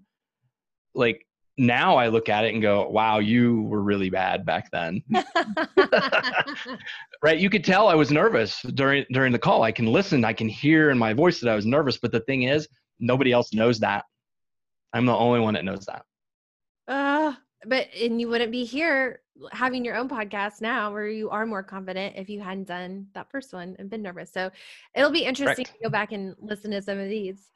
like 0.94 1.26
now 1.58 1.96
I 1.96 2.08
look 2.08 2.30
at 2.30 2.46
it 2.46 2.54
and 2.54 2.62
go, 2.62 2.88
wow, 2.90 3.20
you 3.20 3.62
were 3.64 3.82
really 3.82 4.10
bad 4.10 4.46
back 4.46 4.70
then. 4.72 5.02
right. 7.24 7.40
You 7.40 7.50
could 7.50 7.64
tell 7.64 7.88
I 7.88 7.96
was 7.96 8.12
nervous 8.12 8.62
during, 8.74 9.06
during 9.12 9.32
the 9.32 9.40
call. 9.40 9.64
I 9.64 9.72
can 9.72 9.86
listen, 9.86 10.26
I 10.26 10.34
can 10.34 10.50
hear 10.50 10.90
in 10.90 10.98
my 10.98 11.14
voice 11.14 11.40
that 11.40 11.50
I 11.50 11.56
was 11.56 11.66
nervous, 11.66 11.98
but 11.98 12.12
the 12.12 12.20
thing 12.22 12.44
is, 12.44 12.68
nobody 13.00 13.32
else 13.32 13.54
knows 13.54 13.80
that. 13.80 14.04
I'm 14.94 15.06
the 15.06 15.16
only 15.16 15.40
one 15.40 15.54
that 15.54 15.66
knows 15.66 15.86
that. 15.86 16.04
Uh, 16.88 17.34
but, 17.66 17.88
and 18.00 18.20
you 18.20 18.28
wouldn't 18.28 18.52
be 18.52 18.66
here 18.66 19.22
having 19.52 19.84
your 19.84 19.96
own 19.96 20.08
podcast 20.08 20.62
now 20.62 20.92
where 20.92 21.08
you 21.08 21.30
are 21.30 21.46
more 21.46 21.64
confident 21.64 22.16
if 22.16 22.30
you 22.30 22.40
hadn't 22.42 22.68
done 22.68 23.08
that 23.14 23.30
first 23.30 23.54
one 23.54 23.76
and 23.80 23.90
been 23.90 24.02
nervous. 24.02 24.32
So 24.32 24.50
it'll 24.96 25.12
be 25.12 25.26
interesting 25.26 25.66
right. 25.66 25.76
to 25.76 25.84
go 25.84 25.90
back 25.90 26.12
and 26.12 26.36
listen 26.40 26.72
to 26.72 26.82
some 26.82 27.00
of 27.00 27.10
these. 27.10 27.52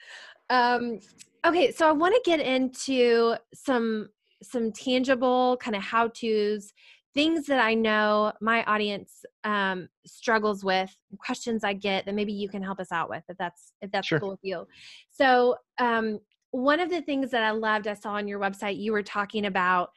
Um, 0.50 1.00
okay, 1.46 1.72
so 1.72 1.88
I 1.88 1.92
want 1.92 2.16
to 2.16 2.30
get 2.30 2.40
into 2.40 3.36
some 3.54 4.10
some 4.42 4.72
tangible 4.72 5.58
kind 5.58 5.76
of 5.76 5.82
how 5.82 6.08
to's 6.08 6.74
things 7.14 7.48
that 7.48 7.60
I 7.60 7.74
know 7.74 8.32
my 8.40 8.64
audience 8.64 9.26
um, 9.44 9.90
struggles 10.06 10.64
with, 10.64 10.96
questions 11.18 11.64
I 11.64 11.74
get 11.74 12.06
that 12.06 12.16
maybe 12.16 12.32
you 12.32 12.48
can 12.48 12.64
help 12.64 12.80
us 12.80 12.92
out 12.92 13.10
with 13.10 13.24
if 13.30 13.38
that's 13.38 13.74
if 13.82 13.92
that's 13.92 14.08
sure. 14.08 14.20
cool 14.20 14.30
with 14.32 14.40
you. 14.44 14.68
So 15.12 15.56
um, 15.80 16.20
one 16.52 16.80
of 16.80 16.90
the 16.90 17.02
things 17.02 17.32
that 17.32 17.44
I 17.44 17.52
loved 17.52 17.88
I 17.88 17.94
saw 17.94 18.14
on 18.14 18.28
your 18.28 18.40
website, 18.40 18.80
you 18.80 18.92
were 18.92 19.04
talking 19.04 19.46
about 19.46 19.92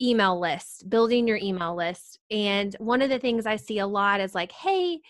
email 0.00 0.40
list, 0.40 0.88
building 0.88 1.28
your 1.28 1.36
email 1.36 1.76
list. 1.76 2.18
And 2.30 2.74
one 2.78 3.02
of 3.02 3.10
the 3.10 3.18
things 3.18 3.46
I 3.46 3.56
see 3.56 3.78
a 3.78 3.86
lot 3.86 4.20
is 4.20 4.34
like, 4.34 4.52
hey, 4.52 5.00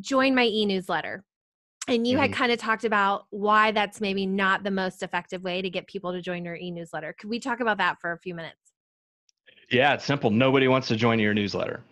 join 0.00 0.34
my 0.34 0.44
e-newsletter 0.44 1.24
and 1.88 2.06
you 2.06 2.14
mm-hmm. 2.14 2.22
had 2.22 2.32
kind 2.32 2.52
of 2.52 2.58
talked 2.58 2.84
about 2.84 3.26
why 3.30 3.72
that's 3.72 4.00
maybe 4.00 4.26
not 4.26 4.62
the 4.62 4.70
most 4.70 5.02
effective 5.02 5.42
way 5.42 5.62
to 5.62 5.70
get 5.70 5.86
people 5.86 6.12
to 6.12 6.20
join 6.20 6.44
your 6.44 6.56
e-newsletter. 6.56 7.14
Could 7.18 7.30
we 7.30 7.40
talk 7.40 7.60
about 7.60 7.78
that 7.78 8.00
for 8.00 8.12
a 8.12 8.18
few 8.18 8.34
minutes? 8.34 8.56
Yeah, 9.70 9.94
it's 9.94 10.04
simple. 10.04 10.30
Nobody 10.30 10.68
wants 10.68 10.88
to 10.88 10.96
join 10.96 11.18
your 11.18 11.34
newsletter. 11.34 11.82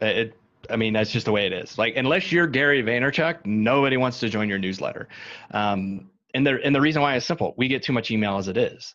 It, 0.00 0.36
I 0.68 0.76
mean, 0.76 0.92
that's 0.92 1.10
just 1.10 1.26
the 1.26 1.32
way 1.32 1.46
it 1.46 1.52
is. 1.52 1.78
Like, 1.78 1.96
unless 1.96 2.30
you're 2.30 2.46
Gary 2.46 2.82
Vaynerchuk, 2.82 3.44
nobody 3.46 3.96
wants 3.96 4.20
to 4.20 4.28
join 4.28 4.48
your 4.48 4.58
newsletter. 4.58 5.08
Um, 5.52 6.09
and 6.34 6.46
the 6.46 6.58
and 6.62 6.74
the 6.74 6.80
reason 6.80 7.02
why 7.02 7.16
is 7.16 7.24
simple. 7.24 7.54
We 7.56 7.68
get 7.68 7.82
too 7.82 7.92
much 7.92 8.10
email 8.10 8.38
as 8.38 8.48
it 8.48 8.56
is. 8.56 8.94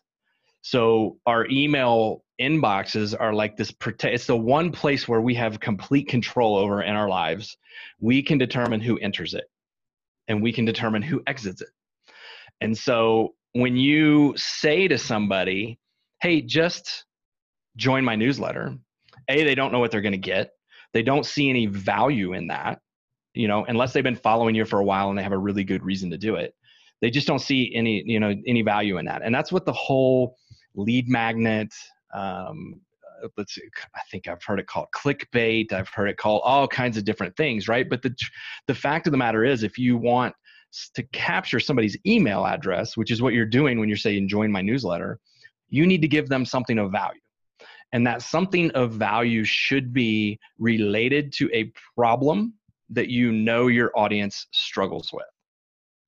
So 0.62 1.18
our 1.26 1.46
email 1.48 2.24
inboxes 2.40 3.14
are 3.18 3.32
like 3.32 3.56
this. 3.56 3.72
It's 4.02 4.26
the 4.26 4.36
one 4.36 4.72
place 4.72 5.06
where 5.06 5.20
we 5.20 5.34
have 5.36 5.60
complete 5.60 6.08
control 6.08 6.56
over 6.56 6.82
in 6.82 6.96
our 6.96 7.08
lives. 7.08 7.56
We 8.00 8.20
can 8.20 8.36
determine 8.36 8.80
who 8.80 8.98
enters 8.98 9.34
it 9.34 9.44
and 10.26 10.42
we 10.42 10.52
can 10.52 10.64
determine 10.64 11.02
who 11.02 11.22
exits 11.28 11.62
it. 11.62 11.68
And 12.60 12.76
so 12.76 13.36
when 13.52 13.76
you 13.76 14.34
say 14.36 14.88
to 14.88 14.98
somebody, 14.98 15.78
hey, 16.20 16.40
just 16.40 17.04
join 17.76 18.04
my 18.04 18.16
newsletter, 18.16 18.76
A, 19.28 19.44
they 19.44 19.54
don't 19.54 19.70
know 19.70 19.78
what 19.78 19.92
they're 19.92 20.00
going 20.00 20.12
to 20.12 20.18
get. 20.18 20.50
They 20.92 21.04
don't 21.04 21.24
see 21.24 21.48
any 21.48 21.66
value 21.66 22.32
in 22.32 22.48
that, 22.48 22.80
you 23.34 23.46
know, 23.46 23.64
unless 23.66 23.92
they've 23.92 24.02
been 24.02 24.16
following 24.16 24.56
you 24.56 24.64
for 24.64 24.80
a 24.80 24.84
while 24.84 25.10
and 25.10 25.16
they 25.16 25.22
have 25.22 25.30
a 25.30 25.38
really 25.38 25.62
good 25.62 25.84
reason 25.84 26.10
to 26.10 26.18
do 26.18 26.34
it. 26.34 26.55
They 27.00 27.10
just 27.10 27.26
don't 27.26 27.40
see 27.40 27.72
any, 27.74 28.02
you 28.06 28.20
know, 28.20 28.34
any 28.46 28.62
value 28.62 28.98
in 28.98 29.06
that. 29.06 29.22
And 29.22 29.34
that's 29.34 29.52
what 29.52 29.66
the 29.66 29.72
whole 29.72 30.36
lead 30.74 31.08
magnet, 31.08 31.72
um, 32.14 32.80
let's 33.36 33.54
see, 33.54 33.62
I 33.94 34.00
think 34.10 34.28
I've 34.28 34.42
heard 34.42 34.60
it 34.60 34.66
called 34.66 34.88
clickbait. 34.94 35.72
I've 35.72 35.88
heard 35.88 36.08
it 36.08 36.16
called 36.16 36.42
all 36.44 36.68
kinds 36.68 36.96
of 36.96 37.04
different 37.04 37.36
things, 37.36 37.68
right? 37.68 37.88
But 37.88 38.02
the 38.02 38.14
the 38.66 38.74
fact 38.74 39.06
of 39.06 39.10
the 39.10 39.16
matter 39.16 39.44
is, 39.44 39.62
if 39.62 39.78
you 39.78 39.96
want 39.96 40.34
to 40.94 41.02
capture 41.12 41.60
somebody's 41.60 41.96
email 42.06 42.44
address, 42.44 42.96
which 42.96 43.10
is 43.10 43.22
what 43.22 43.32
you're 43.32 43.46
doing 43.46 43.78
when 43.78 43.88
you're 43.88 43.96
saying 43.96 44.28
join 44.28 44.50
my 44.50 44.60
newsletter, 44.60 45.18
you 45.68 45.86
need 45.86 46.02
to 46.02 46.08
give 46.08 46.28
them 46.28 46.44
something 46.44 46.78
of 46.78 46.92
value. 46.92 47.20
And 47.92 48.06
that 48.06 48.20
something 48.20 48.70
of 48.72 48.92
value 48.92 49.44
should 49.44 49.92
be 49.92 50.38
related 50.58 51.32
to 51.34 51.48
a 51.54 51.72
problem 51.94 52.54
that 52.90 53.08
you 53.08 53.32
know 53.32 53.68
your 53.68 53.90
audience 53.96 54.46
struggles 54.50 55.10
with. 55.12 55.24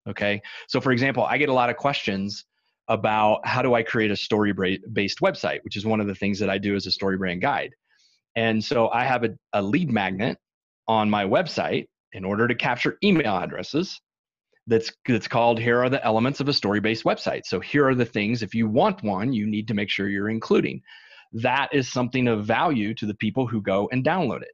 Okay. 0.08 0.40
So, 0.68 0.80
for 0.80 0.92
example, 0.92 1.24
I 1.24 1.38
get 1.38 1.48
a 1.48 1.54
lot 1.54 1.70
of 1.70 1.76
questions 1.76 2.44
about 2.88 3.46
how 3.46 3.60
do 3.60 3.74
I 3.74 3.82
create 3.82 4.10
a 4.10 4.16
story 4.16 4.54
based 4.92 5.20
website, 5.20 5.62
which 5.62 5.76
is 5.76 5.84
one 5.84 6.00
of 6.00 6.06
the 6.06 6.14
things 6.14 6.38
that 6.38 6.48
I 6.48 6.58
do 6.58 6.74
as 6.74 6.86
a 6.86 6.90
story 6.90 7.18
brand 7.18 7.42
guide. 7.42 7.74
And 8.34 8.64
so 8.64 8.88
I 8.88 9.04
have 9.04 9.24
a, 9.24 9.30
a 9.52 9.60
lead 9.60 9.90
magnet 9.90 10.38
on 10.86 11.10
my 11.10 11.24
website 11.24 11.86
in 12.12 12.24
order 12.24 12.48
to 12.48 12.54
capture 12.54 12.96
email 13.04 13.36
addresses 13.36 14.00
that's 14.68 14.92
that's 15.06 15.28
called 15.28 15.58
here 15.58 15.82
are 15.82 15.88
the 15.90 16.04
elements 16.04 16.40
of 16.40 16.48
a 16.48 16.52
story 16.52 16.78
based 16.78 17.04
website 17.04 17.44
so 17.44 17.58
here 17.58 17.86
are 17.86 17.94
the 17.94 18.04
things 18.04 18.42
if 18.42 18.54
you 18.54 18.68
want 18.68 19.02
one 19.02 19.32
you 19.32 19.46
need 19.46 19.66
to 19.66 19.74
make 19.74 19.90
sure 19.90 20.08
you're 20.08 20.28
including 20.28 20.80
that 21.32 21.68
is 21.72 21.90
something 21.90 22.28
of 22.28 22.46
value 22.46 22.94
to 22.94 23.06
the 23.06 23.14
people 23.14 23.46
who 23.46 23.60
go 23.62 23.88
and 23.92 24.04
download 24.04 24.42
it 24.42 24.52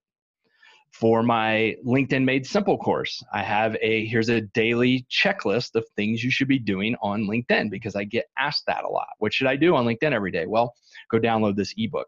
for 1.00 1.22
my 1.22 1.74
linkedin 1.84 2.24
made 2.24 2.46
simple 2.46 2.78
course 2.78 3.22
i 3.32 3.42
have 3.42 3.76
a 3.82 4.06
here's 4.06 4.28
a 4.28 4.40
daily 4.40 5.04
checklist 5.10 5.74
of 5.74 5.84
things 5.96 6.22
you 6.22 6.30
should 6.30 6.48
be 6.48 6.58
doing 6.58 6.94
on 7.02 7.26
linkedin 7.26 7.70
because 7.70 7.96
i 7.96 8.04
get 8.04 8.26
asked 8.38 8.64
that 8.66 8.84
a 8.84 8.88
lot 8.88 9.08
what 9.18 9.32
should 9.32 9.48
i 9.48 9.56
do 9.56 9.74
on 9.74 9.84
linkedin 9.84 10.12
every 10.12 10.30
day 10.30 10.46
well 10.46 10.74
go 11.10 11.18
download 11.18 11.56
this 11.56 11.74
ebook 11.76 12.06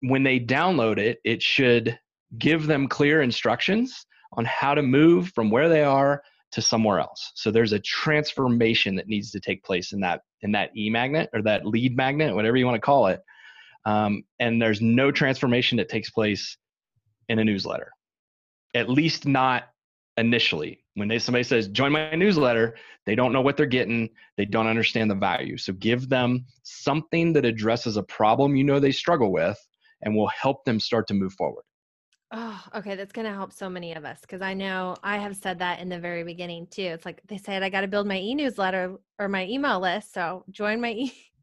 when 0.00 0.22
they 0.22 0.38
download 0.38 0.98
it 0.98 1.18
it 1.24 1.42
should 1.42 1.98
give 2.38 2.66
them 2.66 2.88
clear 2.88 3.22
instructions 3.22 4.06
on 4.32 4.44
how 4.44 4.74
to 4.74 4.82
move 4.82 5.30
from 5.34 5.50
where 5.50 5.68
they 5.68 5.82
are 5.82 6.22
to 6.52 6.62
somewhere 6.62 7.00
else. 7.00 7.32
So 7.34 7.50
there's 7.50 7.72
a 7.72 7.80
transformation 7.80 8.96
that 8.96 9.08
needs 9.08 9.30
to 9.32 9.40
take 9.40 9.64
place 9.64 9.92
in 9.92 10.00
that 10.00 10.22
in 10.42 10.52
that 10.52 10.70
e 10.76 10.90
magnet 10.90 11.28
or 11.32 11.42
that 11.42 11.66
lead 11.66 11.96
magnet, 11.96 12.34
whatever 12.34 12.56
you 12.56 12.66
want 12.66 12.76
to 12.76 12.80
call 12.80 13.06
it. 13.08 13.20
Um, 13.84 14.24
and 14.40 14.60
there's 14.60 14.80
no 14.80 15.10
transformation 15.10 15.78
that 15.78 15.88
takes 15.88 16.10
place 16.10 16.56
in 17.28 17.38
a 17.38 17.44
newsletter, 17.44 17.92
at 18.74 18.88
least 18.88 19.26
not 19.26 19.64
initially. 20.16 20.82
When 20.94 21.08
they 21.08 21.18
somebody 21.18 21.44
says 21.44 21.68
join 21.68 21.92
my 21.92 22.14
newsletter, 22.14 22.76
they 23.04 23.14
don't 23.14 23.32
know 23.32 23.42
what 23.42 23.56
they're 23.56 23.66
getting. 23.66 24.08
They 24.36 24.46
don't 24.46 24.66
understand 24.66 25.10
the 25.10 25.14
value. 25.14 25.58
So 25.58 25.72
give 25.74 26.08
them 26.08 26.46
something 26.62 27.32
that 27.34 27.44
addresses 27.44 27.96
a 27.96 28.02
problem 28.02 28.56
you 28.56 28.64
know 28.64 28.80
they 28.80 28.92
struggle 28.92 29.32
with, 29.32 29.58
and 30.02 30.14
will 30.14 30.28
help 30.28 30.64
them 30.64 30.80
start 30.80 31.06
to 31.08 31.14
move 31.14 31.32
forward. 31.34 31.64
Oh, 32.32 32.60
okay. 32.74 32.96
That's 32.96 33.12
going 33.12 33.26
to 33.26 33.32
help 33.32 33.52
so 33.52 33.70
many 33.70 33.94
of 33.94 34.04
us 34.04 34.20
because 34.20 34.42
I 34.42 34.52
know 34.52 34.96
I 35.02 35.18
have 35.18 35.36
said 35.36 35.60
that 35.60 35.78
in 35.78 35.88
the 35.88 36.00
very 36.00 36.24
beginning 36.24 36.66
too. 36.66 36.82
It's 36.82 37.06
like 37.06 37.20
they 37.28 37.38
said 37.38 37.62
I 37.62 37.68
got 37.68 37.82
to 37.82 37.88
build 37.88 38.08
my 38.08 38.18
e-newsletter 38.18 38.96
or 39.18 39.28
my 39.28 39.46
email 39.46 39.78
list. 39.80 40.12
So 40.12 40.44
join 40.50 40.80
my 40.80 40.90
e- 40.90 41.12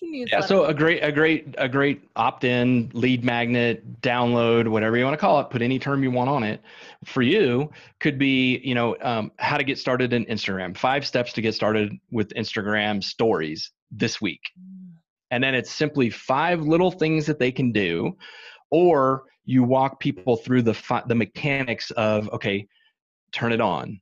yeah 0.00 0.40
so 0.40 0.64
a 0.66 0.74
great 0.74 1.02
a 1.02 1.10
great 1.10 1.54
a 1.58 1.68
great 1.68 2.08
opt-in 2.16 2.90
lead 2.94 3.24
magnet 3.24 4.00
download 4.00 4.68
whatever 4.68 4.96
you 4.96 5.04
want 5.04 5.14
to 5.14 5.20
call 5.20 5.40
it 5.40 5.50
put 5.50 5.62
any 5.62 5.78
term 5.78 6.02
you 6.02 6.10
want 6.10 6.30
on 6.30 6.42
it 6.42 6.60
for 7.04 7.22
you 7.22 7.70
could 7.98 8.18
be 8.18 8.58
you 8.58 8.74
know 8.74 8.96
um, 9.02 9.32
how 9.38 9.56
to 9.56 9.64
get 9.64 9.78
started 9.78 10.12
in 10.12 10.24
instagram. 10.26 10.76
Five 10.76 11.06
steps 11.06 11.32
to 11.34 11.42
get 11.42 11.54
started 11.54 11.92
with 12.10 12.32
instagram 12.34 13.02
stories 13.02 13.72
this 13.90 14.20
week. 14.20 14.42
Mm. 14.58 14.92
and 15.30 15.42
then 15.42 15.54
it's 15.54 15.70
simply 15.70 16.10
five 16.10 16.60
little 16.62 16.90
things 16.90 17.26
that 17.26 17.38
they 17.38 17.50
can 17.50 17.72
do 17.72 18.16
or 18.70 19.24
you 19.44 19.64
walk 19.64 19.98
people 19.98 20.36
through 20.36 20.62
the 20.62 21.02
the 21.06 21.14
mechanics 21.14 21.90
of 21.92 22.28
okay 22.30 22.66
turn 23.32 23.52
it 23.52 23.60
on 23.60 24.00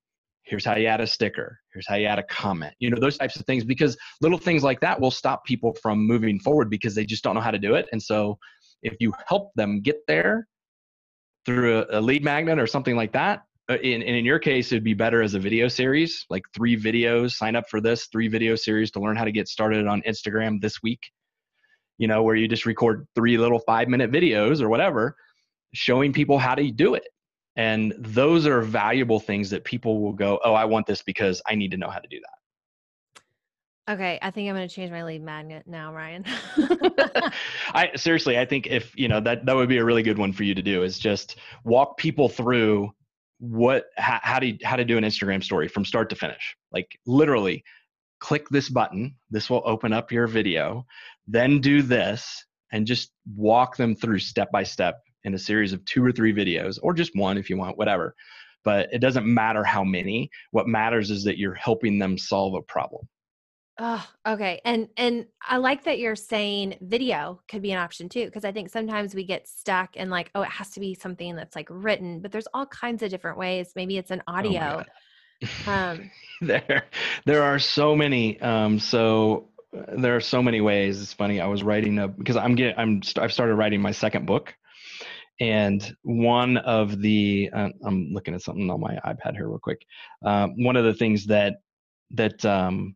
here's 0.49 0.65
how 0.65 0.75
you 0.77 0.87
add 0.87 1.01
a 1.01 1.07
sticker 1.07 1.59
here's 1.73 1.87
how 1.87 1.95
you 1.95 2.07
add 2.07 2.19
a 2.19 2.23
comment 2.25 2.75
you 2.79 2.91
know 2.91 2.99
those 2.99 3.19
types 3.19 3.37
of 3.37 3.45
things 3.47 3.65
because 3.65 3.97
little 4.21 4.39
things 4.39 4.63
like 4.63 4.81
that 4.81 5.01
will 5.01 5.11
stop 5.11 5.45
people 5.45 5.75
from 5.83 6.07
moving 6.07 6.41
forward 6.41 6.71
because 6.71 6.95
they 6.95 7.05
just 7.05 7.23
don't 7.23 7.35
know 7.35 7.41
how 7.41 7.51
to 7.51 7.59
do 7.59 7.75
it 7.75 7.87
and 7.93 8.03
so 8.03 8.39
if 8.83 8.97
you 9.01 9.13
help 9.27 9.53
them 9.55 9.81
get 9.81 9.99
there 10.07 10.47
through 11.45 11.79
a, 11.79 11.99
a 11.99 12.01
lead 12.01 12.25
magnet 12.25 12.59
or 12.59 12.67
something 12.67 12.97
like 12.97 13.13
that 13.13 13.43
uh, 13.71 13.77
in, 13.83 14.03
in 14.03 14.25
your 14.25 14.39
case 14.39 14.73
it'd 14.73 14.85
be 14.85 14.95
better 14.95 15.23
as 15.23 15.35
a 15.35 15.39
video 15.39 15.69
series 15.69 16.25
like 16.31 16.43
three 16.55 16.77
videos 16.77 17.33
sign 17.33 17.55
up 17.55 17.69
for 17.69 17.81
this 17.81 18.07
three 18.07 18.29
video 18.29 18.55
series 18.55 18.91
to 18.91 19.01
learn 19.01 19.17
how 19.17 19.25
to 19.25 19.33
get 19.33 19.49
started 19.49 19.87
on 19.87 20.03
instagram 20.03 20.61
this 20.61 20.83
week 20.83 21.01
you 21.99 22.09
know 22.09 22.23
where 22.23 22.37
you 22.37 22.49
just 22.49 22.65
record 22.65 23.07
three 23.15 23.37
little 23.37 23.59
five 23.61 23.89
minute 23.89 24.11
videos 24.11 24.61
or 24.61 24.69
whatever 24.69 25.17
showing 25.75 26.13
people 26.13 26.39
how 26.39 26.55
to 26.55 26.71
do 26.71 26.95
it. 26.95 27.05
And 27.59 27.93
those 27.99 28.47
are 28.47 28.63
valuable 28.63 29.19
things 29.19 29.51
that 29.51 29.65
people 29.65 30.01
will 30.01 30.13
go, 30.13 30.39
oh, 30.45 30.55
I 30.55 30.65
want 30.65 30.87
this 30.87 31.03
because 31.03 31.43
I 31.45 31.57
need 31.57 31.73
to 31.73 31.77
know 31.77 31.91
how 31.91 31.99
to 31.99 32.07
do 32.09 32.21
that. 32.21 33.93
Okay, 33.93 34.17
I 34.23 34.31
think 34.31 34.49
I'm 34.49 34.55
going 34.55 34.69
to 34.69 34.73
change 34.73 34.93
my 34.93 35.03
lead 35.03 35.23
magnet 35.23 35.65
now, 35.67 35.93
Ryan. 35.93 36.25
I 37.75 37.91
seriously, 37.97 38.39
I 38.39 38.45
think 38.45 38.69
if 38.69 38.97
you 38.97 39.09
know 39.09 39.19
that 39.21 39.45
that 39.47 39.57
would 39.57 39.69
be 39.69 39.79
a 39.79 39.85
really 39.85 40.05
good 40.05 40.19
one 40.19 40.33
for 40.33 40.45
you 40.45 40.55
to 40.55 40.63
do 40.63 40.85
is 40.85 40.99
just 40.99 41.37
walk 41.65 41.97
people 41.97 42.29
through 42.29 42.93
what 43.41 43.87
how, 43.97 44.21
how 44.23 44.39
to 44.39 44.57
how 44.63 44.77
to 44.77 44.85
do 44.85 44.97
an 44.99 45.05
Instagram 45.05 45.43
story 45.43 45.69
from 45.69 45.85
start 45.85 46.11
to 46.11 46.17
finish. 46.17 46.55
Like 46.71 46.99
literally, 47.07 47.65
click 48.21 48.49
this 48.51 48.69
button. 48.69 49.17
This 49.31 49.49
will 49.49 49.63
open 49.65 49.93
up 49.93 50.13
your 50.13 50.27
video. 50.27 50.85
Then 51.27 51.61
do 51.61 51.81
this, 51.83 52.45
and 52.71 52.87
just 52.87 53.11
walk 53.35 53.77
them 53.79 53.97
through 53.97 54.19
step 54.19 54.53
by 54.53 54.65
step 54.65 55.01
in 55.25 55.35
a 55.35 55.39
series 55.39 55.73
of 55.73 55.85
two 55.85 56.05
or 56.05 56.13
three 56.13 56.33
videos, 56.33 56.79
or 56.83 56.95
just 56.95 57.13
one 57.15 57.39
if 57.39 57.51
you 57.51 57.57
want, 57.57 57.79
whatever. 57.79 58.15
But 58.65 58.89
it 58.93 58.99
doesn't 58.99 59.27
matter 59.27 59.65
how 59.65 59.85
many. 59.85 60.31
What 60.51 60.67
matters 60.67 61.11
is 61.11 61.25
that 61.25 61.39
you're 61.39 61.55
helping 61.55 61.99
them 61.99 62.19
solve 62.19 62.55
a 62.55 62.63
problem. 62.63 63.09
Oh, 63.81 64.05
okay. 64.27 64.61
And 64.65 64.89
and 64.97 65.27
I 65.47 65.59
like 65.59 65.85
that 65.85 66.01
you're 66.01 66.17
saying 66.17 66.79
video 66.81 67.41
could 67.49 67.63
be 67.63 67.71
an 67.71 67.79
option 67.79 68.09
too 68.09 68.25
because 68.25 68.45
I 68.45 68.51
think 68.51 68.71
sometimes 68.71 69.15
we 69.15 69.25
get 69.25 69.47
stuck 69.47 69.97
in 69.97 70.11
like 70.11 70.33
oh 70.35 70.43
it 70.43 70.49
has 70.49 70.71
to 70.71 70.81
be 70.81 70.95
something 70.95 71.37
that's 71.37 71.55
like 71.55 71.69
written, 71.71 72.21
but 72.21 72.33
there's 72.33 72.49
all 72.53 72.67
kinds 72.67 73.05
of 73.05 73.11
different 73.11 73.39
ways. 73.39 73.73
Maybe 73.77 73.97
it's 73.97 74.11
an 74.11 74.23
oh 74.27 74.33
audio. 74.35 74.83
Oh 74.85 75.73
um 75.73 76.11
there 76.41 76.87
there 77.25 77.43
are 77.45 77.61
so 77.61 77.95
many 77.95 78.41
um 78.41 78.81
so 78.81 79.49
uh, 79.77 79.95
there 79.97 80.17
are 80.17 80.21
so 80.21 80.43
many 80.43 80.61
ways. 80.61 81.01
It's 81.01 81.13
funny. 81.13 81.41
I 81.41 81.47
was 81.47 81.63
writing 81.63 82.01
a 82.01 82.09
because 82.09 82.37
I'm 82.37 82.57
getting 82.57 82.75
I'm 82.77 83.01
I've 83.17 83.33
started 83.33 83.55
writing 83.55 83.81
my 83.81 83.93
second 83.93 84.27
book 84.27 84.55
and 85.41 85.95
one 86.03 86.57
of 86.59 87.01
the 87.01 87.51
uh, 87.53 87.69
i'm 87.85 88.11
looking 88.13 88.35
at 88.35 88.43
something 88.43 88.71
on 88.71 88.81
my 88.81 88.99
ipad 89.07 89.35
here 89.35 89.49
real 89.49 89.59
quick 89.59 89.83
uh, 90.25 90.49
one 90.57 90.77
of 90.77 90.85
the 90.85 90.95
things 90.95 91.27
that 91.27 91.57
that 92.11 92.45
um, 92.45 92.95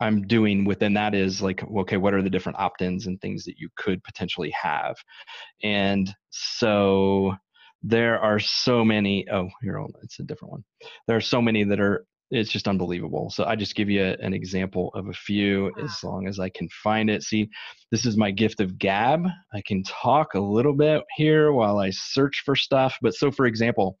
i'm 0.00 0.26
doing 0.26 0.64
within 0.64 0.94
that 0.94 1.14
is 1.14 1.40
like 1.42 1.62
okay 1.76 1.96
what 1.96 2.14
are 2.14 2.22
the 2.22 2.30
different 2.30 2.58
opt-ins 2.58 3.06
and 3.06 3.20
things 3.20 3.44
that 3.44 3.58
you 3.58 3.68
could 3.76 4.02
potentially 4.04 4.50
have? 4.50 4.96
And 5.62 6.14
so 6.30 7.34
there 7.82 8.18
are 8.20 8.38
so 8.38 8.84
many 8.84 9.26
oh 9.30 9.48
here 9.62 9.84
it's 10.02 10.18
a 10.18 10.24
different 10.24 10.52
one. 10.52 10.64
There 11.06 11.16
are 11.16 11.20
so 11.20 11.40
many 11.40 11.64
that 11.64 11.80
are 11.80 12.06
it's 12.30 12.50
just 12.50 12.68
unbelievable. 12.68 13.30
So 13.30 13.44
I 13.44 13.56
just 13.56 13.74
give 13.74 13.88
you 13.88 14.02
a, 14.02 14.16
an 14.20 14.34
example 14.34 14.90
of 14.94 15.08
a 15.08 15.12
few 15.12 15.72
as 15.82 16.02
long 16.04 16.26
as 16.28 16.38
I 16.38 16.50
can 16.50 16.68
find 16.82 17.08
it. 17.08 17.22
See, 17.22 17.48
this 17.90 18.04
is 18.04 18.16
my 18.16 18.30
gift 18.30 18.60
of 18.60 18.78
gab. 18.78 19.26
I 19.54 19.62
can 19.66 19.82
talk 19.84 20.34
a 20.34 20.40
little 20.40 20.74
bit 20.74 21.02
here 21.16 21.52
while 21.52 21.78
I 21.78 21.90
search 21.90 22.42
for 22.44 22.54
stuff. 22.54 22.98
But 23.00 23.14
so, 23.14 23.30
for 23.30 23.46
example, 23.46 23.98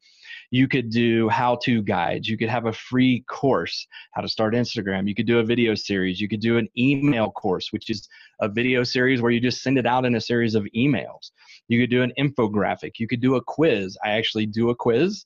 you 0.50 0.68
could 0.68 0.90
do 0.90 1.28
how 1.28 1.58
to 1.64 1.82
guides. 1.82 2.28
You 2.28 2.38
could 2.38 2.48
have 2.48 2.66
a 2.66 2.72
free 2.72 3.24
course, 3.28 3.86
how 4.12 4.22
to 4.22 4.28
start 4.28 4.54
Instagram. 4.54 5.08
You 5.08 5.14
could 5.14 5.26
do 5.26 5.38
a 5.38 5.44
video 5.44 5.74
series. 5.74 6.20
You 6.20 6.28
could 6.28 6.40
do 6.40 6.58
an 6.58 6.68
email 6.76 7.30
course, 7.30 7.68
which 7.70 7.90
is 7.90 8.08
a 8.40 8.48
video 8.48 8.82
series 8.82 9.20
where 9.20 9.30
you 9.30 9.40
just 9.40 9.62
send 9.62 9.78
it 9.78 9.86
out 9.86 10.04
in 10.04 10.14
a 10.14 10.20
series 10.20 10.54
of 10.54 10.66
emails. 10.76 11.30
You 11.68 11.80
could 11.80 11.90
do 11.90 12.02
an 12.02 12.12
infographic. 12.18 12.92
You 12.98 13.08
could 13.08 13.20
do 13.20 13.36
a 13.36 13.42
quiz. 13.42 13.96
I 14.04 14.10
actually 14.10 14.46
do 14.46 14.70
a 14.70 14.74
quiz 14.74 15.24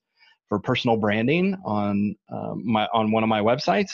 for 0.53 0.59
personal 0.59 0.99
branding 0.99 1.57
on 1.65 2.15
um, 2.31 2.63
my 2.63 2.87
on 2.93 3.11
one 3.11 3.23
of 3.23 3.29
my 3.31 3.41
websites 3.41 3.91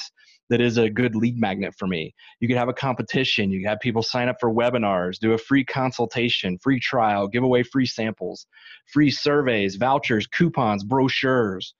that 0.50 0.60
is 0.60 0.76
a 0.76 0.90
good 0.90 1.14
lead 1.14 1.38
magnet 1.38 1.72
for 1.78 1.86
me. 1.86 2.12
You 2.40 2.48
could 2.48 2.56
have 2.56 2.68
a 2.68 2.72
competition. 2.72 3.52
You 3.52 3.60
could 3.60 3.68
have 3.68 3.78
people 3.78 4.02
sign 4.02 4.28
up 4.28 4.38
for 4.40 4.52
webinars, 4.52 5.20
do 5.20 5.34
a 5.34 5.38
free 5.38 5.64
consultation, 5.64 6.58
free 6.58 6.80
trial, 6.80 7.28
give 7.28 7.44
away 7.44 7.62
free 7.62 7.86
samples, 7.86 8.48
free 8.92 9.08
surveys, 9.08 9.76
vouchers, 9.76 10.26
coupons, 10.26 10.82
brochures. 10.82 11.74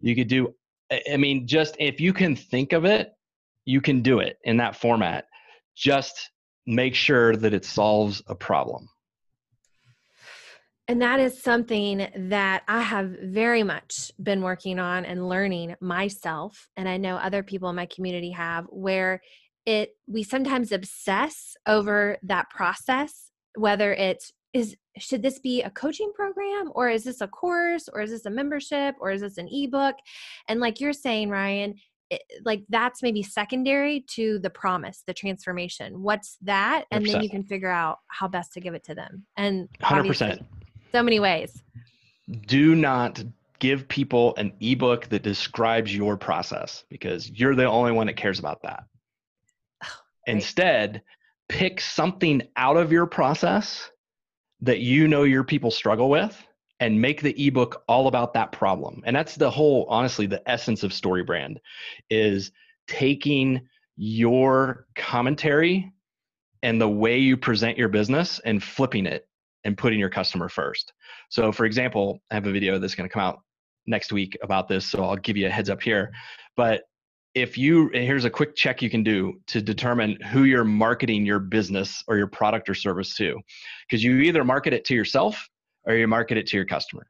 You 0.00 0.16
could 0.16 0.26
do, 0.26 0.56
I 0.90 1.16
mean, 1.16 1.46
just 1.46 1.76
if 1.78 2.00
you 2.00 2.12
can 2.12 2.34
think 2.34 2.72
of 2.72 2.84
it, 2.84 3.12
you 3.64 3.80
can 3.80 4.02
do 4.02 4.18
it 4.18 4.38
in 4.42 4.56
that 4.56 4.74
format. 4.74 5.26
Just 5.76 6.30
make 6.66 6.96
sure 6.96 7.36
that 7.36 7.54
it 7.54 7.64
solves 7.64 8.24
a 8.26 8.34
problem. 8.34 8.88
And 10.90 11.02
that 11.02 11.20
is 11.20 11.40
something 11.40 12.08
that 12.16 12.64
I 12.66 12.80
have 12.80 13.14
very 13.22 13.62
much 13.62 14.10
been 14.20 14.42
working 14.42 14.80
on 14.80 15.04
and 15.04 15.28
learning 15.28 15.76
myself. 15.80 16.68
And 16.76 16.88
I 16.88 16.96
know 16.96 17.14
other 17.14 17.44
people 17.44 17.70
in 17.70 17.76
my 17.76 17.86
community 17.86 18.32
have, 18.32 18.66
where 18.70 19.20
it 19.64 19.90
we 20.08 20.24
sometimes 20.24 20.72
obsess 20.72 21.56
over 21.64 22.16
that 22.24 22.50
process, 22.50 23.30
whether 23.54 23.94
it's 23.94 24.32
is 24.52 24.74
should 24.98 25.22
this 25.22 25.38
be 25.38 25.62
a 25.62 25.70
coaching 25.70 26.10
program 26.12 26.72
or 26.74 26.88
is 26.88 27.04
this 27.04 27.20
a 27.20 27.28
course 27.28 27.88
or 27.92 28.00
is 28.00 28.10
this 28.10 28.26
a 28.26 28.30
membership 28.30 28.96
or 28.98 29.12
is 29.12 29.20
this 29.20 29.38
an 29.38 29.46
ebook? 29.48 29.94
And 30.48 30.58
like 30.58 30.80
you're 30.80 30.92
saying 30.92 31.30
ryan 31.30 31.76
it, 32.10 32.22
like 32.44 32.64
that's 32.68 33.00
maybe 33.00 33.22
secondary 33.22 34.04
to 34.14 34.40
the 34.40 34.50
promise 34.50 35.04
the 35.06 35.14
transformation. 35.14 36.02
What's 36.02 36.36
that? 36.42 36.86
And 36.90 37.06
100%. 37.06 37.12
then 37.12 37.22
you 37.22 37.30
can 37.30 37.44
figure 37.44 37.70
out 37.70 37.98
how 38.08 38.26
best 38.26 38.54
to 38.54 38.60
give 38.60 38.74
it 38.74 38.82
to 38.86 38.96
them. 38.96 39.24
And 39.36 39.68
100% 39.84 40.44
so 40.92 41.02
many 41.02 41.20
ways 41.20 41.62
do 42.46 42.74
not 42.74 43.22
give 43.58 43.88
people 43.88 44.34
an 44.36 44.52
ebook 44.60 45.08
that 45.08 45.22
describes 45.22 45.94
your 45.94 46.16
process 46.16 46.84
because 46.88 47.30
you're 47.30 47.54
the 47.54 47.64
only 47.64 47.92
one 47.92 48.06
that 48.06 48.16
cares 48.16 48.38
about 48.38 48.62
that 48.62 48.84
oh, 49.84 49.88
right. 50.26 50.36
instead 50.36 51.02
pick 51.48 51.80
something 51.80 52.42
out 52.56 52.76
of 52.76 52.92
your 52.92 53.06
process 53.06 53.90
that 54.60 54.80
you 54.80 55.08
know 55.08 55.24
your 55.24 55.44
people 55.44 55.70
struggle 55.70 56.08
with 56.08 56.46
and 56.80 57.00
make 57.00 57.20
the 57.20 57.46
ebook 57.46 57.82
all 57.88 58.08
about 58.08 58.32
that 58.34 58.52
problem. 58.52 59.02
And 59.04 59.14
that's 59.14 59.36
the 59.36 59.50
whole, 59.50 59.86
honestly, 59.88 60.26
the 60.26 60.48
essence 60.50 60.82
of 60.82 60.92
StoryBrand 60.92 61.58
is 62.08 62.52
taking 62.86 63.60
your 63.96 64.86
commentary 64.94 65.92
and 66.62 66.80
the 66.80 66.88
way 66.88 67.18
you 67.18 67.36
present 67.36 67.76
your 67.76 67.88
business 67.88 68.40
and 68.44 68.62
flipping 68.62 69.06
it 69.06 69.28
and 69.64 69.76
putting 69.76 69.98
your 69.98 70.10
customer 70.10 70.48
first. 70.48 70.92
So, 71.28 71.52
for 71.52 71.64
example, 71.64 72.20
I 72.30 72.34
have 72.34 72.46
a 72.46 72.52
video 72.52 72.78
that's 72.78 72.94
going 72.94 73.08
to 73.08 73.12
come 73.12 73.22
out 73.22 73.40
next 73.86 74.12
week 74.12 74.36
about 74.42 74.68
this, 74.68 74.86
so 74.86 75.04
I'll 75.04 75.16
give 75.16 75.36
you 75.36 75.46
a 75.46 75.50
heads 75.50 75.70
up 75.70 75.82
here. 75.82 76.12
But 76.56 76.82
if 77.34 77.56
you 77.56 77.88
here's 77.92 78.24
a 78.24 78.30
quick 78.30 78.56
check 78.56 78.82
you 78.82 78.90
can 78.90 79.04
do 79.04 79.40
to 79.46 79.62
determine 79.62 80.20
who 80.32 80.44
you're 80.44 80.64
marketing 80.64 81.24
your 81.24 81.38
business 81.38 82.02
or 82.08 82.16
your 82.16 82.26
product 82.26 82.68
or 82.68 82.74
service 82.74 83.14
to 83.16 83.38
because 83.88 84.02
you 84.02 84.18
either 84.18 84.42
market 84.42 84.72
it 84.72 84.84
to 84.84 84.94
yourself 84.94 85.48
or 85.84 85.94
you 85.94 86.08
market 86.08 86.36
it 86.36 86.46
to 86.48 86.56
your 86.56 86.66
customer 86.66 87.06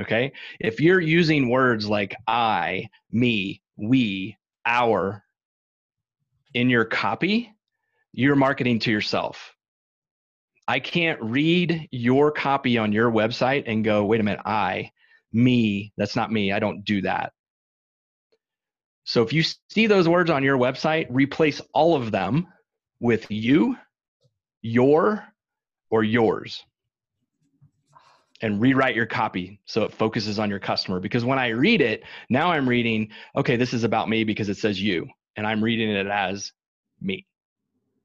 okay 0.00 0.32
if 0.58 0.80
you're 0.80 1.00
using 1.00 1.48
words 1.48 1.88
like 1.88 2.16
i 2.26 2.84
me 3.12 3.62
we 3.76 4.36
our 4.66 5.22
in 6.54 6.68
your 6.68 6.84
copy 6.84 7.52
you're 8.12 8.36
marketing 8.36 8.80
to 8.80 8.90
yourself 8.90 9.53
i 10.68 10.80
can't 10.80 11.20
read 11.22 11.88
your 11.90 12.30
copy 12.30 12.78
on 12.78 12.92
your 12.92 13.10
website 13.10 13.64
and 13.66 13.84
go 13.84 14.04
wait 14.04 14.20
a 14.20 14.24
minute 14.24 14.40
i 14.44 14.90
me 15.32 15.92
that's 15.96 16.16
not 16.16 16.32
me 16.32 16.52
i 16.52 16.58
don't 16.58 16.84
do 16.84 17.02
that 17.02 17.32
so 19.04 19.22
if 19.22 19.32
you 19.32 19.42
see 19.68 19.86
those 19.86 20.08
words 20.08 20.30
on 20.30 20.42
your 20.42 20.58
website, 20.58 21.06
replace 21.10 21.60
all 21.72 21.94
of 21.94 22.10
them 22.10 22.48
with 23.00 23.30
you, 23.30 23.76
your, 24.62 25.24
or 25.90 26.02
yours. 26.02 26.64
And 28.40 28.60
rewrite 28.60 28.96
your 28.96 29.06
copy 29.06 29.60
so 29.64 29.84
it 29.84 29.92
focuses 29.92 30.38
on 30.38 30.50
your 30.50 30.58
customer. 30.58 31.00
Because 31.00 31.24
when 31.24 31.38
I 31.38 31.48
read 31.48 31.80
it, 31.80 32.02
now 32.28 32.50
I'm 32.50 32.68
reading, 32.68 33.10
okay, 33.36 33.56
this 33.56 33.72
is 33.72 33.84
about 33.84 34.08
me 34.08 34.24
because 34.24 34.48
it 34.48 34.56
says 34.56 34.80
you, 34.80 35.08
and 35.36 35.46
I'm 35.46 35.62
reading 35.62 35.90
it 35.90 36.06
as 36.06 36.52
me. 37.00 37.26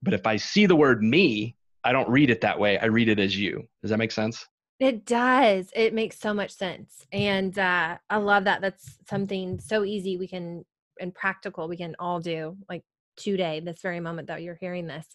But 0.04 0.14
if 0.14 0.28
I 0.28 0.38
see 0.38 0.66
the 0.66 0.76
word 0.76 1.02
me, 1.02 1.56
I 1.84 1.92
don't 1.92 2.10
read 2.10 2.30
it 2.30 2.42
that 2.42 2.60
way. 2.60 2.78
I 2.78 2.86
read 2.86 3.10
it 3.10 3.20
as 3.20 3.38
you. 3.38 3.68
Does 3.82 3.92
that 3.92 3.98
make 3.98 4.12
sense? 4.12 4.46
It 4.80 5.06
does. 5.06 5.70
It 5.76 5.94
makes 5.94 6.20
so 6.20 6.34
much 6.34 6.52
sense. 6.52 7.06
And 7.12 7.58
uh, 7.60 7.98
I 8.10 8.18
love 8.18 8.46
that. 8.46 8.62
That's 8.62 8.98
something 9.10 9.60
so 9.60 9.84
easy 9.84 10.18
we 10.18 10.28
can 10.28 10.64
and 11.00 11.14
practical 11.16 11.68
we 11.68 11.78
can 11.78 11.96
all 12.00 12.20
do 12.20 12.56
like 12.70 12.84
today 13.18 13.60
this 13.60 13.82
very 13.82 14.00
moment 14.00 14.28
that 14.28 14.42
you're 14.42 14.58
hearing 14.60 14.88
this 14.88 15.06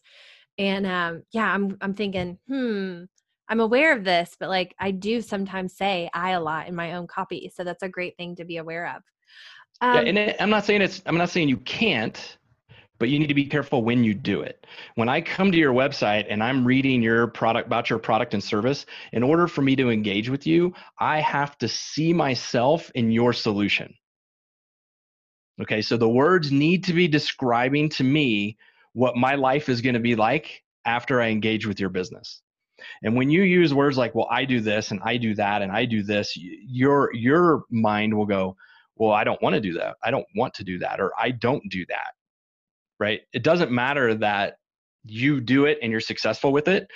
and 0.59 0.87
um 0.87 1.23
yeah 1.33 1.53
i'm 1.53 1.77
i'm 1.81 1.95
thinking 1.95 2.39
hmm 2.49 3.05
i'm 3.49 3.61
aware 3.61 3.97
of 3.97 4.05
this 4.05 4.37
but 4.39 4.49
like 4.49 4.75
i 4.79 4.91
do 4.91 5.21
sometimes 5.21 5.77
say 5.77 6.11
i 6.13 6.31
a 6.31 6.41
lot 6.41 6.69
in 6.69 6.75
my 6.75 6.95
own 6.95 7.07
copy 7.07 7.51
so 7.55 7.65
that's 7.65 7.83
a 7.83 7.89
great 7.89 8.17
thing 8.17 8.37
to 8.37 8.45
be 8.45 8.59
aware 8.59 8.87
of 8.87 9.03
um, 9.81 9.95
yeah, 9.95 10.09
and 10.09 10.19
it, 10.19 10.37
i'm 10.41 10.51
not 10.51 10.65
saying 10.65 10.83
it's 10.83 11.03
i'm 11.07 11.17
not 11.17 11.31
saying 11.31 11.49
you 11.49 11.59
can't 11.59 12.39
but 13.05 13.11
you 13.11 13.19
need 13.19 13.27
to 13.27 13.35
be 13.35 13.45
careful 13.45 13.85
when 13.85 14.03
you 14.03 14.15
do 14.15 14.41
it. 14.41 14.67
When 14.95 15.11
I 15.11 15.21
come 15.21 15.53
to 15.53 15.59
your 15.59 15.75
website 15.75 16.25
and 16.31 16.43
I'm 16.43 16.67
reading 16.67 17.03
your 17.03 17.27
product 17.27 17.67
about 17.67 17.91
your 17.91 17.99
product 17.99 18.33
and 18.33 18.43
service, 18.43 18.87
in 19.13 19.23
order 19.23 19.47
for 19.47 19.61
me 19.61 19.77
to 19.77 19.91
engage 19.91 20.31
with 20.31 20.47
you, 20.47 20.73
I 20.99 21.21
have 21.21 21.59
to 21.59 21.69
see 21.69 22.15
myself 22.15 22.91
in 22.95 23.11
your 23.11 23.35
solution. 23.35 23.93
Okay, 25.61 25.83
so 25.83 25.99
the 25.99 26.09
words 26.09 26.51
need 26.51 26.85
to 26.85 26.95
be 26.95 27.07
describing 27.07 27.91
to 27.91 28.05
me 28.05 28.57
what 28.95 29.19
my 29.19 29.35
life 29.35 29.69
is 29.69 29.83
going 29.83 29.97
to 29.97 30.01
be 30.01 30.17
like 30.17 30.63
after 30.87 31.21
I 31.21 31.29
engage 31.29 31.67
with 31.67 31.79
your 31.79 31.91
business. 31.91 32.41
And 33.03 33.15
when 33.15 33.29
you 33.29 33.43
use 33.43 33.75
words 33.75 33.99
like, 33.99 34.15
well, 34.15 34.29
I 34.31 34.47
do 34.47 34.63
this 34.63 34.93
and 34.93 35.01
I 35.05 35.19
do 35.19 35.35
that 35.35 35.61
and 35.61 35.71
I 35.71 35.85
do 35.85 36.03
this, 36.03 36.39
your 36.39 37.13
your 37.13 37.65
mind 37.69 38.17
will 38.17 38.25
go, 38.25 38.57
well, 38.97 39.13
I 39.13 39.25
don't 39.25 39.43
want 39.43 39.57
to 39.57 39.61
do 39.61 39.75
that. 39.75 39.97
I 40.03 40.11
don't 40.11 40.27
want 40.35 40.55
to 40.55 40.65
do 40.65 40.79
that 40.79 41.03
or 41.03 41.13
I 41.21 41.33
don't 41.33 41.69
do 41.69 41.85
that. 41.91 42.15
Right? 43.01 43.23
It 43.33 43.43
doesn't 43.43 43.71
matter 43.71 44.15
that 44.15 44.57
you 45.05 45.41
do 45.41 45.67
it 45.67 45.79
and 45.83 45.91
you're 45.91 46.01
successful 46.01 46.53
with 46.53 46.69
it. 46.69 46.87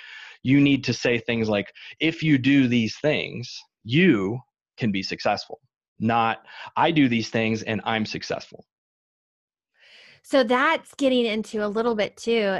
You 0.43 0.61
need 0.61 0.83
to 0.85 0.93
say 0.93 1.17
things 1.17 1.49
like, 1.49 1.71
if 1.99 2.23
you 2.23 2.37
do 2.37 2.67
these 2.67 2.97
things, 2.99 3.53
you 3.83 4.39
can 4.77 4.91
be 4.91 5.03
successful 5.03 5.59
not 5.99 6.39
I 6.75 6.91
do 6.91 7.07
these 7.07 7.29
things 7.29 7.63
and 7.63 7.81
I'm 7.83 8.05
successful. 8.05 8.65
So 10.23 10.43
that's 10.43 10.93
getting 10.95 11.25
into 11.25 11.65
a 11.65 11.67
little 11.67 11.95
bit 11.95 12.17
too 12.17 12.59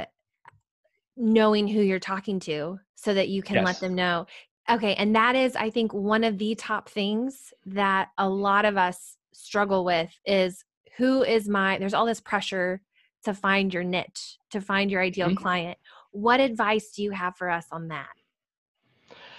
knowing 1.16 1.68
who 1.68 1.80
you're 1.80 1.98
talking 1.98 2.40
to 2.40 2.78
so 2.94 3.12
that 3.14 3.28
you 3.28 3.42
can 3.42 3.56
yes. 3.56 3.64
let 3.64 3.80
them 3.80 3.94
know. 3.94 4.26
Okay, 4.70 4.94
and 4.94 5.14
that 5.16 5.34
is 5.34 5.56
I 5.56 5.70
think 5.70 5.92
one 5.92 6.24
of 6.24 6.38
the 6.38 6.54
top 6.54 6.88
things 6.88 7.52
that 7.66 8.08
a 8.18 8.28
lot 8.28 8.64
of 8.64 8.76
us 8.76 9.16
struggle 9.32 9.84
with 9.84 10.18
is 10.24 10.64
who 10.96 11.22
is 11.22 11.48
my 11.48 11.78
there's 11.78 11.94
all 11.94 12.06
this 12.06 12.20
pressure 12.20 12.80
to 13.24 13.34
find 13.34 13.72
your 13.72 13.84
niche, 13.84 14.38
to 14.50 14.60
find 14.60 14.90
your 14.90 15.02
ideal 15.02 15.28
mm-hmm. 15.28 15.36
client. 15.36 15.78
What 16.12 16.40
advice 16.40 16.92
do 16.92 17.02
you 17.02 17.10
have 17.12 17.36
for 17.36 17.50
us 17.50 17.66
on 17.70 17.88
that? 17.88 18.08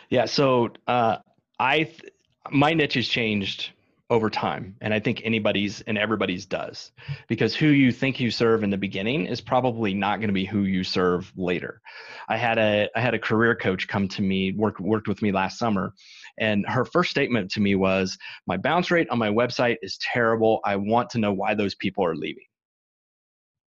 Yeah, 0.10 0.26
so 0.26 0.70
uh 0.88 1.18
I 1.60 1.84
th- 1.84 2.12
my 2.52 2.74
niche 2.74 2.96
has 2.96 3.08
changed 3.08 3.72
over 4.12 4.30
time 4.30 4.76
and 4.82 4.94
i 4.94 5.00
think 5.00 5.22
anybody's 5.24 5.80
and 5.82 5.98
everybody's 5.98 6.46
does 6.46 6.92
because 7.30 7.56
who 7.56 7.68
you 7.68 7.94
think 7.94 8.20
you 8.20 8.30
serve 8.30 8.62
in 8.62 8.70
the 8.70 8.78
beginning 8.78 9.26
is 9.26 9.40
probably 9.40 9.94
not 9.94 10.18
going 10.18 10.28
to 10.28 10.34
be 10.34 10.44
who 10.44 10.64
you 10.64 10.84
serve 10.84 11.32
later 11.38 11.82
i 12.28 12.36
had 12.36 12.58
a 12.58 12.90
i 12.94 13.00
had 13.00 13.14
a 13.14 13.20
career 13.20 13.56
coach 13.56 13.88
come 13.88 14.10
to 14.10 14.22
me 14.22 14.52
worked 14.52 14.82
worked 14.82 15.08
with 15.08 15.22
me 15.22 15.32
last 15.32 15.58
summer 15.58 15.94
and 16.38 16.66
her 16.68 16.84
first 16.84 17.10
statement 17.10 17.50
to 17.50 17.62
me 17.62 17.74
was 17.74 18.18
my 18.48 18.58
bounce 18.58 18.92
rate 18.92 19.10
on 19.10 19.18
my 19.18 19.30
website 19.30 19.78
is 19.82 19.98
terrible 20.00 20.60
i 20.66 20.76
want 20.76 21.10
to 21.10 21.18
know 21.18 21.32
why 21.32 21.56
those 21.56 21.76
people 21.76 22.04
are 22.06 22.16
leaving 22.16 22.44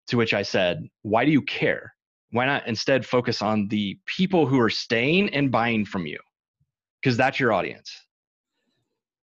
to 0.08 0.16
which 0.16 0.34
i 0.34 0.42
said 0.42 0.88
why 1.02 1.24
do 1.24 1.30
you 1.30 1.42
care 1.42 1.94
why 2.30 2.46
not 2.46 2.66
instead 2.66 3.04
focus 3.04 3.42
on 3.42 3.68
the 3.68 3.98
people 4.06 4.46
who 4.46 4.58
are 4.58 4.70
staying 4.70 5.28
and 5.30 5.50
buying 5.50 5.84
from 5.84 6.06
you 6.06 6.18
because 7.00 7.16
that's 7.16 7.38
your 7.38 7.52
audience 7.52 8.02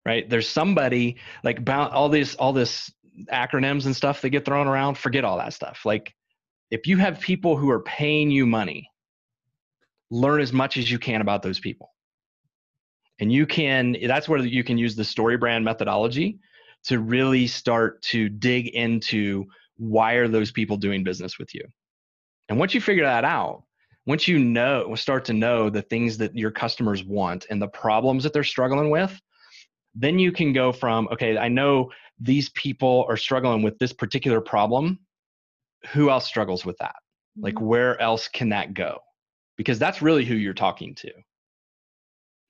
right? 0.09 0.29
There's 0.31 0.49
somebody 0.49 1.19
like 1.45 1.69
all 1.69 2.09
this 2.09 2.35
all 2.37 2.55
this 2.55 2.91
acronyms 3.31 3.85
and 3.85 3.95
stuff 3.95 4.23
that 4.23 4.31
get 4.31 4.47
thrown 4.47 4.67
around. 4.67 4.97
Forget 4.97 5.23
all 5.23 5.37
that 5.37 5.53
stuff. 5.53 5.83
Like 5.85 6.15
if 6.71 6.87
you 6.87 6.97
have 6.97 7.21
people 7.21 7.59
who 7.59 7.69
are 7.69 7.83
paying 7.83 8.31
you 8.31 8.47
money, 8.47 8.91
learn 10.11 10.41
as 10.41 10.51
much 10.51 10.79
as 10.79 10.91
you 10.91 10.99
can 10.99 11.21
about 11.21 11.43
those 11.43 11.61
people. 11.61 11.93
And 13.21 13.31
you 13.31 13.47
can 13.47 13.97
that's 14.03 14.31
where 14.31 14.41
you 14.41 14.65
can 14.65 14.79
use 14.79 14.97
the 14.97 15.05
story 15.05 15.37
brand 15.37 15.63
methodology 15.63 16.39
to 16.85 17.01
really 17.01 17.47
start 17.47 18.01
to 18.01 18.31
dig 18.31 18.69
into 18.69 19.45
why 19.79 20.15
are 20.15 20.29
those 20.29 20.53
people 20.53 20.77
doing 20.77 21.03
business 21.05 21.39
with 21.39 21.55
you. 21.55 21.63
And 22.49 22.59
once 22.59 22.75
you 22.75 22.81
figure 22.81 23.05
that 23.05 23.25
out, 23.25 23.65
once 24.09 24.27
you 24.27 24.39
know 24.39 24.95
start 24.95 25.27
to 25.27 25.35
know 25.35 25.69
the 25.69 25.83
things 25.83 26.17
that 26.17 26.35
your 26.35 26.51
customers 26.51 27.05
want 27.05 27.47
and 27.51 27.61
the 27.61 27.69
problems 27.69 28.25
that 28.25 28.33
they're 28.33 28.43
struggling 28.43 28.91
with 28.91 29.21
then 29.95 30.19
you 30.19 30.33
can 30.33 30.53
go 30.53 30.73
from 30.73 31.07
okay 31.13 31.37
i 31.39 31.47
know 31.47 31.91
these 32.19 32.49
people 32.51 33.05
are 33.09 33.17
struggling 33.17 33.63
with 33.63 33.79
this 33.79 33.93
particular 33.93 34.41
problem 34.41 34.99
who 35.93 36.11
else 36.11 36.27
struggles 36.27 36.65
with 36.65 36.77
that 36.79 36.97
like 37.37 37.55
mm-hmm. 37.55 37.67
where 37.67 38.01
else 38.01 38.29
can 38.29 38.49
that 38.49 38.75
go 38.75 38.99
because 39.57 39.79
that's 39.79 40.03
really 40.03 40.25
who 40.25 40.35
you're 40.35 40.55
talking 40.55 40.95
to 40.95 41.11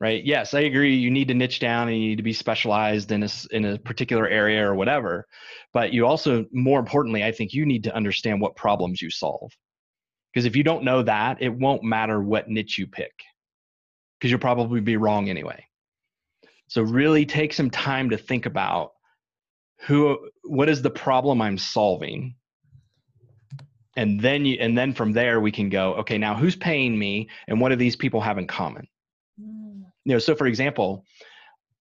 right? 0.00 0.24
Yes 0.24 0.54
i 0.54 0.60
agree 0.60 0.94
you 0.94 1.10
need 1.10 1.28
to 1.28 1.34
niche 1.34 1.60
down 1.60 1.88
and 1.88 1.96
you 1.96 2.10
need 2.10 2.16
to 2.16 2.22
be 2.22 2.32
specialized 2.32 3.10
in 3.12 3.22
a, 3.22 3.28
in 3.50 3.64
a 3.64 3.78
particular 3.78 4.28
area 4.28 4.66
or 4.66 4.74
whatever. 4.74 5.26
But 5.72 5.92
you 5.92 6.06
also 6.06 6.46
more 6.52 6.80
importantly 6.80 7.24
i 7.24 7.32
think 7.32 7.52
you 7.52 7.66
need 7.66 7.84
to 7.84 7.94
understand 7.94 8.40
what 8.40 8.56
problems 8.56 9.02
you 9.02 9.10
solve. 9.10 9.52
Because 10.32 10.46
if 10.46 10.56
you 10.56 10.62
don't 10.62 10.84
know 10.84 11.02
that 11.02 11.42
it 11.42 11.48
won't 11.48 11.82
matter 11.82 12.20
what 12.20 12.48
niche 12.48 12.78
you 12.78 12.86
pick. 12.86 13.12
Because 14.18 14.30
you'll 14.30 14.40
probably 14.40 14.80
be 14.80 14.96
wrong 14.96 15.28
anyway. 15.28 15.64
So 16.68 16.82
really 16.82 17.24
take 17.24 17.52
some 17.52 17.70
time 17.70 18.10
to 18.10 18.18
think 18.18 18.46
about 18.46 18.92
who 19.86 20.18
what 20.44 20.68
is 20.68 20.82
the 20.82 20.90
problem 20.90 21.40
I'm 21.40 21.58
solving? 21.58 22.34
And 23.96 24.20
then 24.20 24.44
you 24.44 24.58
and 24.60 24.76
then 24.76 24.92
from 24.92 25.12
there 25.12 25.40
we 25.40 25.50
can 25.50 25.70
go, 25.70 25.94
okay, 25.94 26.18
now 26.18 26.34
who's 26.34 26.56
paying 26.56 26.98
me 26.98 27.28
and 27.48 27.60
what 27.60 27.70
do 27.70 27.76
these 27.76 27.96
people 27.96 28.20
have 28.20 28.38
in 28.38 28.46
common? 28.46 28.86
You 30.08 30.14
know 30.14 30.18
so 30.18 30.34
for 30.34 30.46
example 30.46 31.04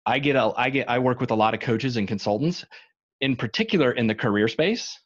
i 0.05 0.19
get 0.19 0.35
a 0.35 0.53
i 0.57 0.69
get 0.69 0.91
i 0.91 0.99
work 0.99 1.21
with 1.21 1.31
a 1.31 1.35
lot 1.35 1.55
of 1.55 1.61
coaches 1.61 1.97
and 1.97 2.09
consultants 2.09 2.65
in 3.21 3.37
particular 3.37 3.93
in 3.93 4.09
the 4.09 4.15
career 4.15 4.49
space 4.49 4.99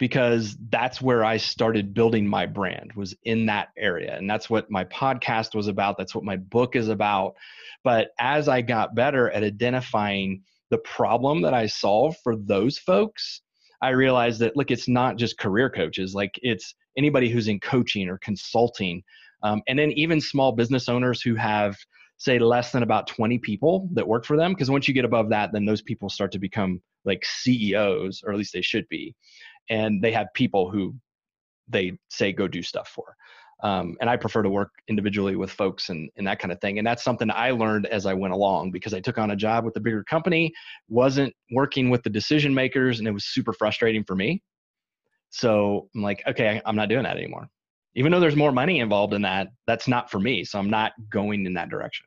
because 0.00 0.56
that's 0.68 1.00
where 1.00 1.24
i 1.24 1.36
started 1.36 1.94
building 1.94 2.26
my 2.26 2.44
brand 2.44 2.92
was 2.96 3.14
in 3.22 3.46
that 3.46 3.68
area 3.78 4.16
and 4.16 4.28
that's 4.28 4.50
what 4.50 4.68
my 4.70 4.84
podcast 4.86 5.54
was 5.54 5.68
about 5.68 5.96
that's 5.96 6.14
what 6.14 6.24
my 6.24 6.36
book 6.36 6.74
is 6.76 6.88
about. 6.88 7.34
But 7.84 8.08
as 8.18 8.48
i 8.48 8.60
got 8.60 8.96
better 8.96 9.30
at 9.30 9.44
identifying 9.44 10.42
the 10.70 10.78
problem 10.78 11.40
that 11.42 11.54
i 11.54 11.66
solve 11.66 12.16
for 12.24 12.34
those 12.34 12.76
folks 12.76 13.40
i 13.82 13.90
realized 13.90 14.40
that 14.40 14.56
look 14.56 14.72
it's 14.72 14.88
not 14.88 15.16
just 15.16 15.38
career 15.38 15.70
coaches 15.70 16.12
like 16.12 16.32
it's 16.42 16.74
anybody 16.96 17.30
who's 17.30 17.46
in 17.46 17.60
coaching 17.60 18.08
or 18.08 18.18
consulting 18.18 19.02
um, 19.44 19.62
and 19.68 19.78
then 19.78 19.92
even 19.92 20.20
small 20.20 20.50
business 20.50 20.88
owners 20.88 21.22
who 21.22 21.36
have 21.36 21.76
say 22.18 22.38
less 22.38 22.72
than 22.72 22.82
about 22.82 23.06
20 23.06 23.38
people 23.38 23.88
that 23.92 24.06
work 24.06 24.24
for 24.24 24.36
them 24.36 24.52
because 24.52 24.70
once 24.70 24.86
you 24.86 24.94
get 24.94 25.04
above 25.04 25.30
that 25.30 25.52
then 25.52 25.64
those 25.64 25.82
people 25.82 26.08
start 26.08 26.32
to 26.32 26.38
become 26.38 26.82
like 27.04 27.24
ceos 27.24 28.22
or 28.24 28.32
at 28.32 28.38
least 28.38 28.52
they 28.52 28.62
should 28.62 28.86
be 28.88 29.14
and 29.70 30.02
they 30.02 30.12
have 30.12 30.26
people 30.34 30.70
who 30.70 30.94
they 31.68 31.92
say 32.08 32.32
go 32.32 32.48
do 32.48 32.62
stuff 32.62 32.88
for. 32.88 33.14
Um, 33.60 33.96
and 34.00 34.08
i 34.08 34.16
prefer 34.16 34.44
to 34.44 34.48
work 34.48 34.70
individually 34.86 35.34
with 35.34 35.50
folks 35.50 35.88
and, 35.88 36.08
and 36.16 36.24
that 36.28 36.38
kind 36.38 36.52
of 36.52 36.60
thing 36.60 36.78
and 36.78 36.86
that's 36.86 37.02
something 37.02 37.28
i 37.28 37.50
learned 37.50 37.86
as 37.86 38.06
i 38.06 38.14
went 38.14 38.32
along 38.32 38.70
because 38.70 38.94
i 38.94 39.00
took 39.00 39.18
on 39.18 39.32
a 39.32 39.36
job 39.36 39.64
with 39.64 39.74
a 39.74 39.80
bigger 39.80 40.04
company 40.04 40.52
wasn't 40.88 41.34
working 41.50 41.90
with 41.90 42.04
the 42.04 42.10
decision 42.10 42.54
makers 42.54 43.00
and 43.00 43.08
it 43.08 43.10
was 43.10 43.24
super 43.24 43.52
frustrating 43.52 44.04
for 44.04 44.14
me. 44.14 44.40
So 45.30 45.88
i'm 45.92 46.02
like 46.02 46.22
okay 46.24 46.62
i'm 46.64 46.76
not 46.76 46.88
doing 46.88 47.02
that 47.02 47.16
anymore 47.16 47.48
even 47.98 48.12
though 48.12 48.20
there's 48.20 48.36
more 48.36 48.52
money 48.52 48.78
involved 48.78 49.12
in 49.12 49.22
that 49.22 49.48
that's 49.66 49.88
not 49.88 50.08
for 50.08 50.20
me. 50.20 50.44
So 50.44 50.58
i'm 50.58 50.70
not 50.70 50.92
going 51.10 51.44
in 51.44 51.54
that 51.54 51.68
direction. 51.68 52.06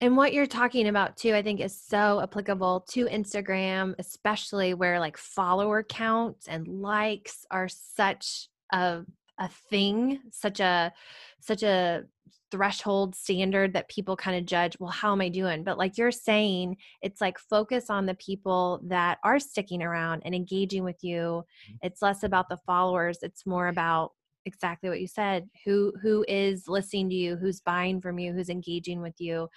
And 0.00 0.16
what 0.16 0.32
you're 0.32 0.46
talking 0.46 0.88
about 0.88 1.16
too 1.16 1.34
i 1.34 1.42
think 1.42 1.60
is 1.60 1.78
so 1.80 2.20
applicable 2.20 2.84
to 2.90 3.06
instagram 3.06 3.94
especially 3.98 4.74
where 4.74 4.98
like 4.98 5.16
follower 5.16 5.82
counts 5.82 6.48
and 6.48 6.66
likes 6.66 7.46
are 7.50 7.68
such 7.68 8.48
a 8.72 9.02
a 9.38 9.48
thing 9.70 10.20
such 10.30 10.60
a 10.60 10.92
such 11.40 11.62
a 11.62 12.04
threshold 12.50 13.14
standard 13.14 13.72
that 13.72 13.88
people 13.88 14.16
kind 14.16 14.36
of 14.36 14.46
judge 14.46 14.76
well 14.78 14.90
how 14.90 15.12
am 15.12 15.20
i 15.20 15.28
doing? 15.28 15.64
But 15.64 15.78
like 15.78 15.98
you're 15.98 16.12
saying 16.12 16.76
it's 17.02 17.20
like 17.20 17.38
focus 17.38 17.90
on 17.90 18.06
the 18.06 18.14
people 18.14 18.80
that 18.84 19.18
are 19.24 19.40
sticking 19.40 19.82
around 19.82 20.22
and 20.24 20.34
engaging 20.34 20.84
with 20.84 21.02
you. 21.02 21.44
Mm-hmm. 21.44 21.76
it's 21.82 22.02
less 22.02 22.22
about 22.22 22.48
the 22.48 22.58
followers 22.66 23.18
it's 23.22 23.46
more 23.46 23.68
about 23.68 24.12
exactly 24.46 24.88
what 24.88 25.00
you 25.00 25.06
said 25.06 25.48
who 25.64 25.92
who 26.02 26.24
is 26.28 26.68
listening 26.68 27.08
to 27.08 27.14
you 27.14 27.36
who's 27.36 27.60
buying 27.60 28.00
from 28.00 28.18
you 28.18 28.32
who's 28.32 28.48
engaging 28.48 29.00
with 29.00 29.14
you 29.18 29.48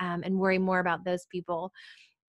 um, 0.00 0.22
and 0.24 0.38
worry 0.38 0.58
more 0.58 0.80
about 0.80 1.04
those 1.04 1.26
people 1.26 1.72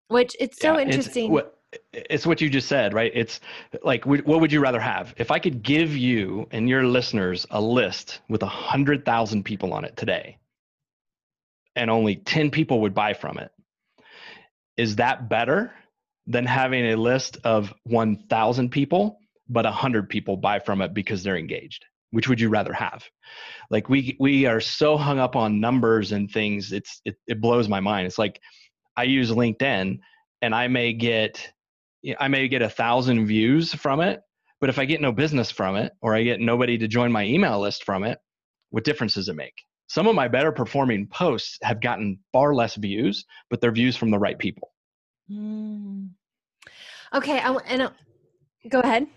which 0.09 0.35
it's 0.39 0.59
so 0.59 0.77
yeah, 0.77 0.85
interesting. 0.85 1.25
it's 1.25 1.31
what, 1.31 1.59
it's 1.91 2.25
what 2.25 2.39
you 2.41 2.49
just 2.49 2.67
said 2.67 2.93
right? 2.93 3.11
It's 3.13 3.39
like 3.83 4.05
what 4.05 4.25
would 4.25 4.51
you 4.51 4.61
rather 4.61 4.79
have? 4.79 5.13
If 5.17 5.31
i 5.31 5.39
could 5.39 5.63
give 5.63 5.95
you 5.95 6.47
and 6.51 6.69
your 6.69 6.85
listeners 6.85 7.45
a 7.51 7.61
list 7.61 8.21
with 8.29 8.43
a 8.43 8.47
hundred 8.47 9.05
thousand 9.05 9.43
people 9.43 9.73
on 9.73 9.83
it 9.83 9.97
today 9.97 10.37
and 11.75 11.91
only 11.91 12.15
10 12.15 12.49
people 12.49 12.81
would 12.81 12.93
buy 12.93 13.13
from 13.13 13.37
it 13.37 13.51
is 14.77 14.95
that 14.95 15.29
better 15.29 15.71
than 16.25 16.45
having 16.45 16.87
a 16.87 16.95
list 16.95 17.37
of 17.43 17.73
1000 17.83 18.69
people 18.69 19.19
but 19.49 19.63
100 19.63 20.09
people 20.09 20.35
buy 20.35 20.59
from 20.59 20.81
it 20.81 20.93
because 20.93 21.23
they're 21.23 21.37
engaged 21.37 21.85
which 22.11 22.29
would 22.29 22.39
you 22.39 22.49
rather 22.49 22.73
have? 22.73 23.03
Like 23.69 23.89
we 23.89 24.15
we 24.19 24.45
are 24.45 24.61
so 24.61 24.97
hung 24.97 25.19
up 25.19 25.35
on 25.35 25.59
numbers 25.59 26.11
and 26.11 26.31
things 26.31 26.71
it's 26.71 27.01
it, 27.05 27.15
it 27.27 27.41
blows 27.41 27.67
my 27.67 27.79
mind. 27.79 28.07
It's 28.07 28.17
like 28.17 28.39
i 28.97 29.03
use 29.03 29.29
linkedin 29.31 29.99
and 30.41 30.55
i 30.55 30.67
may 30.67 30.91
get 30.91 31.53
i 32.19 32.27
may 32.27 32.47
get 32.47 32.61
a 32.61 32.69
thousand 32.69 33.27
views 33.27 33.73
from 33.73 34.01
it 34.01 34.19
but 34.59 34.69
if 34.69 34.79
i 34.79 34.85
get 34.85 34.99
no 34.99 35.11
business 35.11 35.51
from 35.51 35.75
it 35.77 35.93
or 36.01 36.15
i 36.15 36.23
get 36.23 36.41
nobody 36.41 36.77
to 36.77 36.87
join 36.87 37.11
my 37.11 37.23
email 37.23 37.61
list 37.61 37.85
from 37.85 38.03
it 38.03 38.17
what 38.69 38.83
difference 38.83 39.13
does 39.13 39.29
it 39.29 39.35
make? 39.37 39.53
Some 39.87 40.07
of 40.07 40.15
my 40.15 40.27
better 40.27 40.51
performing 40.51 41.07
posts 41.07 41.57
have 41.61 41.79
gotten 41.79 42.19
far 42.33 42.53
less 42.53 42.75
views 42.75 43.23
but 43.49 43.61
they're 43.61 43.71
views 43.71 43.95
from 43.95 44.11
the 44.11 44.19
right 44.19 44.37
people. 44.37 44.73
Mm. 45.31 46.09
okay 47.13 47.39
I, 47.39 47.53
and 47.67 47.83
uh, 47.83 47.89
go 48.69 48.79
ahead 48.81 49.07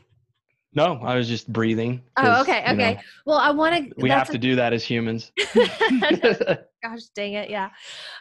no, 0.72 1.00
I 1.02 1.16
was 1.16 1.26
just 1.26 1.52
breathing. 1.52 2.00
Oh, 2.16 2.42
okay, 2.42 2.60
okay. 2.62 2.94
Know, 2.94 3.00
well, 3.26 3.38
I 3.38 3.50
want 3.50 3.90
to. 3.90 3.94
We 3.96 4.08
have 4.08 4.28
to 4.30 4.38
do 4.38 4.54
that 4.54 4.72
as 4.72 4.84
humans. 4.84 5.32
Gosh, 6.82 7.06
dang 7.14 7.34
it! 7.34 7.50
Yeah. 7.50 7.70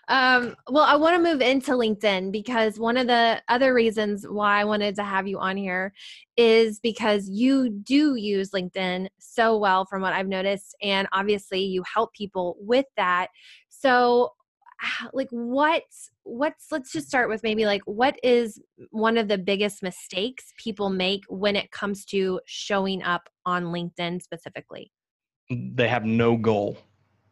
Um, 0.07 0.55
well, 0.69 0.83
I 0.83 0.95
want 0.95 1.15
to 1.15 1.21
move 1.21 1.41
into 1.41 1.71
LinkedIn 1.71 2.31
because 2.31 2.79
one 2.79 2.97
of 2.97 3.05
the 3.05 3.41
other 3.49 3.73
reasons 3.73 4.25
why 4.27 4.59
I 4.59 4.63
wanted 4.63 4.95
to 4.95 5.03
have 5.03 5.27
you 5.27 5.37
on 5.37 5.57
here 5.57 5.93
is 6.37 6.79
because 6.79 7.29
you 7.29 7.69
do 7.69 8.15
use 8.15 8.49
LinkedIn 8.49 9.09
so 9.19 9.57
well, 9.57 9.85
from 9.85 10.01
what 10.01 10.13
I've 10.13 10.27
noticed, 10.27 10.75
and 10.81 11.07
obviously 11.13 11.61
you 11.61 11.83
help 11.93 12.13
people 12.13 12.57
with 12.59 12.85
that. 12.97 13.27
So, 13.69 14.31
like 15.13 15.27
what's 15.31 16.09
what's 16.23 16.71
let's 16.71 16.91
just 16.91 17.07
start 17.07 17.29
with 17.29 17.43
maybe 17.43 17.65
like 17.65 17.81
what 17.85 18.17
is 18.23 18.61
one 18.91 19.17
of 19.17 19.27
the 19.27 19.37
biggest 19.37 19.83
mistakes 19.83 20.53
people 20.57 20.89
make 20.89 21.23
when 21.27 21.55
it 21.55 21.71
comes 21.71 22.05
to 22.05 22.39
showing 22.45 23.03
up 23.03 23.29
on 23.45 23.65
linkedin 23.65 24.21
specifically? 24.21 24.91
They 25.49 25.87
have 25.87 26.05
no 26.05 26.37
goal. 26.37 26.77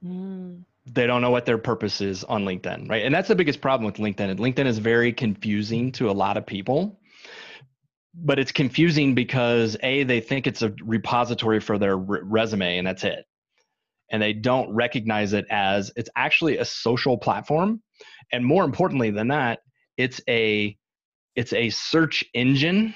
Mm. 0.05 0.63
they 0.85 1.07
don't 1.07 1.23
know 1.23 1.31
what 1.31 1.47
their 1.47 1.57
purpose 1.57 2.01
is 2.01 2.23
on 2.25 2.45
linkedin 2.45 2.87
right? 2.87 3.03
And 3.03 3.13
that's 3.13 3.27
the 3.27 3.35
biggest 3.35 3.61
problem 3.61 3.91
with 3.91 3.95
linkedin 3.95 4.29
And 4.29 4.39
linkedin 4.39 4.67
is 4.67 4.77
very 4.77 5.11
confusing 5.11 5.91
to 5.93 6.11
a 6.11 6.13
lot 6.13 6.37
of 6.37 6.45
people 6.45 6.99
but 8.13 8.39
it's 8.39 8.51
confusing 8.51 9.13
because 9.13 9.77
a 9.83 10.03
they 10.03 10.19
think 10.19 10.47
it's 10.47 10.61
a 10.61 10.73
repository 10.83 11.59
for 11.59 11.77
their 11.77 11.97
re- 11.97 12.19
resume 12.23 12.77
and 12.77 12.85
that's 12.85 13.03
it 13.03 13.25
and 14.11 14.21
they 14.21 14.33
don't 14.33 14.73
recognize 14.73 15.33
it 15.33 15.45
as 15.49 15.91
it's 15.95 16.09
actually 16.15 16.57
a 16.57 16.65
social 16.65 17.17
platform. 17.17 17.81
And 18.31 18.45
more 18.45 18.63
importantly 18.63 19.11
than 19.11 19.29
that 19.29 19.59
it's 19.97 20.21
a 20.29 20.77
it's 21.35 21.53
a 21.53 21.69
search 21.69 22.23
engine 22.33 22.95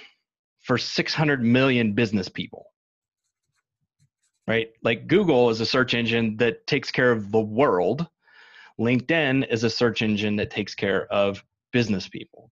for 0.62 0.78
600 0.78 1.43
million 1.43 1.93
business 1.93 2.30
people. 2.30 2.66
Right? 4.47 4.70
Like 4.84 5.07
google 5.07 5.49
is 5.49 5.62
a 5.62 5.66
search 5.66 5.93
engine 5.93 6.38
that 6.38 6.68
takes 6.68 6.91
care 6.91 7.12
of 7.12 7.32
the 7.32 7.39
world. 7.39 8.07
Linkedin 8.80 9.47
is 9.51 9.64
a 9.64 9.70
search 9.70 10.01
engine 10.01 10.38
that 10.38 10.49
takes 10.49 10.74
care 10.74 11.05
of 11.12 11.43
business 11.72 12.07
people. 12.07 12.51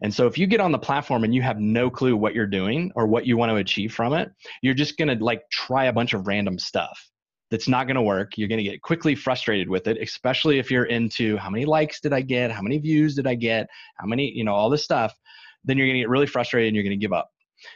And 0.00 0.12
so 0.14 0.26
if 0.26 0.38
you 0.38 0.46
get 0.46 0.60
on 0.60 0.72
the 0.72 0.78
platform 0.78 1.24
and 1.24 1.34
you 1.34 1.42
have 1.42 1.58
no 1.58 1.90
clue 1.90 2.16
what 2.16 2.34
you're 2.34 2.46
doing 2.46 2.90
or 2.94 3.06
what 3.06 3.26
you 3.26 3.36
want 3.36 3.50
to 3.50 3.56
achieve 3.56 3.92
from 3.92 4.14
it, 4.14 4.30
you're 4.62 4.74
just 4.74 4.96
going 4.96 5.16
to 5.16 5.22
like 5.22 5.42
try 5.50 5.86
a 5.86 5.92
bunch 5.92 6.14
of 6.14 6.26
random 6.26 6.58
stuff 6.58 7.10
that's 7.54 7.68
not 7.68 7.86
going 7.86 7.94
to 7.94 8.02
work. 8.02 8.36
You're 8.36 8.48
going 8.48 8.58
to 8.58 8.68
get 8.68 8.82
quickly 8.82 9.14
frustrated 9.14 9.68
with 9.68 9.86
it, 9.86 9.96
especially 10.02 10.58
if 10.58 10.72
you're 10.72 10.86
into 10.86 11.36
how 11.36 11.50
many 11.50 11.64
likes 11.64 12.00
did 12.00 12.12
I 12.12 12.20
get? 12.20 12.50
How 12.50 12.62
many 12.62 12.78
views 12.78 13.14
did 13.14 13.28
I 13.28 13.36
get? 13.36 13.68
How 13.94 14.08
many, 14.08 14.28
you 14.32 14.42
know, 14.42 14.52
all 14.52 14.68
this 14.68 14.82
stuff. 14.82 15.14
Then 15.62 15.78
you're 15.78 15.86
going 15.86 15.94
to 15.94 16.00
get 16.00 16.08
really 16.08 16.26
frustrated 16.26 16.66
and 16.66 16.74
you're 16.74 16.82
going 16.82 16.98
to 16.98 17.00
give 17.00 17.12
up. 17.12 17.30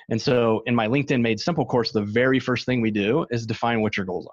And 0.09 0.20
so 0.20 0.64
in 0.66 0.74
my 0.74 0.89
LinkedIn 0.89 1.20
Made 1.20 1.39
Simple 1.39 1.64
course, 1.64 1.93
the 1.93 2.03
very 2.03 2.41
first 2.41 2.66
thing 2.66 2.81
we 2.81 2.91
do 2.91 3.24
is 3.31 3.47
define 3.47 3.81
what 3.81 3.97
your 3.97 4.05
goals 4.05 4.26
are. 4.26 4.33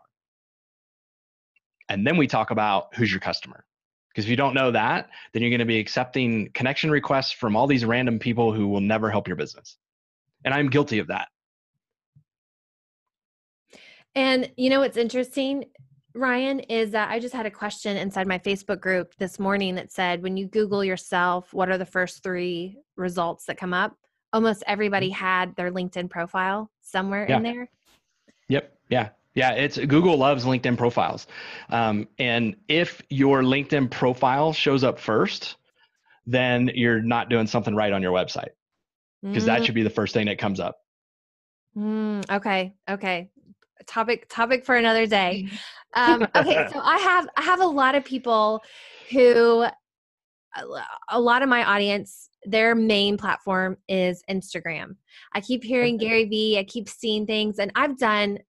And 1.90 2.08
then 2.08 2.18
we 2.18 2.26
talk 2.26 2.50
about 2.50 2.96
who's 2.96 3.12
your 3.12 3.20
customer. 3.22 3.66
Because 4.10 4.26
if 4.26 4.32
you 4.32 4.36
don't 4.36 4.56
know 4.56 4.72
that, 4.72 5.10
then 5.32 5.44
you're 5.44 5.52
going 5.52 5.60
to 5.60 5.66
be 5.66 5.78
accepting 5.78 6.50
connection 6.56 6.90
requests 6.90 7.34
from 7.34 7.56
all 7.56 7.68
these 7.68 7.86
random 7.86 8.18
people 8.18 8.52
who 8.52 8.68
will 8.68 8.82
never 8.82 9.12
help 9.12 9.28
your 9.28 9.38
business. 9.38 9.78
And 10.44 10.56
I'm 10.56 10.72
guilty 10.72 10.98
of 10.98 11.06
that. 11.08 11.28
And 14.16 14.50
you 14.56 14.70
know 14.70 14.80
what's 14.80 14.98
interesting, 14.98 15.66
Ryan, 16.14 16.62
is 16.62 16.92
that 16.92 17.12
I 17.12 17.20
just 17.20 17.36
had 17.36 17.46
a 17.46 17.52
question 17.52 17.98
inside 17.98 18.28
my 18.28 18.40
Facebook 18.40 18.80
group 18.80 19.14
this 19.18 19.38
morning 19.38 19.76
that 19.76 19.92
said, 19.92 20.24
when 20.24 20.38
you 20.38 20.48
Google 20.48 20.84
yourself, 20.84 21.54
what 21.54 21.70
are 21.70 21.78
the 21.78 21.86
first 21.86 22.24
three 22.24 22.78
results 22.96 23.46
that 23.46 23.58
come 23.58 23.74
up? 23.74 23.98
Almost 24.32 24.64
everybody 24.68 25.10
mm-hmm. 25.10 25.26
had 25.26 25.56
their 25.58 25.72
LinkedIn 25.72 26.10
profile 26.10 26.72
somewhere 26.82 27.26
yeah. 27.28 27.38
in 27.38 27.44
there. 27.44 27.70
Yep. 28.48 28.78
Yeah. 28.90 29.10
Yeah, 29.34 29.52
it's 29.52 29.78
Google 29.78 30.16
loves 30.16 30.46
LinkedIn 30.46 30.78
profiles. 30.78 31.28
Um, 31.70 32.08
and 32.20 32.56
if 32.70 33.02
your 33.10 33.42
LinkedIn 33.42 33.92
profile 33.92 34.54
shows 34.54 34.86
up 34.86 34.98
first, 34.98 35.58
then 36.26 36.72
you're 36.74 37.02
not 37.02 37.28
doing 37.28 37.46
something 37.46 37.76
right 37.76 37.92
on 37.92 38.02
your 38.02 38.14
website 38.14 38.52
because 39.22 39.44
mm. 39.44 39.48
that 39.48 39.66
should 39.66 39.76
be 39.76 39.84
the 39.84 39.90
first 39.90 40.14
thing 40.14 40.28
that 40.28 40.38
comes 40.38 40.62
up. 40.62 40.78
Mm, 41.78 42.24
okay. 42.32 42.76
Okay 42.90 43.30
topic 43.88 44.28
topic 44.30 44.66
for 44.66 44.76
another 44.76 45.06
day. 45.06 45.48
Um, 45.96 46.28
okay, 46.36 46.68
so 46.72 46.80
I 46.80 46.98
have 46.98 47.28
I 47.38 47.42
have 47.42 47.62
a 47.62 47.68
lot 47.68 47.96
of 47.96 48.04
people 48.04 48.62
who 49.12 49.66
a 51.10 51.20
lot 51.20 51.42
of 51.42 51.50
my 51.50 51.64
audience 51.66 52.30
their 52.46 52.76
main 52.76 53.18
platform 53.18 53.78
is 53.90 54.24
Instagram. 54.30 54.96
I 55.34 55.42
keep 55.42 55.64
hearing 55.64 55.98
Gary 55.98 56.26
Vee, 56.26 56.60
I 56.60 56.64
keep 56.64 56.88
seeing 56.88 57.26
things 57.26 57.60
and 57.60 57.72
I've 57.76 57.98
done 57.98 58.40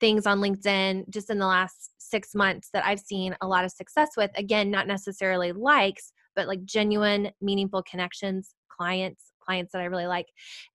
things 0.00 0.26
on 0.26 0.40
LinkedIn 0.40 1.08
just 1.08 1.30
in 1.30 1.38
the 1.38 1.46
last 1.46 1.92
six 1.98 2.34
months 2.34 2.68
that 2.72 2.84
I've 2.84 3.00
seen 3.00 3.36
a 3.40 3.46
lot 3.46 3.64
of 3.64 3.70
success 3.70 4.10
with. 4.16 4.30
Again, 4.36 4.70
not 4.70 4.86
necessarily 4.86 5.52
likes, 5.52 6.12
but 6.34 6.48
like 6.48 6.64
genuine, 6.64 7.30
meaningful 7.40 7.82
connections, 7.82 8.54
clients, 8.68 9.32
clients 9.40 9.72
that 9.72 9.80
I 9.80 9.84
really 9.84 10.06
like. 10.06 10.26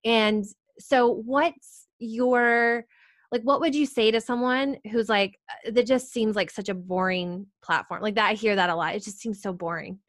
And 0.06 0.46
so, 0.80 1.22
what's 1.26 1.88
your 2.00 2.86
like 3.32 3.42
what 3.44 3.62
would 3.62 3.76
you 3.76 3.86
say 3.86 4.12
to 4.12 4.20
someone 4.20 4.78
who's 4.92 5.10
like 5.10 5.40
uh, 5.50 5.72
that 5.72 5.86
just 5.86 6.12
seems 6.12 6.36
like 6.36 6.50
such 6.50 6.70
a 6.70 6.74
boring 6.74 7.46
platform? 7.62 8.02
Like 8.02 8.16
that 8.16 8.30
i 8.30 8.34
hear 8.34 8.56
that 8.56 8.70
a 8.70 8.76
lot. 8.76 8.96
It 8.96 9.04
just 9.04 9.20
seems 9.20 9.42
so 9.42 9.54
boring. 9.54 10.00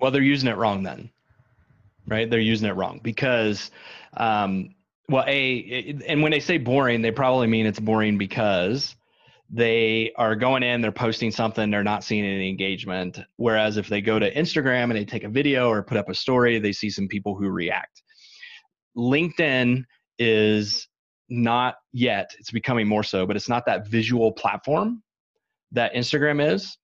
Well 0.00 0.10
they're 0.10 0.22
using 0.22 0.48
it 0.48 0.56
wrong 0.56 0.82
then 0.82 1.10
right? 2.08 2.28
They're 2.28 2.40
using 2.40 2.68
it 2.68 2.74
wrong 2.74 3.00
because 3.02 3.70
um 4.16 4.74
well 5.08 5.24
a 5.26 5.96
and 6.06 6.22
when 6.22 6.32
they 6.32 6.40
say 6.40 6.58
boring 6.58 7.02
they 7.02 7.10
probably 7.10 7.46
mean 7.46 7.66
it's 7.66 7.80
boring 7.80 8.18
because 8.18 8.96
they 9.50 10.12
are 10.16 10.36
going 10.36 10.62
in 10.62 10.80
they're 10.80 10.92
posting 10.92 11.30
something 11.30 11.70
they're 11.70 11.84
not 11.84 12.04
seeing 12.04 12.24
any 12.24 12.48
engagement. 12.48 13.20
Whereas 13.36 13.76
if 13.76 13.88
they 13.88 14.00
go 14.00 14.18
to 14.18 14.34
instagram 14.34 14.84
and 14.84 14.96
they 14.96 15.04
take 15.04 15.24
a 15.24 15.28
video 15.28 15.68
or 15.68 15.82
put 15.82 15.96
up 15.96 16.08
a 16.08 16.14
story 16.14 16.58
they 16.58 16.72
see 16.72 16.90
some 16.90 17.08
people 17.08 17.36
who 17.36 17.50
react. 17.50 18.02
Linkedin 18.96 19.84
is 20.18 20.87
not 21.28 21.76
yet 21.92 22.30
it's 22.38 22.50
becoming 22.50 22.88
more 22.88 23.02
so 23.02 23.26
but 23.26 23.36
it's 23.36 23.48
not 23.48 23.66
that 23.66 23.86
visual 23.86 24.32
platform 24.32 25.02
that 25.72 25.92
instagram 25.94 26.54
is 26.54 26.78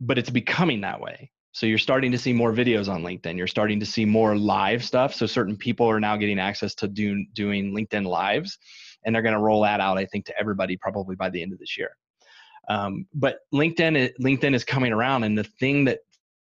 but 0.00 0.18
it's 0.18 0.30
becoming 0.30 0.80
that 0.80 1.00
way. 1.00 1.30
So 1.52 1.66
you're 1.66 1.78
starting 1.78 2.12
to 2.12 2.18
see 2.18 2.32
more 2.32 2.52
videos 2.52 2.88
on 2.88 3.02
linkedin. 3.02 3.36
You're 3.36 3.46
starting 3.46 3.80
to 3.80 3.86
see 3.86 4.04
more 4.04 4.36
live 4.36 4.84
stuff. 4.84 5.14
So 5.14 5.26
certain 5.26 5.56
people 5.56 5.86
are 5.90 6.00
now 6.00 6.16
getting 6.16 6.38
access 6.38 6.74
to 6.76 6.88
do, 6.88 7.24
doing 7.34 7.74
linkedin 7.74 8.06
lives 8.06 8.56
and 9.04 9.14
they're 9.14 9.22
going 9.22 9.34
to 9.34 9.40
roll 9.40 9.62
that 9.62 9.80
out 9.80 9.96
i 9.96 10.04
think 10.04 10.26
to 10.26 10.38
everybody 10.38 10.76
probably 10.76 11.16
by 11.16 11.30
the 11.30 11.42
end 11.42 11.52
of 11.52 11.58
this 11.58 11.76
year. 11.76 11.90
Um, 12.68 13.06
but 13.14 13.38
linkedin 13.52 14.10
linkedin 14.22 14.54
is 14.54 14.64
coming 14.64 14.92
around 14.92 15.24
and 15.24 15.36
the 15.36 15.44
thing 15.44 15.84
that 15.86 16.00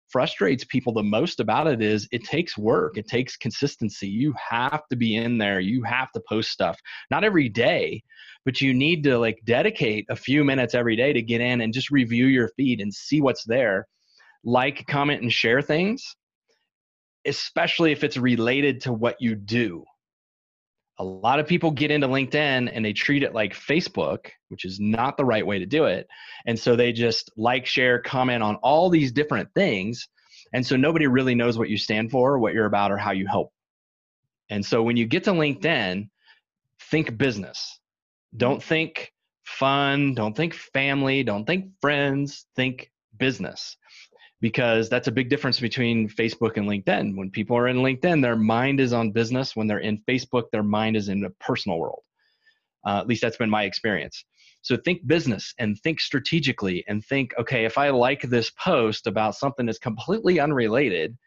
frustrates 0.10 0.64
people 0.66 0.93
the 0.93 1.03
most 1.03 1.39
about 1.39 1.68
it 1.68 1.82
is 1.82 2.08
it 2.12 2.24
takes 2.24 2.58
work 2.58 2.97
it 2.97 3.08
takes 3.08 3.38
consistency. 3.38 4.08
You 4.08 4.34
have 4.49 4.84
to 4.89 4.95
be 4.95 5.16
in 5.16 5.38
there 5.38 5.60
you 5.60 5.84
have 5.84 6.12
to 6.12 6.22
post 6.28 6.51
stuff 6.51 6.80
not 7.10 7.24
every 7.24 7.49
day 7.49 8.03
but 8.45 8.62
you 8.62 8.74
need 8.74 9.03
to 9.03 9.18
like 9.18 9.39
dedicate 9.45 10.06
a 10.10 10.16
few 10.16 10.43
minutes 10.43 10.76
every 10.76 10.95
day 10.95 11.12
to 11.14 11.22
get 11.22 11.41
in 11.41 11.62
and 11.62 11.74
just 11.74 11.89
review 11.89 12.28
your 12.28 12.49
feed 12.56 12.80
and 12.80 12.93
see 12.93 13.22
what's 13.22 13.43
there 13.45 13.88
like 14.43 14.86
comment 14.88 15.22
and 15.22 15.34
share 15.34 15.62
things 15.62 16.16
especially 17.26 17.91
if 17.91 18.03
it's 18.03 18.18
related 18.18 18.82
to 18.82 18.93
what 18.93 19.16
you 19.20 19.36
do 19.36 19.84
a 20.98 21.04
lot 21.04 21.39
of 21.39 21.48
people 21.48 21.72
get 21.72 21.91
into 21.91 22.08
LinkedIn 22.08 22.72
and 22.72 22.86
they 22.86 22.93
treat 22.93 23.24
it 23.24 23.34
like 23.34 23.54
Facebook, 23.54 24.30
which 24.50 24.66
is 24.66 24.80
not 24.80 25.18
the 25.18 25.26
right 25.26 25.46
way 25.46 25.60
to 25.60 25.66
do 25.66 25.86
it. 25.86 26.08
And 26.46 26.58
so 26.58 26.76
they 26.76 26.93
just 26.93 27.32
like, 27.36 27.66
share, 27.66 28.00
comment 28.00 28.41
on 28.41 28.56
all 28.58 28.89
these 28.89 29.12
different 29.12 29.50
things. 29.54 30.08
And 30.54 30.66
so 30.66 30.78
nobody 30.78 31.08
really 31.08 31.36
knows 31.36 31.58
what 31.58 31.70
you 31.70 31.78
stand 31.78 32.12
for, 32.12 32.39
what 32.39 32.54
you're 32.54 32.66
about, 32.66 32.91
or 32.91 32.98
how 32.98 33.12
you 33.12 33.28
help. 33.28 33.52
And 34.50 34.66
so 34.66 34.84
when 34.84 34.96
you 34.96 35.06
get 35.06 35.26
to 35.26 35.32
LinkedIn, 35.32 36.08
think 36.91 37.18
business. 37.18 37.80
Don't 38.38 38.64
think 38.64 39.12
fun, 39.43 40.14
don't 40.14 40.36
think 40.36 40.54
family, 40.54 41.24
don't 41.24 41.46
think 41.46 41.72
friends, 41.82 42.46
think 42.56 42.91
business 43.18 43.78
because 44.46 44.89
that's 44.89 45.08
a 45.08 45.12
big 45.12 45.28
difference 45.28 45.60
between 45.60 46.08
Facebook 46.08 46.56
and 46.56 46.70
LinkedIn. 46.70 47.18
When 47.18 47.32
people 47.32 47.58
are 47.58 47.68
in 47.68 47.78
LinkedIn, 47.78 48.22
their 48.22 48.36
mind 48.36 48.80
is 48.80 48.93
on 48.93 49.10
business. 49.10 49.56
When 49.56 49.66
they're 49.66 49.80
in 49.80 50.04
Facebook, 50.08 50.52
their 50.52 50.62
mind 50.62 50.96
is 50.96 51.10
in 51.10 51.20
the 51.20 51.32
personal 51.39 51.80
world. 51.80 52.04
Uh, 52.86 53.00
at 53.00 53.08
least 53.08 53.24
that's 53.24 53.38
been 53.38 53.50
my 53.50 53.64
experience. 53.64 54.24
So 54.62 54.78
think 54.78 55.08
business 55.08 55.52
and 55.58 55.80
think 55.80 56.00
strategically 56.00 56.84
and 56.88 57.04
think, 57.04 57.32
okay, 57.39 57.66
if 57.66 57.80
I 57.80 57.89
like 57.89 58.22
this 58.22 58.52
post 58.52 59.08
about 59.08 59.34
something 59.34 59.66
that's 59.66 59.80
completely 59.80 60.39
unrelated, 60.39 61.18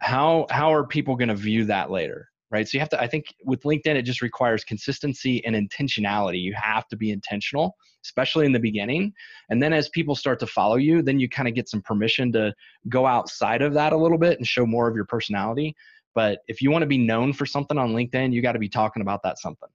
how 0.00 0.48
how 0.50 0.74
are 0.74 0.84
people 0.84 1.14
going 1.14 1.28
to 1.28 1.36
view 1.36 1.64
that 1.66 1.92
later? 1.92 2.28
Right? 2.50 2.66
So 2.66 2.76
you 2.76 2.80
have 2.80 2.88
to, 2.90 3.00
I 3.00 3.06
think 3.06 3.34
with 3.44 3.62
LinkedIn, 3.62 3.94
it 3.94 4.02
just 4.02 4.22
requires 4.22 4.64
consistency 4.64 5.44
and 5.44 5.54
intentionality. 5.54 6.40
You 6.40 6.54
have 6.54 6.88
to 6.88 6.96
be 6.96 7.10
intentional, 7.10 7.76
especially 8.04 8.46
in 8.46 8.52
the 8.52 8.58
beginning. 8.58 9.12
And 9.50 9.62
then 9.62 9.72
as 9.72 9.88
people 9.90 10.14
start 10.14 10.40
to 10.40 10.46
follow 10.46 10.76
you, 10.76 11.02
then 11.02 11.20
you 11.20 11.28
kind 11.28 11.48
of 11.48 11.54
get 11.54 11.68
some 11.68 11.82
permission 11.82 12.32
to 12.32 12.54
go 12.88 13.06
outside 13.06 13.62
of 13.62 13.74
that 13.74 13.92
a 13.92 13.96
little 13.96 14.18
bit 14.18 14.38
and 14.38 14.46
show 14.46 14.64
more 14.64 14.88
of 14.88 14.94
your 14.94 15.04
personality. 15.04 15.74
But 16.14 16.40
if 16.48 16.62
you 16.62 16.70
want 16.70 16.82
to 16.82 16.86
be 16.86 16.98
known 16.98 17.32
for 17.32 17.46
something 17.46 17.78
on 17.78 17.92
LinkedIn, 17.92 18.32
you 18.32 18.42
got 18.42 18.52
to 18.52 18.58
be 18.58 18.68
talking 18.68 19.02
about 19.02 19.22
that 19.24 19.38
something. 19.38 19.68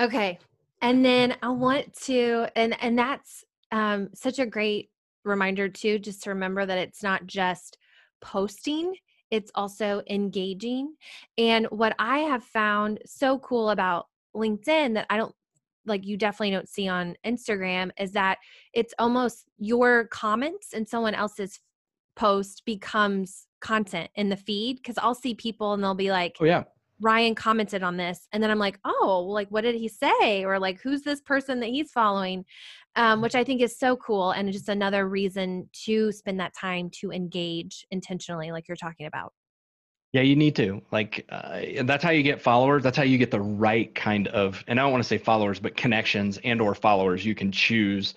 Okay. 0.00 0.38
And 0.80 1.04
then 1.04 1.36
I 1.42 1.50
want 1.50 1.92
to, 2.04 2.48
and 2.56 2.76
and 2.82 2.98
that's 2.98 3.44
um, 3.70 4.08
such 4.14 4.38
a 4.38 4.46
great 4.46 4.90
reminder 5.24 5.68
too, 5.68 5.98
just 5.98 6.24
to 6.24 6.30
remember 6.30 6.66
that 6.66 6.78
it's 6.78 7.02
not 7.02 7.26
just 7.26 7.78
posting 8.20 8.94
it's 9.32 9.50
also 9.54 10.02
engaging. 10.08 10.94
And 11.38 11.66
what 11.70 11.96
I 11.98 12.18
have 12.18 12.44
found 12.44 13.00
so 13.06 13.38
cool 13.38 13.70
about 13.70 14.06
LinkedIn 14.36 14.94
that 14.94 15.06
I 15.10 15.16
don't 15.16 15.34
like 15.86 16.06
you 16.06 16.16
definitely 16.16 16.52
don't 16.52 16.68
see 16.68 16.86
on 16.86 17.16
Instagram 17.26 17.90
is 17.98 18.12
that 18.12 18.38
it's 18.72 18.94
almost 19.00 19.48
your 19.58 20.06
comments 20.08 20.74
and 20.74 20.86
someone 20.86 21.14
else's 21.14 21.58
post 22.14 22.62
becomes 22.66 23.46
content 23.60 24.10
in 24.14 24.28
the 24.28 24.36
feed 24.36 24.76
because 24.76 24.98
I'll 24.98 25.14
see 25.14 25.34
people 25.34 25.72
and 25.72 25.82
they'll 25.82 25.94
be 25.94 26.12
like, 26.12 26.36
Oh 26.38 26.44
yeah. 26.44 26.64
Ryan 27.02 27.34
commented 27.34 27.82
on 27.82 27.96
this. 27.96 28.28
And 28.32 28.42
then 28.42 28.50
I'm 28.50 28.58
like, 28.58 28.78
oh, 28.84 29.26
like, 29.28 29.48
what 29.48 29.62
did 29.62 29.74
he 29.74 29.88
say? 29.88 30.44
Or 30.44 30.58
like, 30.58 30.80
who's 30.80 31.02
this 31.02 31.20
person 31.20 31.60
that 31.60 31.70
he's 31.70 31.90
following? 31.90 32.44
Um, 32.94 33.20
which 33.20 33.34
I 33.34 33.42
think 33.42 33.60
is 33.60 33.78
so 33.78 33.96
cool. 33.96 34.30
And 34.30 34.52
just 34.52 34.68
another 34.68 35.08
reason 35.08 35.68
to 35.84 36.12
spend 36.12 36.38
that 36.40 36.54
time 36.54 36.90
to 37.00 37.10
engage 37.10 37.86
intentionally, 37.90 38.52
like 38.52 38.68
you're 38.68 38.76
talking 38.76 39.06
about. 39.06 39.32
Yeah, 40.12 40.20
you 40.20 40.36
need 40.36 40.54
to. 40.56 40.82
Like, 40.92 41.24
uh, 41.30 41.60
that's 41.84 42.04
how 42.04 42.10
you 42.10 42.22
get 42.22 42.40
followers. 42.40 42.82
That's 42.82 42.98
how 42.98 43.02
you 43.02 43.16
get 43.16 43.30
the 43.30 43.40
right 43.40 43.94
kind 43.94 44.28
of, 44.28 44.62
and 44.68 44.78
I 44.78 44.82
don't 44.82 44.92
want 44.92 45.02
to 45.02 45.08
say 45.08 45.16
followers, 45.16 45.58
but 45.58 45.74
connections 45.74 46.38
and 46.44 46.60
or 46.60 46.74
followers. 46.74 47.24
You 47.24 47.34
can 47.34 47.50
choose 47.50 48.14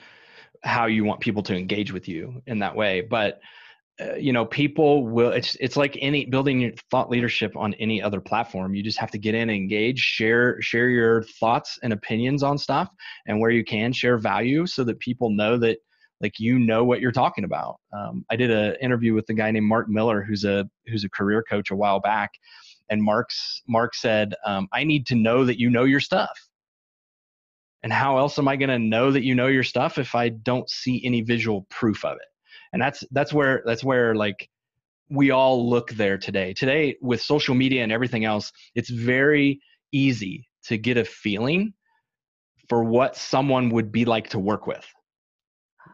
how 0.63 0.88
you 0.88 1.05
want 1.05 1.21
people 1.21 1.41
to 1.43 1.55
engage 1.55 1.93
with 1.93 2.09
you 2.09 2.41
in 2.47 2.59
that 2.59 2.75
way. 2.75 2.99
But 2.99 3.39
uh, 4.01 4.15
you 4.15 4.33
know 4.33 4.45
people 4.45 5.07
will 5.07 5.31
it's 5.31 5.55
it's 5.61 5.77
like 5.77 5.97
any 6.01 6.25
building 6.25 6.59
your 6.59 6.71
thought 6.91 7.09
leadership 7.09 7.55
on 7.55 7.73
any 7.75 8.01
other 8.01 8.19
platform. 8.19 8.75
You 8.75 8.83
just 8.83 8.99
have 8.99 9.11
to 9.11 9.17
get 9.17 9.35
in 9.35 9.49
engage 9.49 9.99
share 9.99 10.61
share 10.61 10.89
your 10.89 11.23
thoughts 11.23 11.79
and 11.81 11.93
opinions 11.93 12.43
on 12.43 12.57
stuff 12.57 12.89
and 13.25 13.39
where 13.39 13.51
you 13.51 13.63
can 13.63 13.93
share 13.93 14.17
value 14.17 14.65
so 14.65 14.83
that 14.83 14.99
people 14.99 15.29
know 15.29 15.57
that 15.59 15.77
like 16.19 16.39
you 16.39 16.59
know 16.59 16.83
what 16.83 16.99
you're 16.99 17.13
talking 17.13 17.45
about. 17.45 17.77
Um, 17.93 18.25
i 18.29 18.35
did 18.35 18.51
an 18.51 18.75
interview 18.81 19.13
with 19.13 19.29
a 19.29 19.33
guy 19.33 19.49
named 19.51 19.67
mark 19.67 19.87
miller 19.87 20.21
who's 20.21 20.43
a 20.43 20.69
who's 20.87 21.05
a 21.05 21.09
career 21.09 21.43
coach 21.49 21.71
a 21.71 21.75
while 21.75 22.01
back. 22.01 22.31
And 22.89 23.01
mark's 23.01 23.61
mark 23.65 23.95
said 23.95 24.33
um, 24.45 24.67
i 24.73 24.83
need 24.83 25.05
to 25.07 25.15
know 25.15 25.45
that 25.45 25.57
you 25.57 25.69
know 25.69 25.85
your 25.85 26.01
stuff. 26.01 26.37
And 27.81 27.93
how 27.93 28.17
else 28.17 28.37
am 28.39 28.49
i 28.49 28.57
going 28.57 28.69
to 28.69 28.79
know 28.79 29.11
that 29.11 29.23
you 29.23 29.35
know 29.35 29.47
your 29.47 29.63
stuff 29.63 29.97
if 29.97 30.15
i 30.15 30.27
don't 30.27 30.69
see 30.69 31.01
any 31.05 31.21
visual 31.21 31.65
proof 31.69 32.03
of 32.03 32.17
it 32.17 32.27
and 32.76 32.82
that's 32.82 33.05
that's 33.11 33.32
where 33.32 33.63
that's 33.65 33.86
where 33.86 34.13
like 34.15 34.49
we 35.09 35.32
all 35.32 35.69
look 35.69 35.91
there 35.91 36.17
today. 36.17 36.53
Today 36.53 36.97
with 37.01 37.21
social 37.21 37.55
media 37.55 37.84
and 37.84 37.91
everything 37.91 38.26
else 38.26 38.51
it's 38.76 38.89
very 38.89 39.61
easy 39.93 40.49
to 40.65 40.78
get 40.78 40.97
a 40.97 41.05
feeling 41.05 41.73
for 42.67 42.84
what 42.84 43.15
someone 43.15 43.69
would 43.69 43.93
be 43.93 44.03
like 44.03 44.28
to 44.32 44.39
work 44.39 44.67
with. 44.67 44.86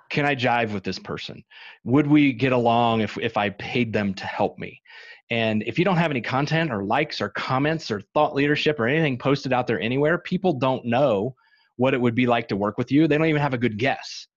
Can 0.09 0.25
i 0.25 0.33
jive 0.33 0.73
with 0.73 0.83
this 0.83 0.97
person? 0.97 1.43
Would 1.83 2.07
we 2.07 2.33
get 2.33 2.51
along 2.51 3.01
if 3.01 3.15
if 3.19 3.37
i 3.37 3.51
paid 3.51 3.93
them 3.93 4.15
to 4.15 4.25
help 4.25 4.57
me? 4.57 4.81
And 5.29 5.61
if 5.67 5.77
you 5.77 5.85
don't 5.85 5.97
have 5.97 6.09
any 6.09 6.21
content 6.21 6.71
or 6.71 6.83
likes 6.83 7.21
or 7.21 7.29
comments 7.29 7.91
or 7.91 8.01
thought 8.15 8.33
leadership 8.33 8.79
or 8.79 8.87
anything 8.87 9.19
posted 9.19 9.53
out 9.53 9.67
there 9.67 9.79
anywhere 9.79 10.17
people 10.17 10.53
don't 10.53 10.83
know 10.83 11.35
what 11.75 11.93
it 11.93 12.01
would 12.01 12.15
be 12.15 12.25
like 12.25 12.47
to 12.47 12.55
work 12.55 12.79
with 12.79 12.91
you. 12.91 13.07
They 13.07 13.19
don't 13.19 13.27
even 13.27 13.41
have 13.41 13.53
a 13.53 13.59
good 13.59 13.77
guess 13.77 14.27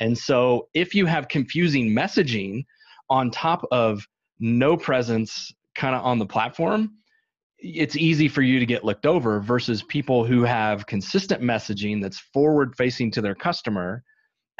and 0.00 0.16
so 0.16 0.68
if 0.74 0.94
you 0.94 1.06
have 1.06 1.28
confusing 1.28 1.90
messaging 1.90 2.64
on 3.08 3.30
top 3.30 3.66
of 3.70 4.06
no 4.38 4.76
presence 4.76 5.52
kind 5.74 5.94
of 5.94 6.02
on 6.04 6.18
the 6.18 6.26
platform, 6.26 6.92
it's 7.58 7.96
easy 7.96 8.26
for 8.26 8.42
you 8.42 8.58
to 8.58 8.66
get 8.66 8.84
looked 8.84 9.06
over 9.06 9.40
versus 9.40 9.82
people 9.82 10.24
who 10.24 10.42
have 10.42 10.86
consistent 10.86 11.42
messaging 11.42 12.00
that's 12.00 12.18
forward 12.32 12.74
facing 12.76 13.10
to 13.12 13.20
their 13.20 13.34
customer 13.34 14.02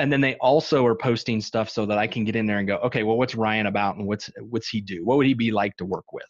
and 0.01 0.11
then 0.11 0.22
they 0.22 0.34
also 0.36 0.86
are 0.86 0.95
posting 0.95 1.43
stuff 1.43 1.68
so 1.68 1.84
that 1.84 1.99
I 1.99 2.07
can 2.07 2.24
get 2.24 2.34
in 2.34 2.47
there 2.47 2.57
and 2.57 2.66
go, 2.66 2.76
okay, 2.76 3.03
well, 3.03 3.18
what's 3.18 3.34
Ryan 3.34 3.66
about 3.66 3.97
and 3.97 4.07
what's 4.07 4.30
what's 4.49 4.70
he 4.70 4.80
do? 4.80 5.05
What 5.05 5.18
would 5.18 5.26
he 5.26 5.34
be 5.34 5.51
like 5.51 5.76
to 5.76 5.84
work 5.84 6.11
with? 6.14 6.24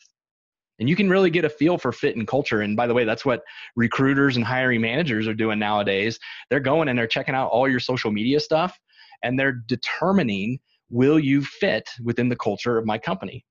And 0.81 0.89
you 0.89 0.97
can 0.97 1.09
really 1.09 1.31
get 1.31 1.45
a 1.45 1.49
feel 1.49 1.79
for 1.79 1.93
fit 1.93 2.17
and 2.17 2.27
culture. 2.27 2.63
And 2.63 2.77
by 2.77 2.89
the 2.89 2.95
way, 2.95 3.05
that's 3.05 3.25
what 3.25 3.43
recruiters 3.77 4.35
and 4.35 4.45
hiring 4.45 4.81
managers 4.81 5.29
are 5.29 5.35
doing 5.35 5.61
nowadays. 5.61 6.19
They're 6.49 6.59
going 6.59 6.89
and 6.89 6.99
they're 6.99 7.07
checking 7.07 7.37
out 7.37 7.51
all 7.51 7.69
your 7.69 7.79
social 7.79 8.11
media 8.11 8.41
stuff 8.41 8.77
and 9.23 9.39
they're 9.39 9.53
determining 9.67 10.59
will 10.91 11.19
you 11.19 11.43
fit 11.43 11.89
within 12.03 12.29
the 12.29 12.37
culture 12.37 12.79
of 12.79 12.87
my 12.87 12.99
company 12.99 13.45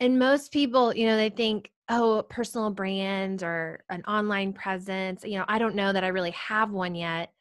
and 0.00 0.18
most 0.18 0.52
people 0.52 0.94
you 0.94 1.06
know 1.06 1.16
they 1.16 1.30
think 1.30 1.70
oh 1.88 2.24
personal 2.28 2.70
brand 2.70 3.42
or 3.42 3.82
an 3.88 4.02
online 4.04 4.52
presence 4.52 5.24
you 5.24 5.38
know 5.38 5.44
i 5.48 5.58
don't 5.58 5.74
know 5.74 5.92
that 5.92 6.04
i 6.04 6.08
really 6.08 6.32
have 6.32 6.70
one 6.70 6.94
yet 6.94 7.32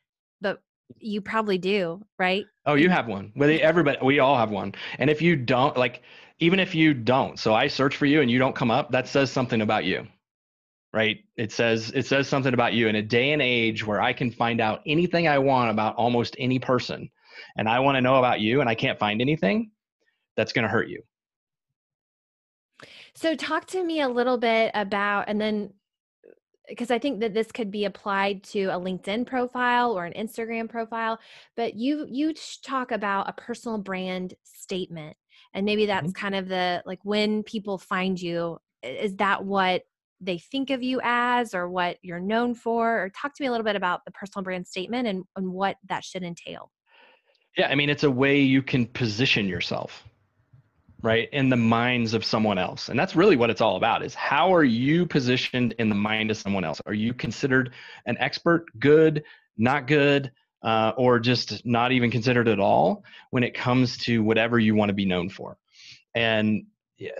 but 0.42 0.62
you 0.98 1.22
probably 1.22 1.58
do, 1.58 2.04
right? 2.18 2.46
Oh, 2.66 2.76
you 2.76 2.90
have 2.90 3.08
one. 3.08 3.32
Well, 3.36 3.56
everybody, 3.62 3.98
we 4.02 4.20
all 4.20 4.38
have 4.38 4.52
one. 4.52 4.74
And 4.98 5.10
if 5.10 5.22
you 5.22 5.36
don't, 5.36 5.78
like, 5.78 6.02
even 6.40 6.60
if 6.60 6.74
you 6.74 6.94
don't, 6.94 7.38
so 7.38 7.54
I 7.54 7.68
search 7.68 7.96
for 7.98 8.06
you 8.06 8.22
and 8.22 8.32
you 8.32 8.40
don't 8.40 8.56
come 8.56 8.72
up, 8.72 8.92
that 8.92 9.08
says 9.08 9.32
something 9.32 9.62
about 9.62 9.86
you, 9.86 10.08
right? 10.94 11.18
It 11.38 11.52
says 11.52 11.92
it 11.94 12.06
says 12.06 12.28
something 12.28 12.54
about 12.54 12.74
you 12.74 12.88
in 12.88 12.96
a 12.96 13.02
day 13.02 13.32
and 13.32 13.42
age 13.42 13.86
where 13.86 14.02
I 14.02 14.14
can 14.14 14.32
find 14.32 14.60
out 14.62 14.82
anything 14.86 15.28
I 15.28 15.40
want 15.40 15.72
about 15.72 15.96
almost 15.96 16.36
any 16.40 16.60
person, 16.60 17.10
and 17.58 17.68
I 17.70 17.80
want 17.80 17.96
to 17.96 18.02
know 18.02 18.18
about 18.18 18.40
you, 18.40 18.62
and 18.62 18.70
I 18.70 18.76
can't 18.76 19.00
find 19.00 19.22
anything. 19.22 19.72
That's 20.36 20.54
going 20.54 20.64
to 20.64 20.70
hurt 20.70 20.90
you. 20.90 21.02
So, 23.14 23.36
talk 23.36 23.68
to 23.68 23.84
me 23.84 24.02
a 24.02 24.10
little 24.10 24.38
bit 24.38 24.72
about, 24.74 25.26
and 25.28 25.40
then 25.40 25.74
because 26.68 26.92
I 26.92 27.00
think 27.00 27.20
that 27.22 27.34
this 27.34 27.52
could 27.52 27.72
be 27.72 27.86
applied 27.86 28.44
to 28.44 28.66
a 28.66 28.80
LinkedIn 28.80 29.26
profile 29.26 29.92
or 29.92 30.06
an 30.06 30.14
Instagram 30.14 30.70
profile, 30.70 31.20
but 31.56 31.74
you 31.76 32.06
you 32.10 32.34
talk 32.64 32.92
about 32.92 33.28
a 33.28 33.34
personal 33.34 33.80
brand 33.80 34.36
statement 34.44 35.18
and 35.54 35.66
maybe 35.66 35.86
that's 35.86 36.08
mm-hmm. 36.08 36.22
kind 36.22 36.36
of 36.36 36.48
the 36.48 36.84
like 36.86 37.00
when 37.04 37.44
people 37.44 37.78
find 37.78 38.22
you 38.22 38.58
is 38.84 39.16
that 39.16 39.44
what 39.44 39.84
they 40.22 40.38
think 40.38 40.70
of 40.70 40.84
you 40.84 41.00
as 41.04 41.54
or 41.54 41.70
what 41.70 41.98
you're 42.02 42.20
known 42.20 42.54
for 42.56 43.04
or 43.04 43.10
talk 43.10 43.34
to 43.36 43.44
me 43.44 43.48
a 43.48 43.52
little 43.52 43.64
bit 43.64 43.76
about 43.76 44.04
the 44.06 44.12
personal 44.12 44.44
brand 44.44 44.68
statement 44.68 45.08
and, 45.08 45.24
and 45.36 45.52
what 45.52 45.78
that 45.88 46.04
should 46.04 46.24
entail. 46.24 46.72
Yeah 47.58 47.68
i 47.68 47.76
mean 47.76 47.90
it's 47.90 48.04
a 48.04 48.12
way 48.12 48.40
you 48.40 48.62
can 48.62 48.86
position 48.86 49.48
yourself 49.48 50.04
right 51.02 51.30
in 51.32 51.50
the 51.50 51.56
minds 51.56 52.14
of 52.14 52.26
someone 52.26 52.58
else 52.58 52.90
and 52.90 53.00
that's 53.00 53.16
really 53.16 53.38
what 53.38 53.50
it's 53.50 53.62
all 53.62 53.78
about 53.78 54.04
is 54.04 54.14
how 54.14 54.54
are 54.54 54.64
you 54.64 55.06
positioned 55.06 55.74
in 55.80 55.90
the 55.90 55.96
mind 55.96 56.30
of 56.30 56.38
someone 56.38 56.64
else? 56.64 56.82
Are 56.86 56.94
you 56.94 57.14
considered 57.14 57.74
an 58.06 58.18
expert 58.20 58.66
good 58.80 59.24
not 59.58 59.88
good 59.88 60.32
uh, 60.64 60.94
or 60.98 61.20
just 61.20 61.66
not 61.66 61.92
even 61.92 62.10
considered 62.10 62.48
at 62.48 62.60
all 62.60 63.04
when 63.30 63.44
it 63.44 63.54
comes 63.54 63.98
to 63.98 64.24
whatever 64.24 64.58
you 64.58 64.74
want 64.74 64.90
to 64.90 64.94
be 64.94 65.06
known 65.06 65.30
for? 65.30 65.58
And 66.16 66.66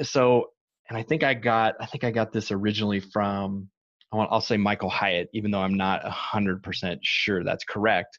so 0.02 0.52
and 0.90 0.98
i 0.98 1.04
think 1.04 1.24
i 1.24 1.34
got 1.34 1.76
i 1.80 1.86
think 1.86 2.04
i 2.04 2.12
got 2.12 2.32
this 2.34 2.52
originally 2.52 3.00
from 3.00 3.70
I 4.12 4.16
want, 4.16 4.32
I'll 4.32 4.42
say 4.42 4.58
Michael 4.58 4.90
Hyatt, 4.90 5.30
even 5.34 5.52
though 5.52 5.62
I'm 5.62 5.76
not 5.76 6.04
hundred 6.04 6.64
percent 6.64 7.00
sure 7.04 7.44
that's 7.44 7.64
correct. 7.64 8.18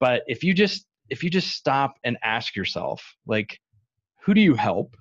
But 0.00 0.22
if 0.26 0.42
you 0.42 0.54
just 0.54 0.86
if 1.10 1.22
you 1.22 1.30
just 1.30 1.50
stop 1.50 1.96
and 2.04 2.16
ask 2.22 2.56
yourself, 2.56 3.16
like, 3.26 3.58
who 4.22 4.34
do 4.34 4.40
you 4.40 4.54
help? 4.54 4.96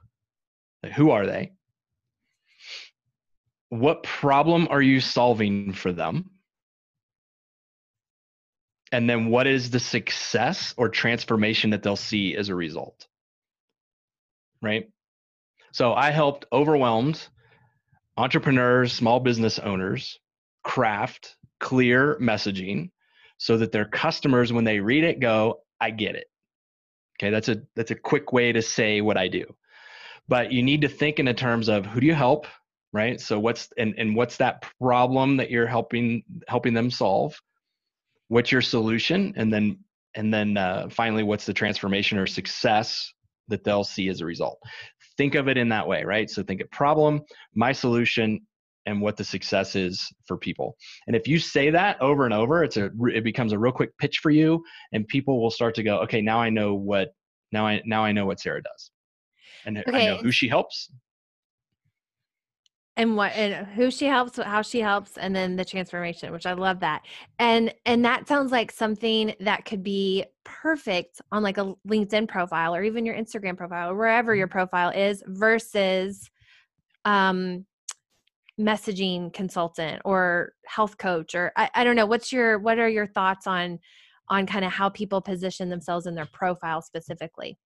Who 0.95 1.11
are 1.11 1.26
they? 1.26 1.53
What 3.70 4.03
problem 4.03 4.68
are 4.70 4.82
you 4.82 4.99
solving 4.99 5.74
for 5.74 5.91
them? 5.91 6.30
And 8.91 9.09
then 9.09 9.28
what 9.28 9.47
is 9.47 9.72
the 9.72 9.80
success 9.80 10.74
or 10.78 10.89
transformation 10.89 11.72
that 11.72 11.82
they'll 11.82 11.95
see 11.95 12.36
as 12.36 12.49
a 12.49 12.55
result? 12.55 13.07
Right? 14.61 14.89
So 15.76 15.93
I 15.93 16.11
helped 16.11 16.45
overwhelmed 16.53 17.21
entrepreneurs, 18.15 18.93
small 18.93 19.19
business 19.19 19.59
owners 19.59 20.17
craft 20.63 21.36
clear 21.59 22.17
messaging 22.21 22.91
so 23.39 23.57
that 23.57 23.73
their 23.73 23.84
customers 23.84 24.53
when 24.53 24.63
they 24.63 24.80
read 24.80 25.03
it 25.03 25.19
go, 25.19 25.63
I 25.82 25.91
get 25.91 26.15
it. 26.15 26.28
Okay, 27.19 27.30
that's 27.30 27.49
a 27.49 27.61
that's 27.76 27.91
a 27.91 27.95
quick 27.95 28.32
way 28.32 28.53
to 28.53 28.61
say 28.61 29.01
what 29.01 29.17
I 29.17 29.28
do. 29.28 29.53
But 30.30 30.53
you 30.53 30.63
need 30.63 30.80
to 30.84 30.88
think 30.88 31.19
in 31.19 31.26
the 31.26 31.34
terms 31.34 31.67
of 31.67 31.86
who 31.86 31.99
do 31.99 32.07
you 32.07 32.15
help, 32.15 32.47
right? 32.93 33.19
So 33.19 33.38
what's 33.38 33.67
and 33.78 33.95
and 33.97 34.15
what's 34.15 34.38
that 34.38 34.63
problem 34.80 35.36
that 35.36 35.51
you're 35.51 35.67
helping 35.67 36.23
helping 36.47 36.73
them 36.73 36.89
solve? 36.89 37.38
What's 38.30 38.49
your 38.49 38.61
solution? 38.61 39.34
And 39.36 39.51
then 39.51 39.80
and 40.15 40.34
then 40.34 40.55
uh, 40.55 40.88
finally, 40.89 41.23
what's 41.23 41.45
the 41.45 41.53
transformation 41.53 42.17
or 42.17 42.28
success 42.28 43.11
that 43.49 43.65
they'll 43.65 43.84
see 43.84 44.07
as 44.07 44.21
a 44.21 44.26
result? 44.26 44.57
Think 45.18 45.36
of 45.36 45.47
it 45.47 45.57
in 45.57 45.70
that 45.70 45.88
way, 45.88 46.03
right? 46.03 46.30
So 46.30 46.43
think 46.43 46.61
of 46.61 46.70
problem, 46.72 47.22
my 47.53 47.72
solution, 47.72 48.41
and 48.86 49.01
what 49.01 49.18
the 49.18 49.24
success 49.24 49.76
is 49.76 50.07
for 50.28 50.38
people. 50.38 50.76
And 51.07 51.16
if 51.16 51.28
you 51.28 51.39
say 51.39 51.70
that 51.72 51.99
over 52.01 52.26
and 52.26 52.34
over, 52.34 52.63
it's 52.63 52.78
a 52.78 52.91
it 53.07 53.24
becomes 53.24 53.51
a 53.51 53.59
real 53.59 53.72
quick 53.72 53.97
pitch 53.97 54.20
for 54.22 54.30
you, 54.30 54.63
and 54.93 55.07
people 55.07 55.41
will 55.41 55.51
start 55.51 55.76
to 55.76 55.84
go, 55.84 55.99
okay, 56.01 56.22
now 56.22 56.39
I 56.39 56.49
know 56.49 56.76
what 56.76 57.09
now 57.51 57.66
I 57.66 57.82
now 57.86 58.03
I 58.03 58.11
know 58.11 58.26
what 58.26 58.39
Sarah 58.39 58.61
does, 58.61 58.91
and 59.66 59.78
okay. 59.80 59.91
I 59.91 60.05
know 60.05 60.18
who 60.18 60.32
she 60.32 60.47
helps, 60.47 60.91
and 62.98 63.18
what 63.18 63.34
and 63.34 63.68
who 63.68 63.91
she 63.91 64.06
helps, 64.06 64.38
how 64.38 64.62
she 64.62 64.80
helps, 64.80 65.18
and 65.18 65.36
then 65.36 65.56
the 65.56 65.66
transformation, 65.66 66.32
which 66.32 66.46
I 66.46 66.54
love 66.54 66.80
that. 66.80 67.04
And 67.39 67.74
and 67.86 68.06
that 68.06 68.28
sounds 68.28 68.52
like 68.52 68.72
something 68.72 69.36
that 69.41 69.66
could 69.66 69.84
be 69.84 70.26
perfect 70.43 71.22
on 71.32 71.43
like 71.43 71.58
a 71.58 71.74
LinkedIn 71.88 72.28
profile 72.28 72.76
or 72.76 72.84
even 72.84 73.06
your 73.06 73.16
Instagram 73.16 73.58
profile 73.58 73.89
or 73.91 73.96
wherever 73.96 74.34
your 74.34 74.48
mm-hmm. 74.48 74.54
profile 74.54 74.89
is 74.89 75.24
versus 75.28 76.30
um 77.04 77.66
messaging 78.60 79.34
consultant 79.34 80.02
or 80.06 80.54
health 80.66 80.98
coach 80.98 81.36
or 81.36 81.52
I, 81.58 81.70
I 81.76 81.84
don't 81.84 81.98
know 81.98 82.06
what's 82.06 82.32
your 82.32 82.58
what 82.58 82.80
are 82.80 82.88
your 82.88 83.06
thoughts 83.06 83.48
on 83.48 83.80
on 84.30 84.46
kind 84.46 84.64
of 84.64 84.72
how 84.72 84.88
people 84.89 85.20
position 85.20 85.70
themselves 85.70 86.06
in 86.06 86.16
their 86.16 86.26
profile 86.26 86.82
specifically 86.82 87.58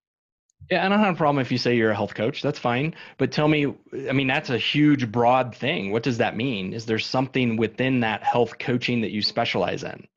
yeah, 0.69 0.85
I 0.85 0.89
don't 0.89 0.99
have 0.99 1.15
a 1.15 1.17
problem 1.17 1.41
if 1.41 1.51
you 1.51 1.57
say 1.57 1.75
you're 1.75 1.91
a 1.91 1.95
health 1.95 2.13
coach. 2.13 2.41
That's 2.41 2.59
fine. 2.59 2.95
But 3.17 3.31
tell 3.31 3.47
me, 3.47 3.73
I 4.07 4.13
mean, 4.13 4.27
that's 4.27 4.49
a 4.49 4.57
huge, 4.57 5.11
broad 5.11 5.55
thing. 5.55 5.91
What 5.91 6.03
does 6.03 6.19
that 6.19 6.35
mean? 6.35 6.73
Is 6.73 6.85
there 6.85 6.99
something 6.99 7.57
within 7.57 8.01
that 8.01 8.23
health 8.23 8.59
coaching 8.59 9.01
that 9.01 9.11
you 9.11 9.21
specialize 9.21 9.83
in? 9.83 10.07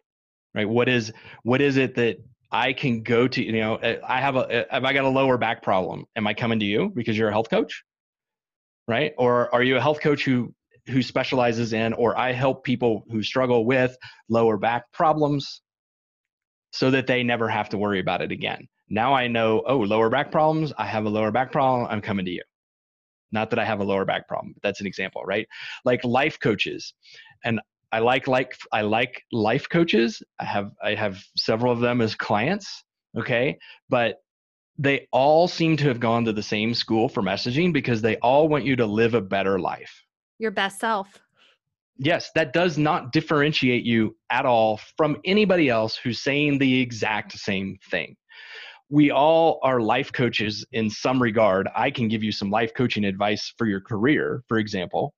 Right? 0.54 0.68
What 0.68 0.88
is 0.88 1.12
what 1.42 1.60
is 1.62 1.78
it 1.78 1.94
that 1.94 2.18
I 2.50 2.74
can 2.74 3.02
go 3.02 3.26
to? 3.28 3.42
You 3.42 3.52
know, 3.52 3.76
eh, 3.76 3.96
I 4.06 4.20
have 4.20 4.36
a 4.36 4.46
eh, 4.50 4.64
have 4.70 4.84
I 4.84 4.92
got 4.92 5.04
a 5.04 5.08
lower 5.08 5.38
back 5.38 5.62
problem? 5.62 6.04
Am 6.16 6.26
I 6.26 6.34
coming 6.34 6.60
to 6.60 6.66
you 6.66 6.92
because 6.94 7.16
you're 7.16 7.30
a 7.30 7.32
health 7.32 7.48
coach? 7.48 7.84
Right? 8.86 9.12
Or 9.16 9.54
are 9.54 9.62
you 9.62 9.76
a 9.76 9.80
health 9.80 10.00
coach 10.00 10.24
who 10.24 10.54
who 10.88 11.02
specializes 11.02 11.72
in, 11.72 11.92
or 11.92 12.18
I 12.18 12.32
help 12.32 12.64
people 12.64 13.04
who 13.10 13.22
struggle 13.22 13.64
with 13.64 13.96
lower 14.28 14.56
back 14.56 14.90
problems 14.92 15.62
so 16.72 16.90
that 16.90 17.06
they 17.06 17.22
never 17.22 17.48
have 17.48 17.68
to 17.70 17.78
worry 17.78 18.00
about 18.00 18.22
it 18.22 18.32
again. 18.32 18.66
Now 18.92 19.14
I 19.14 19.26
know, 19.26 19.62
oh, 19.66 19.78
lower 19.78 20.10
back 20.10 20.30
problems, 20.30 20.72
I 20.78 20.86
have 20.86 21.06
a 21.06 21.08
lower 21.08 21.32
back 21.32 21.50
problem, 21.50 21.88
I'm 21.90 22.00
coming 22.00 22.24
to 22.26 22.30
you. 22.30 22.42
Not 23.32 23.50
that 23.50 23.58
I 23.58 23.64
have 23.64 23.80
a 23.80 23.84
lower 23.84 24.04
back 24.04 24.28
problem, 24.28 24.52
but 24.52 24.62
that's 24.62 24.80
an 24.80 24.86
example, 24.86 25.22
right? 25.24 25.48
Like 25.84 26.04
life 26.04 26.38
coaches. 26.38 26.92
And 27.44 27.60
I 27.90 27.98
like 27.98 28.28
like 28.28 28.56
I 28.72 28.82
like 28.82 29.22
life 29.32 29.68
coaches. 29.68 30.22
I 30.38 30.44
have 30.44 30.72
I 30.82 30.94
have 30.94 31.18
several 31.36 31.72
of 31.72 31.80
them 31.80 32.00
as 32.00 32.14
clients, 32.14 32.84
okay? 33.18 33.58
But 33.88 34.16
they 34.78 35.08
all 35.10 35.48
seem 35.48 35.76
to 35.78 35.88
have 35.88 35.98
gone 35.98 36.24
to 36.26 36.32
the 36.32 36.42
same 36.42 36.74
school 36.74 37.08
for 37.08 37.22
messaging 37.22 37.72
because 37.72 38.02
they 38.02 38.16
all 38.18 38.48
want 38.48 38.64
you 38.64 38.76
to 38.76 38.86
live 38.86 39.14
a 39.14 39.20
better 39.20 39.58
life 39.58 40.04
your 40.42 40.50
best 40.50 40.80
self. 40.80 41.20
Yes, 41.98 42.30
that 42.34 42.52
does 42.52 42.76
not 42.76 43.12
differentiate 43.12 43.84
you 43.84 44.16
at 44.28 44.44
all 44.44 44.80
from 44.96 45.18
anybody 45.24 45.68
else 45.68 45.96
who's 45.96 46.20
saying 46.20 46.58
the 46.58 46.80
exact 46.80 47.32
same 47.32 47.78
thing. 47.90 48.16
We 48.92 49.10
all 49.10 49.58
are 49.62 49.80
life 49.80 50.12
coaches 50.12 50.66
in 50.72 50.90
some 50.90 51.22
regard. 51.22 51.66
I 51.74 51.90
can 51.90 52.08
give 52.08 52.22
you 52.22 52.30
some 52.30 52.50
life 52.50 52.74
coaching 52.74 53.06
advice 53.06 53.50
for 53.56 53.66
your 53.66 53.80
career, 53.80 54.44
for 54.48 54.58
example. 54.58 55.14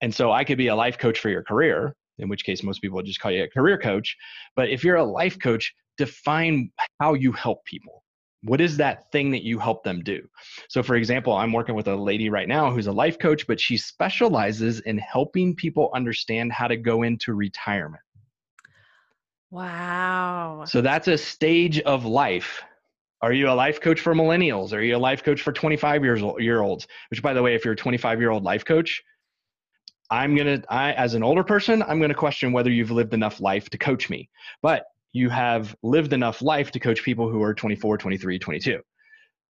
And 0.00 0.14
so 0.14 0.30
I 0.30 0.44
could 0.44 0.56
be 0.56 0.68
a 0.68 0.76
life 0.76 0.98
coach 0.98 1.18
for 1.18 1.28
your 1.28 1.42
career, 1.42 1.96
in 2.18 2.28
which 2.28 2.44
case 2.44 2.62
most 2.62 2.80
people 2.80 2.94
would 2.94 3.06
just 3.06 3.18
call 3.18 3.32
you 3.32 3.42
a 3.42 3.48
career 3.48 3.76
coach. 3.76 4.16
But 4.54 4.68
if 4.68 4.84
you're 4.84 4.94
a 4.94 5.04
life 5.04 5.36
coach, 5.36 5.74
define 5.96 6.70
how 7.00 7.14
you 7.14 7.32
help 7.32 7.64
people 7.64 8.04
what 8.44 8.60
is 8.60 8.76
that 8.76 9.10
thing 9.10 9.32
that 9.32 9.42
you 9.42 9.58
help 9.58 9.82
them 9.82 10.00
do 10.00 10.22
so 10.68 10.80
for 10.80 10.94
example 10.94 11.32
i'm 11.32 11.52
working 11.52 11.74
with 11.74 11.88
a 11.88 11.96
lady 11.96 12.30
right 12.30 12.46
now 12.46 12.70
who's 12.70 12.86
a 12.86 12.92
life 12.92 13.18
coach 13.18 13.44
but 13.48 13.58
she 13.58 13.76
specializes 13.76 14.78
in 14.82 14.96
helping 14.96 15.56
people 15.56 15.90
understand 15.92 16.52
how 16.52 16.68
to 16.68 16.76
go 16.76 17.02
into 17.02 17.34
retirement 17.34 18.00
wow 19.50 20.62
so 20.64 20.80
that's 20.80 21.08
a 21.08 21.18
stage 21.18 21.80
of 21.80 22.04
life 22.04 22.62
are 23.20 23.32
you 23.32 23.48
a 23.48 23.52
life 23.52 23.80
coach 23.80 24.00
for 24.00 24.14
millennials 24.14 24.72
are 24.72 24.82
you 24.82 24.96
a 24.96 24.98
life 24.98 25.22
coach 25.22 25.42
for 25.42 25.52
25 25.52 26.04
years 26.04 26.22
old, 26.22 26.40
year 26.40 26.60
olds 26.60 26.86
which 27.10 27.22
by 27.22 27.32
the 27.32 27.42
way 27.42 27.54
if 27.54 27.64
you're 27.64 27.74
a 27.74 27.76
25 27.76 28.20
year 28.20 28.30
old 28.30 28.44
life 28.44 28.64
coach 28.64 29.02
i'm 30.10 30.36
to 30.36 30.62
i 30.68 30.92
as 30.92 31.14
an 31.14 31.22
older 31.22 31.44
person 31.44 31.82
i'm 31.82 32.00
to 32.00 32.14
question 32.14 32.52
whether 32.52 32.70
you've 32.70 32.90
lived 32.90 33.14
enough 33.14 33.40
life 33.40 33.68
to 33.70 33.78
coach 33.78 34.08
me 34.08 34.28
but 34.62 34.86
you 35.12 35.28
have 35.30 35.74
lived 35.82 36.12
enough 36.12 36.42
life 36.42 36.70
to 36.72 36.80
coach 36.80 37.02
people 37.02 37.30
who 37.30 37.42
are 37.42 37.54
24, 37.54 37.98
23, 37.98 38.38
22. 38.38 38.80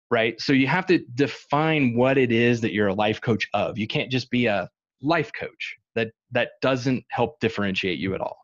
Right? 0.09 0.39
So 0.41 0.53
you 0.53 0.67
have 0.67 0.85
to 0.87 0.99
define 1.15 1.95
what 1.95 2.17
it 2.17 2.31
is 2.31 2.59
that 2.61 2.73
you're 2.73 2.87
a 2.87 2.93
life 2.93 3.21
coach 3.21 3.47
of. 3.53 3.77
You 3.77 3.87
can't 3.87 4.11
just 4.11 4.29
be 4.29 4.45
a 4.45 4.69
life 5.01 5.31
coach. 5.37 5.77
That 5.95 6.11
that 6.31 6.51
doesn't 6.61 7.05
help 7.09 7.39
differentiate 7.39 7.99
you 7.99 8.13
at 8.13 8.21
all. 8.21 8.37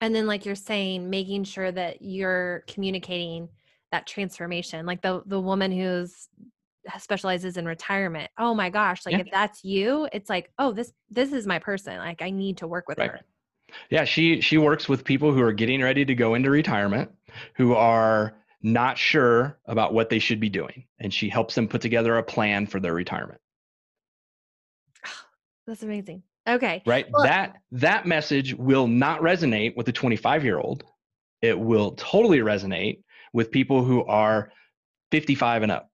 And 0.00 0.14
then 0.14 0.26
like 0.26 0.46
you're 0.46 0.54
saying 0.54 1.10
making 1.10 1.44
sure 1.44 1.72
that 1.72 2.02
you're 2.02 2.64
communicating 2.68 3.48
that 3.92 4.06
transformation. 4.06 4.86
Like 4.86 5.02
the 5.02 5.22
the 5.26 5.40
woman 5.40 5.72
who's 5.72 6.28
specializes 6.98 7.56
in 7.56 7.66
retirement. 7.66 8.30
Oh 8.38 8.54
my 8.54 8.70
gosh, 8.70 9.04
like 9.04 9.14
yeah. 9.14 9.20
if 9.20 9.28
that's 9.30 9.64
you, 9.64 10.08
it's 10.12 10.30
like, 10.30 10.50
oh, 10.58 10.72
this 10.72 10.92
this 11.10 11.32
is 11.32 11.46
my 11.46 11.58
person. 11.58 11.98
Like 11.98 12.22
I 12.22 12.30
need 12.30 12.58
to 12.58 12.66
work 12.66 12.88
with 12.88 12.98
right. 12.98 13.10
her. 13.10 13.20
Yeah, 13.90 14.04
she 14.04 14.40
she 14.40 14.58
works 14.58 14.88
with 14.88 15.04
people 15.04 15.32
who 15.32 15.42
are 15.42 15.52
getting 15.52 15.82
ready 15.82 16.04
to 16.04 16.14
go 16.14 16.34
into 16.34 16.50
retirement, 16.50 17.10
who 17.54 17.74
are 17.74 18.34
not 18.62 18.98
sure 18.98 19.58
about 19.66 19.92
what 19.92 20.08
they 20.10 20.18
should 20.18 20.40
be 20.40 20.48
doing, 20.48 20.84
and 20.98 21.12
she 21.12 21.28
helps 21.28 21.54
them 21.54 21.68
put 21.68 21.80
together 21.80 22.16
a 22.16 22.22
plan 22.22 22.66
for 22.66 22.80
their 22.80 22.94
retirement. 22.94 23.40
That's 25.66 25.82
amazing. 25.82 26.22
Okay. 26.48 26.82
Right? 26.86 27.06
Well, 27.10 27.24
that 27.24 27.56
that 27.72 28.06
message 28.06 28.54
will 28.54 28.86
not 28.86 29.20
resonate 29.20 29.76
with 29.76 29.88
a 29.88 29.92
25-year-old. 29.92 30.84
It 31.42 31.58
will 31.58 31.92
totally 31.92 32.38
resonate 32.38 33.02
with 33.32 33.50
people 33.50 33.84
who 33.84 34.04
are 34.04 34.50
55 35.10 35.62
and 35.62 35.72
up, 35.72 35.90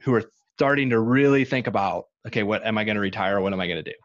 who 0.00 0.14
are 0.14 0.24
starting 0.56 0.90
to 0.90 0.98
really 0.98 1.44
think 1.44 1.66
about, 1.66 2.06
okay, 2.26 2.42
what 2.42 2.64
am 2.64 2.78
I 2.78 2.84
going 2.84 2.96
to 2.96 3.00
retire? 3.00 3.40
What 3.40 3.52
am 3.52 3.60
I 3.60 3.66
going 3.66 3.82
to 3.82 3.90
do? 3.90 3.96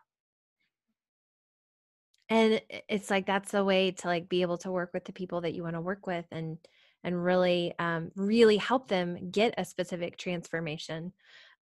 And 2.30 2.62
it's 2.88 3.10
like 3.10 3.26
that's 3.26 3.52
the 3.52 3.64
way 3.66 3.92
to 3.92 4.08
like 4.08 4.30
be 4.30 4.42
able 4.42 4.58
to 4.60 4.72
work 4.72 4.92
with 4.94 5.04
the 5.04 5.12
people 5.12 5.42
that 5.42 5.54
you 5.54 5.64
want 5.64 5.76
to 5.76 5.82
work 5.82 6.08
with 6.08 6.26
and 6.32 6.58
and 7.04 7.22
really 7.22 7.74
um 7.78 8.12
really 8.16 8.56
help 8.56 8.88
them 8.88 9.32
get 9.32 9.54
a 9.58 9.66
specific 9.66 10.18
transformation. 10.18 11.12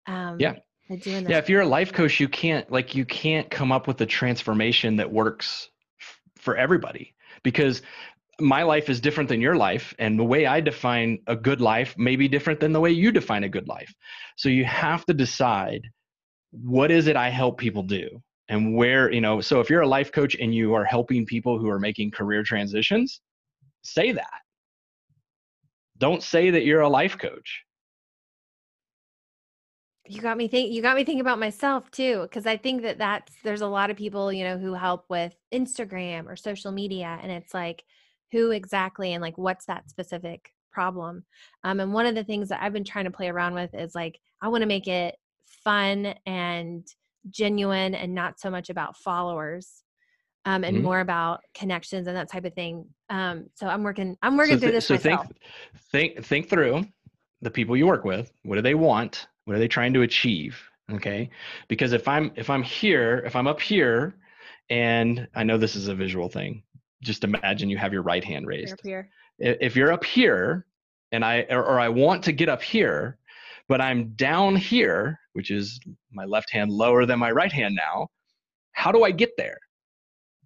Um 0.06 0.36
yeah. 0.38 0.56
Yeah, 0.90 1.38
if 1.38 1.48
you're 1.48 1.62
a 1.62 1.66
life 1.66 1.92
coach, 1.92 2.20
you 2.20 2.28
can't 2.28 2.70
like 2.70 2.94
you 2.94 3.04
can't 3.04 3.50
come 3.50 3.72
up 3.72 3.86
with 3.86 4.00
a 4.00 4.06
transformation 4.06 4.96
that 4.96 5.10
works 5.10 5.70
f- 6.00 6.20
for 6.36 6.56
everybody 6.56 7.14
because 7.42 7.82
my 8.40 8.62
life 8.62 8.88
is 8.88 9.00
different 9.00 9.28
than 9.28 9.40
your 9.40 9.56
life 9.56 9.94
and 9.98 10.18
the 10.18 10.24
way 10.24 10.46
I 10.46 10.60
define 10.60 11.18
a 11.26 11.34
good 11.34 11.60
life 11.60 11.96
may 11.98 12.16
be 12.16 12.28
different 12.28 12.60
than 12.60 12.72
the 12.72 12.80
way 12.80 12.90
you 12.90 13.10
define 13.10 13.44
a 13.44 13.48
good 13.48 13.66
life. 13.66 13.92
So 14.36 14.48
you 14.48 14.64
have 14.64 15.04
to 15.06 15.14
decide 15.14 15.82
what 16.52 16.90
is 16.90 17.08
it 17.08 17.16
I 17.16 17.30
help 17.30 17.58
people 17.58 17.82
do 17.82 18.22
and 18.48 18.74
where, 18.76 19.12
you 19.12 19.20
know, 19.20 19.40
so 19.40 19.60
if 19.60 19.68
you're 19.68 19.82
a 19.82 19.88
life 19.88 20.12
coach 20.12 20.36
and 20.36 20.54
you 20.54 20.74
are 20.74 20.84
helping 20.84 21.26
people 21.26 21.58
who 21.58 21.68
are 21.68 21.80
making 21.80 22.12
career 22.12 22.42
transitions, 22.42 23.20
say 23.82 24.12
that. 24.12 24.40
Don't 25.98 26.22
say 26.22 26.50
that 26.50 26.64
you're 26.64 26.82
a 26.82 26.88
life 26.88 27.18
coach 27.18 27.64
you 30.10 30.22
got 30.22 30.36
me 30.36 30.48
think 30.48 30.72
you 30.72 30.80
got 30.80 30.96
me 30.96 31.04
thinking 31.04 31.20
about 31.20 31.38
myself 31.38 31.90
too 31.90 32.22
because 32.22 32.46
i 32.46 32.56
think 32.56 32.82
that 32.82 32.98
that's 32.98 33.32
there's 33.44 33.60
a 33.60 33.66
lot 33.66 33.90
of 33.90 33.96
people 33.96 34.32
you 34.32 34.42
know 34.42 34.56
who 34.56 34.72
help 34.72 35.04
with 35.08 35.34
instagram 35.52 36.26
or 36.26 36.34
social 36.34 36.72
media 36.72 37.18
and 37.22 37.30
it's 37.30 37.52
like 37.52 37.84
who 38.32 38.50
exactly 38.50 39.12
and 39.12 39.22
like 39.22 39.36
what's 39.38 39.66
that 39.66 39.88
specific 39.88 40.52
problem 40.72 41.24
um, 41.64 41.80
and 41.80 41.92
one 41.92 42.06
of 42.06 42.14
the 42.14 42.24
things 42.24 42.48
that 42.48 42.62
i've 42.62 42.72
been 42.72 42.84
trying 42.84 43.04
to 43.04 43.10
play 43.10 43.28
around 43.28 43.54
with 43.54 43.74
is 43.74 43.94
like 43.94 44.18
i 44.42 44.48
want 44.48 44.62
to 44.62 44.66
make 44.66 44.86
it 44.86 45.16
fun 45.64 46.14
and 46.26 46.86
genuine 47.30 47.94
and 47.94 48.14
not 48.14 48.38
so 48.38 48.50
much 48.50 48.70
about 48.70 48.96
followers 48.96 49.82
um, 50.44 50.64
and 50.64 50.76
mm-hmm. 50.76 50.84
more 50.84 51.00
about 51.00 51.40
connections 51.52 52.06
and 52.06 52.16
that 52.16 52.30
type 52.30 52.44
of 52.44 52.54
thing 52.54 52.86
um, 53.10 53.46
so 53.54 53.66
i'm 53.66 53.82
working 53.82 54.16
i'm 54.22 54.36
working 54.36 54.56
so 54.56 54.60
th- 54.60 54.62
through 54.62 54.72
this 54.72 54.86
so 54.86 54.94
myself. 54.94 55.26
think 55.90 56.14
think 56.14 56.24
think 56.24 56.48
through 56.48 56.84
the 57.42 57.50
people 57.50 57.76
you 57.76 57.86
work 57.86 58.04
with 58.04 58.32
what 58.44 58.56
do 58.56 58.62
they 58.62 58.74
want 58.74 59.26
what 59.48 59.56
are 59.56 59.60
they 59.60 59.68
trying 59.68 59.94
to 59.94 60.02
achieve? 60.02 60.60
Okay. 60.92 61.30
Because 61.68 61.94
if 61.94 62.06
I'm 62.06 62.30
if 62.36 62.50
I'm 62.50 62.62
here, 62.62 63.22
if 63.24 63.34
I'm 63.34 63.46
up 63.46 63.62
here, 63.62 64.14
and 64.68 65.26
I 65.34 65.42
know 65.42 65.56
this 65.56 65.74
is 65.74 65.88
a 65.88 65.94
visual 65.94 66.28
thing, 66.28 66.62
just 67.02 67.24
imagine 67.24 67.70
you 67.70 67.78
have 67.78 67.92
your 67.92 68.02
right 68.02 68.24
hand 68.24 68.46
raised. 68.46 68.68
You're 68.84 69.08
if 69.38 69.76
you're 69.76 69.92
up 69.92 70.04
here 70.04 70.66
and 71.12 71.24
I 71.24 71.46
or, 71.50 71.64
or 71.64 71.80
I 71.80 71.88
want 71.88 72.24
to 72.24 72.32
get 72.32 72.48
up 72.48 72.62
here, 72.62 73.18
but 73.68 73.80
I'm 73.80 74.10
down 74.14 74.56
here, 74.56 75.18
which 75.32 75.50
is 75.50 75.80
my 76.12 76.24
left 76.24 76.50
hand 76.50 76.70
lower 76.70 77.06
than 77.06 77.18
my 77.18 77.30
right 77.30 77.52
hand 77.52 77.74
now, 77.76 78.08
how 78.72 78.92
do 78.92 79.04
I 79.04 79.10
get 79.10 79.30
there? 79.36 79.58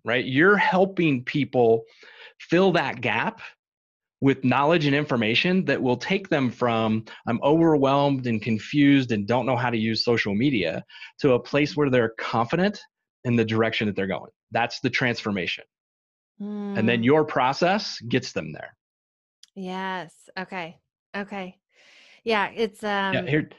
Right? 0.05 0.24
You're 0.24 0.57
helping 0.57 1.24
people 1.24 1.84
fill 2.38 2.72
that 2.72 3.00
gap 3.00 3.40
with 4.20 4.44
knowledge 4.44 4.86
and 4.86 4.94
information 4.94 5.64
that 5.64 5.82
will 5.82 5.96
take 5.96 6.28
them 6.28 6.50
from 6.50 7.05
I'm 7.26 7.40
overwhelmed 7.42 8.26
and 8.26 8.40
confused 8.40 9.11
and 9.11 9.26
don't 9.26 9.46
know 9.46 9.57
how 9.57 9.70
to 9.70 9.76
use 9.76 10.05
social 10.05 10.34
media 10.34 10.84
to 11.20 11.32
a 11.32 11.40
place 11.40 11.76
where 11.76 11.90
they're 11.90 12.14
confident 12.18 12.80
in 13.24 13.36
the 13.36 13.44
direction 13.44 13.86
that 13.86 13.96
they're 13.96 14.07
going. 14.07 14.30
That's 14.53 14.80
the 14.80 14.90
transformation. 14.90 15.64
Mm. 16.43 16.78
And 16.78 16.88
then 16.88 16.99
hmm. 16.99 17.05
your 17.05 17.24
process 17.24 18.01
gets 18.01 18.32
them 18.32 18.53
there. 18.53 18.74
Yes. 19.55 20.12
Okay. 20.38 20.78
Okay. 21.16 21.57
Yeah, 22.24 22.51
it's 22.55 22.82
um 22.84 23.14
yeah, 23.14 23.26
here 23.26 23.51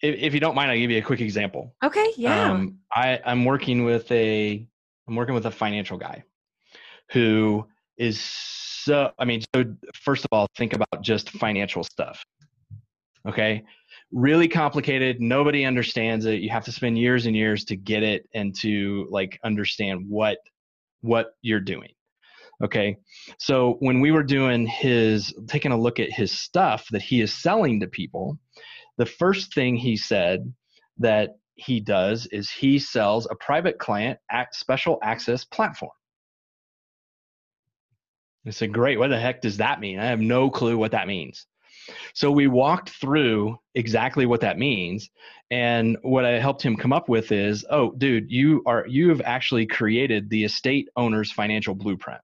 if, 0.00 0.16
if 0.18 0.34
you 0.34 0.40
don't 0.40 0.54
mind, 0.54 0.70
I'll 0.70 0.78
give 0.78 0.90
you 0.90 0.98
a 0.98 1.02
quick 1.02 1.20
example. 1.20 1.74
Okay, 1.82 2.12
yeah. 2.16 2.50
Um, 2.50 2.78
I, 2.92 3.20
I'm 3.24 3.44
working 3.44 3.84
with 3.84 4.10
a 4.12 4.66
I'm 5.08 5.16
working 5.16 5.34
with 5.34 5.46
a 5.46 5.50
financial 5.50 5.98
guy 5.98 6.24
who 7.12 7.66
is 7.96 8.20
so 8.20 9.12
i 9.18 9.24
mean 9.24 9.42
so 9.54 9.64
first 9.94 10.24
of 10.24 10.28
all 10.32 10.46
think 10.56 10.72
about 10.72 11.02
just 11.02 11.30
financial 11.30 11.84
stuff 11.84 12.24
okay 13.28 13.62
really 14.10 14.48
complicated 14.48 15.20
nobody 15.20 15.64
understands 15.64 16.24
it 16.26 16.40
you 16.40 16.50
have 16.50 16.64
to 16.64 16.72
spend 16.72 16.98
years 16.98 17.26
and 17.26 17.36
years 17.36 17.64
to 17.64 17.76
get 17.76 18.02
it 18.02 18.28
and 18.34 18.54
to 18.56 19.06
like 19.10 19.38
understand 19.44 20.04
what 20.08 20.38
what 21.02 21.34
you're 21.42 21.60
doing 21.60 21.90
okay 22.62 22.96
so 23.38 23.76
when 23.80 24.00
we 24.00 24.10
were 24.10 24.22
doing 24.22 24.66
his 24.66 25.34
taking 25.46 25.72
a 25.72 25.78
look 25.78 25.98
at 26.00 26.12
his 26.12 26.32
stuff 26.32 26.86
that 26.90 27.02
he 27.02 27.20
is 27.20 27.32
selling 27.32 27.80
to 27.80 27.86
people 27.86 28.38
the 28.98 29.06
first 29.06 29.54
thing 29.54 29.76
he 29.76 29.96
said 29.96 30.52
that 30.98 31.30
he 31.54 31.80
does 31.80 32.26
is 32.26 32.50
he 32.50 32.78
sells 32.78 33.26
a 33.30 33.34
private 33.36 33.78
client 33.78 34.18
special 34.52 34.98
access 35.02 35.44
platform 35.44 35.92
I 38.46 38.50
said, 38.50 38.72
Great. 38.72 38.98
What 38.98 39.10
the 39.10 39.18
heck 39.18 39.40
does 39.40 39.58
that 39.58 39.80
mean? 39.80 39.98
I 39.98 40.06
have 40.06 40.20
no 40.20 40.50
clue 40.50 40.76
what 40.76 40.92
that 40.92 41.06
means. 41.06 41.46
So 42.14 42.30
we 42.30 42.46
walked 42.46 42.90
through 42.90 43.58
exactly 43.74 44.26
what 44.26 44.40
that 44.42 44.58
means. 44.58 45.10
And 45.50 45.96
what 46.02 46.24
I 46.24 46.38
helped 46.38 46.62
him 46.62 46.76
come 46.76 46.92
up 46.92 47.08
with 47.08 47.32
is, 47.32 47.64
oh, 47.70 47.92
dude, 47.92 48.30
you 48.30 48.62
are 48.66 48.86
you 48.88 49.08
have 49.10 49.20
actually 49.24 49.66
created 49.66 50.30
the 50.30 50.44
estate 50.44 50.88
owner's 50.96 51.30
financial 51.30 51.74
blueprint. 51.74 52.20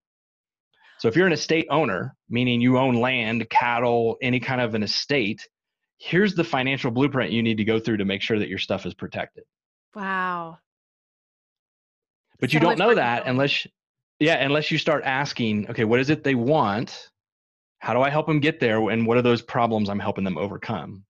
So 0.98 1.08
if 1.08 1.14
you're 1.16 1.26
an 1.26 1.32
estate 1.32 1.66
owner, 1.70 2.16
meaning 2.28 2.60
you 2.60 2.76
own 2.76 2.96
land, 2.96 3.48
cattle, 3.50 4.16
any 4.20 4.40
kind 4.40 4.60
of 4.60 4.74
an 4.74 4.82
estate, 4.82 5.48
here's 5.98 6.34
the 6.34 6.44
financial 6.44 6.90
blueprint 6.90 7.32
you 7.32 7.42
need 7.42 7.56
to 7.58 7.64
go 7.64 7.78
through 7.78 7.98
to 7.98 8.04
make 8.04 8.22
sure 8.22 8.38
that 8.38 8.48
your 8.48 8.58
stuff 8.58 8.86
is 8.86 8.94
protected. 8.94 9.44
Wow. 9.94 10.58
But 12.40 12.50
so 12.50 12.54
you 12.54 12.60
don't 12.60 12.78
know 12.78 12.94
that 12.94 13.26
unless 13.26 13.66
yeah 14.20 14.36
unless 14.36 14.70
you 14.70 14.78
start 14.78 15.02
asking 15.04 15.68
okay 15.70 15.84
what 15.84 16.00
is 16.00 16.10
it 16.10 16.22
they 16.24 16.34
want? 16.34 17.10
How 17.80 17.94
do 17.94 18.02
i 18.02 18.10
help 18.10 18.26
them 18.26 18.40
get 18.40 18.60
there? 18.60 18.90
And 18.90 19.06
what 19.06 19.16
are 19.16 19.22
those 19.22 19.42
problems 19.42 19.88
i'm 19.88 19.98
helping 19.98 20.24
them 20.24 20.38
overcome? 20.38 21.04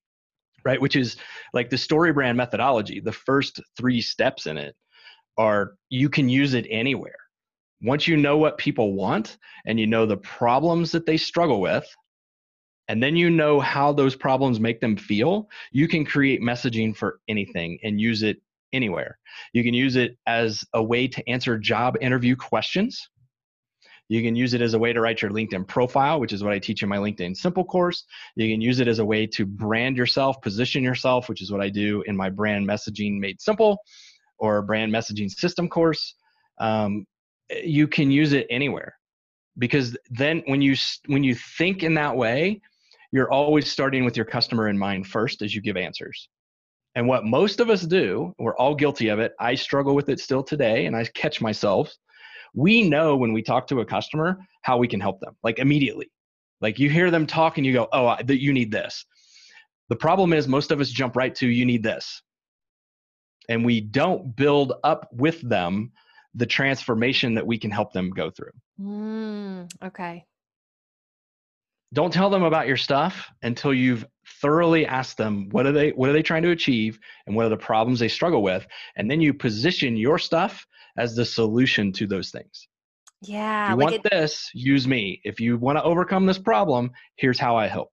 Right? 0.64 0.80
Which 0.80 0.96
is 0.96 1.16
like 1.52 1.70
the 1.70 1.78
story 1.78 2.12
brand 2.12 2.36
methodology 2.36 3.00
the 3.00 3.12
first 3.12 3.60
three 3.76 4.00
steps 4.00 4.46
in 4.46 4.56
it 4.56 4.74
are 5.36 5.74
you 5.88 6.08
can 6.08 6.28
use 6.28 6.54
it 6.54 6.66
anywhere 6.70 7.16
once 7.82 8.08
you 8.08 8.16
know 8.16 8.36
what 8.36 8.58
people 8.58 8.94
want 8.94 9.38
and 9.66 9.78
you 9.78 9.86
know 9.86 10.06
the 10.06 10.16
problems 10.16 10.92
that 10.92 11.06
they 11.06 11.16
struggle 11.16 11.60
with 11.60 11.86
and 12.88 13.02
then 13.02 13.16
you 13.16 13.30
know 13.30 13.60
how 13.60 13.92
those 13.92 14.16
problems 14.16 14.58
make 14.58 14.80
them 14.80 14.96
feel 14.96 15.48
you 15.72 15.86
can 15.86 16.04
create 16.04 16.40
messaging 16.40 16.96
for 16.96 17.20
anything 17.28 17.78
and 17.82 18.00
use 18.00 18.22
it 18.22 18.38
anywhere. 18.72 19.18
You 19.52 19.62
can 19.62 19.74
use 19.74 19.96
it 19.96 20.16
as 20.26 20.64
a 20.74 20.82
way 20.82 21.08
to 21.08 21.28
answer 21.28 21.58
job 21.58 21.96
interview 22.00 22.36
questions. 22.36 23.08
You 24.08 24.22
can 24.22 24.34
use 24.34 24.54
it 24.54 24.62
as 24.62 24.72
a 24.72 24.78
way 24.78 24.94
to 24.94 25.02
write 25.02 25.20
your 25.20 25.30
LinkedIn 25.30 25.68
profile, 25.68 26.18
which 26.18 26.32
is 26.32 26.42
what 26.42 26.54
I 26.54 26.58
teach 26.58 26.82
in 26.82 26.88
my 26.88 26.96
LinkedIn 26.96 27.36
Simple 27.36 27.64
course. 27.64 28.04
You 28.36 28.52
can 28.52 28.62
use 28.62 28.80
it 28.80 28.88
as 28.88 29.00
a 29.00 29.04
way 29.04 29.26
to 29.26 29.44
brand 29.44 29.98
yourself, 29.98 30.40
position 30.40 30.82
yourself, 30.82 31.28
which 31.28 31.42
is 31.42 31.52
what 31.52 31.60
I 31.60 31.68
do 31.68 32.02
in 32.06 32.16
my 32.16 32.30
brand 32.30 32.66
messaging 32.66 33.18
made 33.18 33.40
simple 33.40 33.78
or 34.38 34.62
brand 34.62 34.92
messaging 34.92 35.30
system 35.30 35.68
course. 35.68 36.14
Um, 36.58 37.04
you 37.50 37.88
can 37.88 38.10
use 38.10 38.32
it 38.32 38.46
anywhere 38.50 38.96
because 39.58 39.96
then 40.10 40.42
when 40.46 40.62
you 40.62 40.76
when 41.06 41.24
you 41.24 41.34
think 41.34 41.82
in 41.82 41.94
that 41.94 42.16
way, 42.16 42.60
you're 43.12 43.30
always 43.30 43.70
starting 43.70 44.04
with 44.04 44.16
your 44.16 44.26
customer 44.26 44.68
in 44.68 44.78
mind 44.78 45.06
first 45.06 45.42
as 45.42 45.54
you 45.54 45.60
give 45.60 45.76
answers. 45.76 46.28
And 46.94 47.06
what 47.06 47.24
most 47.24 47.60
of 47.60 47.70
us 47.70 47.82
do, 47.82 48.34
we're 48.38 48.56
all 48.56 48.74
guilty 48.74 49.08
of 49.08 49.18
it. 49.18 49.32
I 49.38 49.54
struggle 49.54 49.94
with 49.94 50.08
it 50.08 50.20
still 50.20 50.42
today 50.42 50.86
and 50.86 50.96
I 50.96 51.04
catch 51.14 51.40
myself. 51.40 51.94
We 52.54 52.88
know 52.88 53.16
when 53.16 53.32
we 53.32 53.42
talk 53.42 53.66
to 53.68 53.80
a 53.80 53.84
customer 53.84 54.38
how 54.62 54.78
we 54.78 54.88
can 54.88 55.00
help 55.00 55.20
them, 55.20 55.36
like 55.42 55.58
immediately. 55.58 56.10
Like 56.60 56.78
you 56.78 56.90
hear 56.90 57.10
them 57.10 57.26
talk 57.26 57.56
and 57.56 57.66
you 57.66 57.72
go, 57.72 57.88
oh, 57.92 58.16
that 58.24 58.42
you 58.42 58.52
need 58.52 58.72
this. 58.72 59.04
The 59.90 59.96
problem 59.96 60.32
is 60.32 60.48
most 60.48 60.70
of 60.70 60.80
us 60.80 60.90
jump 60.90 61.16
right 61.16 61.34
to 61.36 61.46
you 61.46 61.64
need 61.64 61.82
this. 61.82 62.22
And 63.48 63.64
we 63.64 63.80
don't 63.80 64.34
build 64.34 64.74
up 64.82 65.08
with 65.12 65.40
them 65.40 65.92
the 66.34 66.46
transformation 66.46 67.34
that 67.34 67.46
we 67.46 67.58
can 67.58 67.70
help 67.70 67.92
them 67.92 68.10
go 68.10 68.30
through. 68.30 68.52
Mm, 68.80 69.70
okay 69.82 70.24
don't 71.92 72.12
tell 72.12 72.30
them 72.30 72.42
about 72.42 72.66
your 72.66 72.76
stuff 72.76 73.30
until 73.42 73.72
you've 73.72 74.04
thoroughly 74.42 74.84
asked 74.84 75.16
them 75.16 75.48
what 75.50 75.66
are 75.66 75.72
they 75.72 75.90
what 75.90 76.08
are 76.08 76.12
they 76.12 76.22
trying 76.22 76.42
to 76.42 76.50
achieve 76.50 76.98
and 77.26 77.34
what 77.34 77.46
are 77.46 77.50
the 77.50 77.56
problems 77.56 77.98
they 77.98 78.08
struggle 78.08 78.42
with 78.42 78.66
and 78.96 79.10
then 79.10 79.20
you 79.20 79.32
position 79.32 79.96
your 79.96 80.18
stuff 80.18 80.66
as 80.98 81.14
the 81.14 81.24
solution 81.24 81.92
to 81.92 82.06
those 82.06 82.30
things 82.30 82.68
Yeah. 83.22 83.64
If 83.64 83.70
you 83.70 83.76
like 83.76 83.84
want 83.84 83.94
it, 83.94 84.10
this, 84.10 84.50
use 84.54 84.86
me. 84.86 85.20
If 85.24 85.40
you 85.40 85.58
want 85.58 85.78
to 85.78 85.82
overcome 85.82 86.26
this 86.26 86.38
problem, 86.38 86.92
here's 87.16 87.38
how 87.38 87.56
I 87.56 87.66
help. 87.66 87.90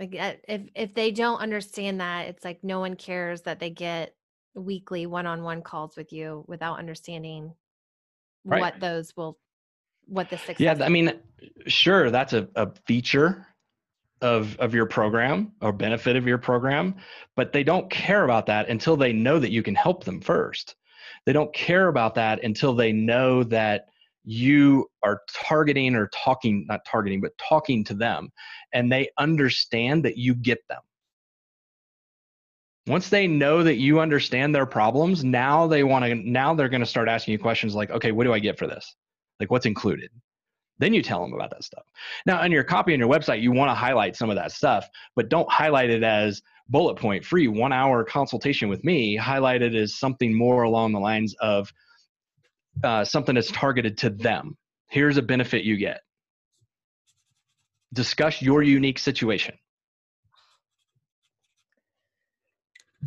like 0.00 0.16
uh, 0.18 0.34
if 0.48 0.62
if 0.74 0.94
they 0.94 1.10
don't 1.10 1.38
understand 1.38 2.00
that, 2.00 2.28
it's 2.28 2.44
like 2.44 2.60
no 2.62 2.80
one 2.80 2.96
cares 2.96 3.42
that 3.42 3.60
they 3.60 3.70
get 3.70 4.14
weekly 4.54 5.06
one-on-one 5.06 5.62
calls 5.62 5.96
with 5.96 6.12
you 6.12 6.44
without 6.46 6.78
understanding 6.78 7.54
Right. 8.44 8.60
what 8.60 8.80
those 8.80 9.16
will 9.16 9.38
what 10.06 10.28
the 10.28 10.36
success 10.36 10.60
Yeah, 10.60 10.84
I 10.84 10.90
mean, 10.90 11.14
sure, 11.66 12.10
that's 12.10 12.34
a, 12.34 12.46
a 12.56 12.70
feature 12.86 13.46
of 14.20 14.56
of 14.58 14.74
your 14.74 14.86
program 14.86 15.52
or 15.62 15.72
benefit 15.72 16.16
of 16.16 16.26
your 16.26 16.38
program, 16.38 16.94
but 17.36 17.52
they 17.52 17.64
don't 17.64 17.90
care 17.90 18.24
about 18.24 18.46
that 18.46 18.68
until 18.68 18.96
they 18.96 19.12
know 19.12 19.38
that 19.38 19.50
you 19.50 19.62
can 19.62 19.74
help 19.74 20.04
them 20.04 20.20
first. 20.20 20.76
They 21.26 21.32
don't 21.32 21.52
care 21.54 21.88
about 21.88 22.14
that 22.16 22.44
until 22.44 22.74
they 22.74 22.92
know 22.92 23.44
that 23.44 23.86
you 24.24 24.88
are 25.02 25.20
targeting 25.32 25.94
or 25.94 26.08
talking, 26.14 26.66
not 26.68 26.84
targeting, 26.86 27.20
but 27.20 27.32
talking 27.38 27.84
to 27.84 27.94
them, 27.94 28.30
and 28.72 28.90
they 28.90 29.08
understand 29.18 30.04
that 30.04 30.16
you 30.16 30.34
get 30.34 30.58
them. 30.68 30.80
Once 32.86 33.08
they 33.08 33.26
know 33.26 33.62
that 33.62 33.76
you 33.76 34.00
understand 34.00 34.54
their 34.54 34.66
problems, 34.66 35.24
now 35.24 35.66
they 35.66 35.82
want 35.82 36.04
to 36.04 36.14
now 36.14 36.54
they're 36.54 36.68
going 36.68 36.80
to 36.80 36.86
start 36.86 37.08
asking 37.08 37.32
you 37.32 37.38
questions 37.38 37.74
like, 37.74 37.90
okay, 37.90 38.12
what 38.12 38.24
do 38.24 38.32
I 38.32 38.38
get 38.38 38.58
for 38.58 38.66
this? 38.66 38.94
Like 39.40 39.50
what's 39.50 39.66
included? 39.66 40.10
Then 40.78 40.92
you 40.92 41.02
tell 41.02 41.22
them 41.22 41.32
about 41.32 41.50
that 41.50 41.64
stuff. 41.64 41.84
Now, 42.26 42.40
on 42.40 42.50
your 42.50 42.64
copy 42.64 42.92
on 42.92 42.98
your 42.98 43.08
website, 43.08 43.40
you 43.40 43.52
want 43.52 43.70
to 43.70 43.74
highlight 43.74 44.16
some 44.16 44.28
of 44.28 44.36
that 44.36 44.52
stuff, 44.52 44.86
but 45.14 45.28
don't 45.28 45.50
highlight 45.50 45.88
it 45.88 46.02
as 46.02 46.42
bullet 46.68 46.96
point 46.96 47.24
free 47.24 47.48
one 47.48 47.72
hour 47.72 48.04
consultation 48.04 48.68
with 48.68 48.82
me. 48.84 49.16
Highlight 49.16 49.62
it 49.62 49.74
as 49.74 49.98
something 49.98 50.36
more 50.36 50.64
along 50.64 50.92
the 50.92 51.00
lines 51.00 51.34
of 51.40 51.72
uh, 52.82 53.04
something 53.04 53.34
that's 53.34 53.52
targeted 53.52 53.98
to 53.98 54.10
them. 54.10 54.56
Here's 54.88 55.16
a 55.16 55.22
benefit 55.22 55.64
you 55.64 55.76
get. 55.76 56.00
Discuss 57.92 58.42
your 58.42 58.62
unique 58.62 58.98
situation. 58.98 59.54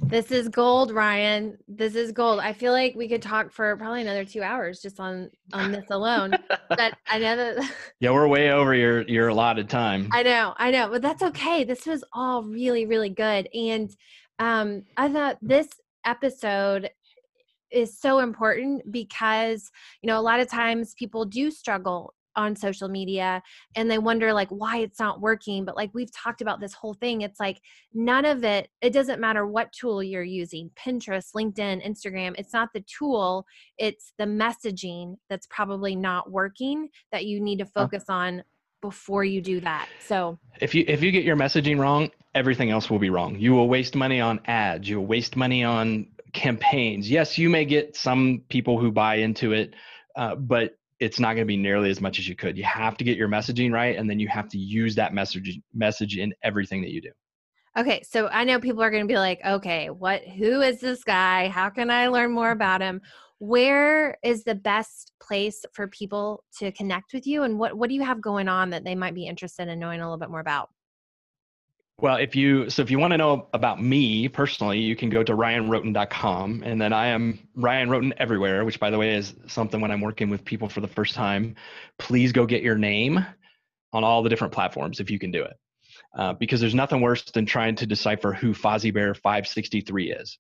This 0.04 0.32
is 0.32 0.48
gold, 0.48 0.92
Ryan. 0.92 1.58
This 1.68 1.96
is 1.96 2.12
gold. 2.12 2.40
I 2.40 2.54
feel 2.54 2.72
like 2.72 2.96
we 2.96 3.10
could 3.10 3.22
talk 3.22 3.52
for 3.52 3.76
probably 3.76 4.02
another 4.02 4.24
two 4.24 4.42
hours 4.42 4.82
just 4.82 5.00
on 5.00 5.30
on 5.52 5.72
this 5.72 5.86
alone. 5.90 6.32
but 6.70 6.94
I 7.08 7.20
know 7.20 7.36
that 7.36 7.72
Yeah, 8.00 8.12
we're 8.12 8.28
way 8.28 8.52
over 8.52 8.74
your 8.74 9.02
your 9.04 9.30
allotted 9.30 9.70
time. 9.70 10.08
I 10.12 10.24
know, 10.24 10.54
I 10.58 10.72
know, 10.72 10.90
but 10.90 11.02
that's 11.02 11.24
okay. 11.24 11.64
This 11.64 11.86
was 11.86 12.04
all 12.14 12.44
really, 12.44 12.86
really 12.86 13.10
good. 13.10 13.50
And 13.54 13.94
um, 14.40 14.84
I 14.96 15.10
thought 15.10 15.38
this 15.42 15.68
episode 16.06 16.90
is 17.72 18.00
so 18.00 18.20
important 18.20 18.90
because, 18.92 19.70
you 20.02 20.08
know, 20.08 20.20
a 20.20 20.22
lot 20.22 20.40
of 20.40 20.50
times 20.50 20.94
people 20.98 21.26
do 21.26 21.52
struggle 21.52 22.14
on 22.38 22.56
social 22.56 22.88
media 22.88 23.42
and 23.76 23.92
they 23.92 23.98
wonder 23.98 24.32
like 24.32 24.50
why 24.50 24.78
it's 24.78 25.00
not 25.00 25.20
working 25.20 25.66
but 25.66 25.76
like 25.76 25.90
we've 25.94 26.12
talked 26.14 26.42
about 26.42 26.62
this 26.62 26.74
whole 26.74 26.94
thing 26.94 27.22
it's 27.22 27.40
like 27.40 27.60
none 27.94 28.24
of 28.24 28.44
it 28.44 28.70
it 28.82 28.94
doesn't 28.94 29.20
matter 29.20 29.46
what 29.46 29.72
tool 29.74 30.02
you're 30.02 30.24
using 30.24 30.70
pinterest 30.78 31.34
linkedin 31.36 31.86
instagram 31.86 32.34
it's 32.38 32.54
not 32.54 32.70
the 32.74 32.82
tool 32.82 33.46
it's 33.78 34.14
the 34.18 34.26
messaging 34.26 35.18
that's 35.30 35.48
probably 35.48 35.96
not 35.96 36.32
working 36.32 36.88
that 37.12 37.26
you 37.26 37.42
need 37.42 37.60
to 37.60 37.66
focus 37.66 38.06
on 38.08 38.44
before 38.82 39.24
you 39.24 39.42
do 39.42 39.60
that. 39.62 39.90
So 40.00 40.38
if 40.62 40.76
you 40.76 40.86
if 40.88 41.02
you 41.02 41.12
get 41.12 41.24
your 41.24 41.36
messaging 41.36 41.80
wrong, 41.80 42.12
everything 42.36 42.70
else 42.70 42.90
will 42.90 43.00
be 43.00 43.10
wrong. 43.10 43.38
You 43.38 43.54
will 43.54 43.68
waste 43.68 43.96
money 43.96 44.22
on 44.22 44.40
ads. 44.46 44.88
You 44.88 45.00
will 45.00 45.08
waste 45.08 45.36
money 45.36 45.64
on 45.64 46.08
campaigns. 46.34 47.10
Yes, 47.10 47.38
you 47.38 47.50
may 47.50 47.66
get 47.66 47.96
some 47.96 48.44
people 48.50 48.80
who 48.80 48.92
buy 48.92 49.16
into 49.16 49.54
it, 49.54 49.74
uh, 50.16 50.36
but 50.36 50.78
it's 51.00 51.20
not 51.20 51.30
going 51.30 51.46
to 51.46 51.46
be 51.46 51.58
nearly 51.58 51.90
as 51.90 52.02
much 52.02 52.20
as 52.20 52.28
you 52.28 52.36
could. 52.36 52.58
You 52.58 52.64
have 52.64 52.98
to 52.98 53.04
get 53.04 53.18
your 53.18 53.28
messaging 53.28 53.72
right, 53.72 53.96
and 53.98 54.10
then 54.10 54.20
you 54.20 54.28
have 54.28 54.50
to 54.50 54.58
use 54.58 54.96
that 54.96 55.14
message 55.14 55.60
message 55.74 56.18
in 56.18 56.34
everything 56.44 56.82
that 56.82 56.92
you 56.92 57.02
do. 57.02 57.12
Okay, 57.78 58.02
so 58.02 58.28
I 58.28 58.44
know 58.44 58.60
people 58.60 58.82
are 58.82 58.90
going 58.90 59.04
to 59.04 59.12
be 59.12 59.18
like, 59.18 59.40
"Okay, 59.46 59.90
what 59.90 60.24
who 60.24 60.62
is 60.62 60.80
this 60.80 61.04
guy? 61.04 61.48
How 61.50 61.70
can 61.70 61.92
I 61.92 62.08
learn 62.08 62.32
more 62.32 62.52
about 62.52 62.82
him?" 62.82 63.02
Where 63.40 64.18
is 64.24 64.44
the 64.44 64.56
best 64.56 65.12
place 65.22 65.64
for 65.74 65.88
people 65.88 66.44
to 66.58 66.72
connect 66.72 67.14
with 67.14 67.28
you 67.28 67.44
and 67.44 67.60
what 67.60 67.78
what 67.78 67.90
do 67.90 67.96
you 67.96 68.04
have 68.04 68.20
going 68.20 68.48
on 68.50 68.72
that 68.72 68.84
they 68.84 68.96
might 68.96 69.14
be 69.14 69.28
interested 69.28 69.68
in 69.68 69.80
knowing 69.80 70.02
a 70.02 70.06
little 70.06 70.18
bit 70.18 70.32
more 70.32 70.40
about? 70.40 70.70
Well, 72.00 72.18
if 72.18 72.36
you 72.36 72.70
so 72.70 72.84
if 72.84 72.92
you 72.92 73.00
want 73.00 73.14
to 73.14 73.18
know 73.18 73.48
about 73.54 73.82
me 73.82 74.28
personally, 74.28 74.80
you 74.80 74.96
can 74.96 75.10
go 75.10 75.24
to 75.24 75.34
ryanrhoten.com 75.34 76.62
and 76.64 76.80
then 76.80 76.94
I 76.94 77.08
am 77.08 77.40
Ryan 77.56 77.90
Rhoten 77.90 78.14
everywhere, 78.18 78.64
which 78.66 78.80
by 78.80 78.92
the 78.92 79.00
way 79.00 79.16
is 79.16 79.34
something 79.48 79.82
when 79.82 79.90
I'm 79.90 80.02
working 80.02 80.30
with 80.30 80.46
people 80.46 80.70
for 80.70 80.80
the 80.80 80.88
first 80.88 81.16
time, 81.16 81.56
please 81.98 82.32
go 82.32 82.46
get 82.46 82.62
your 82.62 82.78
name 82.78 83.26
on 83.94 84.04
all 84.04 84.22
the 84.22 84.30
different 84.30 84.54
platforms 84.54 85.00
if 85.00 85.10
you 85.10 85.18
can 85.18 85.32
do 85.32 85.42
it. 85.44 85.54
Uh, 86.16 86.34
because 86.34 86.62
there's 86.62 86.76
nothing 86.76 87.02
worse 87.02 87.24
than 87.32 87.48
trying 87.48 87.76
to 87.78 87.88
decipher 87.88 88.32
who 88.32 88.54
Fozzie 88.54 88.94
Bear 88.94 89.16
563 89.16 90.12
is, 90.12 90.38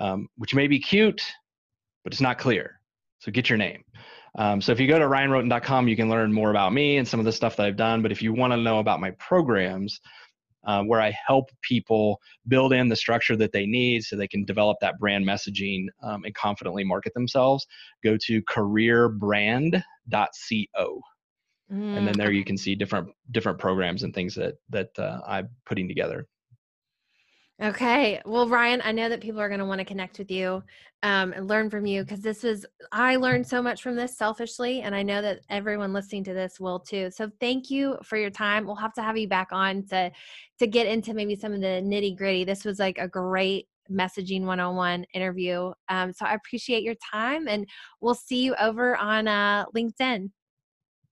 um, 0.00 0.28
which 0.36 0.52
may 0.52 0.66
be 0.66 0.80
cute, 0.80 1.22
but 2.02 2.12
it's 2.12 2.20
not 2.20 2.38
clear. 2.38 2.80
So 3.20 3.30
get 3.30 3.48
your 3.48 3.56
name. 3.56 3.84
Um, 4.34 4.60
so 4.60 4.72
if 4.72 4.80
you 4.80 4.88
go 4.88 4.98
to 4.98 5.04
ryanrhoten.com, 5.04 5.86
you 5.86 5.94
can 5.94 6.08
learn 6.08 6.32
more 6.32 6.50
about 6.50 6.72
me 6.72 6.96
and 6.96 7.06
some 7.06 7.20
of 7.20 7.26
the 7.26 7.32
stuff 7.32 7.56
that 7.56 7.66
I've 7.66 7.76
done. 7.76 8.02
But 8.02 8.12
if 8.12 8.22
you 8.22 8.32
want 8.32 8.52
to 8.52 8.56
know 8.56 8.78
about 8.78 9.00
my 9.00 9.12
programs, 9.12 10.00
uh, 10.64 10.82
where 10.82 11.00
I 11.00 11.16
help 11.26 11.50
people 11.62 12.20
build 12.48 12.72
in 12.72 12.88
the 12.88 12.96
structure 12.96 13.36
that 13.36 13.52
they 13.52 13.66
need 13.66 14.04
so 14.04 14.16
they 14.16 14.28
can 14.28 14.44
develop 14.44 14.78
that 14.80 14.98
brand 14.98 15.26
messaging 15.26 15.86
um, 16.02 16.24
and 16.24 16.34
confidently 16.34 16.84
market 16.84 17.14
themselves, 17.14 17.66
go 18.04 18.16
to 18.18 18.42
careerbrand.co. 18.42 19.82
Mm, 21.72 21.96
And 21.96 22.06
then 22.06 22.14
there 22.16 22.32
you 22.32 22.44
can 22.44 22.56
see 22.56 22.74
different 22.74 23.08
different 23.30 23.58
programs 23.58 24.02
and 24.02 24.14
things 24.14 24.34
that 24.34 24.54
that 24.70 24.90
uh, 24.98 25.20
I'm 25.26 25.48
putting 25.64 25.88
together. 25.88 26.26
Okay. 27.60 28.20
Well, 28.24 28.48
Ryan, 28.48 28.82
I 28.84 28.92
know 28.92 29.08
that 29.08 29.20
people 29.20 29.40
are 29.40 29.48
going 29.48 29.60
to 29.60 29.66
want 29.66 29.78
to 29.78 29.84
connect 29.84 30.18
with 30.18 30.30
you 30.30 30.62
um, 31.02 31.32
and 31.32 31.48
learn 31.48 31.70
from 31.70 31.86
you 31.86 32.02
because 32.02 32.20
this 32.20 32.42
was, 32.42 32.66
I 32.90 33.16
learned 33.16 33.46
so 33.46 33.62
much 33.62 33.82
from 33.82 33.94
this 33.94 34.16
selfishly, 34.16 34.80
and 34.80 34.94
I 34.94 35.02
know 35.02 35.22
that 35.22 35.40
everyone 35.48 35.92
listening 35.92 36.24
to 36.24 36.34
this 36.34 36.58
will 36.58 36.80
too. 36.80 37.10
So 37.12 37.30
thank 37.40 37.70
you 37.70 37.98
for 38.02 38.16
your 38.16 38.30
time. 38.30 38.66
We'll 38.66 38.74
have 38.76 38.94
to 38.94 39.02
have 39.02 39.16
you 39.16 39.28
back 39.28 39.48
on 39.52 39.84
to 39.86 40.10
to 40.58 40.66
get 40.66 40.86
into 40.86 41.14
maybe 41.14 41.36
some 41.36 41.52
of 41.52 41.60
the 41.60 41.82
nitty 41.84 42.16
gritty. 42.16 42.44
This 42.44 42.64
was 42.64 42.78
like 42.78 42.98
a 42.98 43.08
great 43.08 43.68
messaging 43.90 44.42
101 44.42 45.04
interview. 45.14 45.72
Um, 45.88 46.12
so 46.12 46.24
I 46.24 46.34
appreciate 46.34 46.82
your 46.82 46.96
time, 47.12 47.48
and 47.48 47.66
we'll 48.00 48.14
see 48.14 48.42
you 48.42 48.54
over 48.60 48.96
on 48.96 49.28
uh, 49.28 49.66
LinkedIn. 49.76 50.30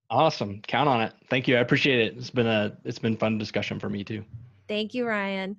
Awesome. 0.09 0.61
Count 0.67 0.89
on 0.89 1.01
it. 1.01 1.13
Thank 1.29 1.47
you. 1.47 1.55
I 1.55 1.59
appreciate 1.59 1.99
it. 1.99 2.17
It's 2.17 2.29
been 2.29 2.47
a 2.47 2.77
it's 2.83 2.99
been 2.99 3.15
fun 3.15 3.37
discussion 3.37 3.79
for 3.79 3.89
me 3.89 4.03
too. 4.03 4.25
Thank 4.67 4.93
you, 4.93 5.05
Ryan. 5.05 5.55